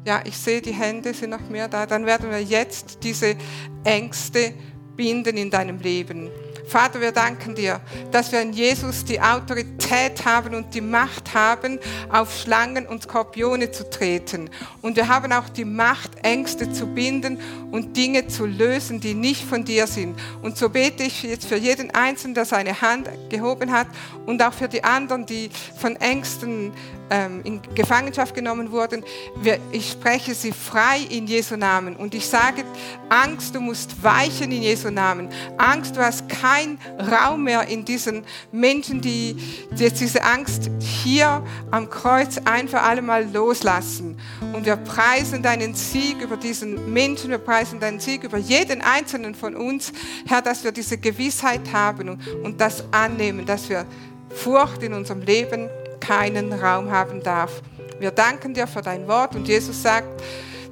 ja, 0.05 0.19
ich 0.25 0.37
sehe, 0.37 0.61
die 0.61 0.73
Hände 0.73 1.13
sind 1.13 1.29
noch 1.29 1.49
mehr 1.49 1.69
da, 1.69 1.85
dann 1.85 2.05
werden 2.05 2.31
wir 2.31 2.43
jetzt 2.43 2.99
diese 3.01 3.37
Ängste 3.85 4.53
binden 4.99 5.37
in 5.37 5.49
deinem 5.49 5.79
Leben. 5.79 6.29
Vater, 6.67 6.99
wir 6.99 7.13
danken 7.13 7.55
dir, 7.55 7.79
dass 8.11 8.33
wir 8.33 8.41
in 8.41 8.51
Jesus 8.51 9.05
die 9.05 9.21
Autorität 9.21 10.25
haben 10.25 10.53
und 10.53 10.73
die 10.73 10.81
Macht 10.81 11.33
haben, 11.33 11.79
auf 12.09 12.37
Schlangen 12.37 12.85
und 12.85 13.03
Skorpione 13.03 13.71
zu 13.71 13.89
treten. 13.89 14.49
Und 14.81 14.97
wir 14.97 15.07
haben 15.07 15.31
auch 15.31 15.47
die 15.47 15.63
Macht, 15.63 16.11
Ängste 16.21 16.69
zu 16.73 16.85
binden 16.85 17.39
und 17.71 17.95
Dinge 17.95 18.27
zu 18.27 18.45
lösen, 18.45 18.99
die 18.99 19.13
nicht 19.13 19.45
von 19.45 19.63
dir 19.63 19.87
sind. 19.87 20.19
Und 20.41 20.57
so 20.57 20.67
bete 20.67 21.03
ich 21.03 21.23
jetzt 21.23 21.45
für 21.45 21.55
jeden 21.55 21.91
Einzelnen, 21.91 22.35
der 22.35 22.43
seine 22.43 22.81
Hand 22.81 23.09
gehoben 23.29 23.71
hat 23.71 23.87
und 24.25 24.43
auch 24.43 24.53
für 24.53 24.67
die 24.67 24.83
anderen, 24.83 25.25
die 25.25 25.49
von 25.79 25.95
Ängsten 25.95 26.73
ähm, 27.09 27.41
in 27.43 27.61
Gefangenschaft 27.75 28.35
genommen 28.35 28.71
wurden. 28.71 29.03
Ich 29.71 29.91
spreche 29.91 30.33
sie 30.33 30.51
frei 30.51 30.99
in 31.09 31.27
Jesu 31.27 31.55
Namen. 31.55 31.95
Und 31.95 32.13
ich 32.15 32.27
sage, 32.27 32.63
Angst, 33.09 33.55
du 33.55 33.61
musst 33.61 34.03
weichen 34.03 34.51
in 34.51 34.61
Jesu 34.61 34.89
Namen. 34.89 35.29
Angst, 35.57 35.95
du 35.95 36.01
hast 36.01 36.27
keinen 36.29 36.79
Raum 36.99 37.43
mehr 37.43 37.67
in 37.67 37.85
diesen 37.85 38.23
Menschen, 38.51 39.01
die 39.01 39.35
jetzt 39.75 39.99
diese 40.01 40.23
Angst 40.23 40.69
hier 40.79 41.43
am 41.71 41.89
Kreuz 41.89 42.37
ein 42.45 42.67
für 42.67 42.81
alle 42.81 43.01
Mal 43.01 43.31
loslassen. 43.31 44.19
Und 44.53 44.65
wir 44.65 44.75
preisen 44.75 45.41
deinen 45.41 45.73
Sieg 45.73 46.21
über 46.21 46.37
diesen 46.37 46.91
Menschen, 46.93 47.29
wir 47.29 47.37
preisen 47.37 47.79
deinen 47.79 47.99
Sieg 47.99 48.23
über 48.23 48.37
jeden 48.37 48.81
einzelnen 48.81 49.35
von 49.35 49.55
uns, 49.55 49.91
Herr, 50.27 50.41
dass 50.41 50.63
wir 50.63 50.71
diese 50.71 50.97
Gewissheit 50.97 51.61
haben 51.73 52.09
und, 52.09 52.27
und 52.43 52.61
das 52.61 52.83
annehmen, 52.91 53.45
dass 53.45 53.69
wir 53.69 53.85
Furcht 54.29 54.83
in 54.83 54.93
unserem 54.93 55.21
Leben 55.21 55.69
keinen 55.99 56.53
Raum 56.53 56.91
haben 56.91 57.21
darf. 57.21 57.61
Wir 57.99 58.11
danken 58.11 58.53
dir 58.53 58.67
für 58.67 58.81
dein 58.81 59.07
Wort 59.07 59.35
und 59.35 59.47
Jesus 59.47 59.81
sagt, 59.81 60.21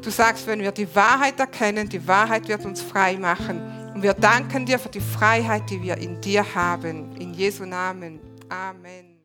du 0.02 0.10
sagst, 0.10 0.48
wenn 0.48 0.62
wir 0.62 0.72
die 0.72 0.94
Wahrheit 0.96 1.40
erkennen, 1.40 1.90
die 1.90 2.08
Wahrheit 2.08 2.48
wird 2.48 2.66
uns 2.66 2.82
frei 2.82 3.18
machen. 3.18 3.62
Und 3.94 4.04
wir 4.04 4.14
danken 4.14 4.66
dir 4.66 4.80
für 4.80 4.90
die 4.90 5.02
Freiheit, 5.02 5.64
die 5.70 5.82
wir 5.82 5.98
in 5.98 6.22
dir 6.22 6.46
haben. 6.56 7.16
In 7.18 7.34
Jesu 7.34 7.66
Namen. 7.66 8.20
Amen. 8.50 9.17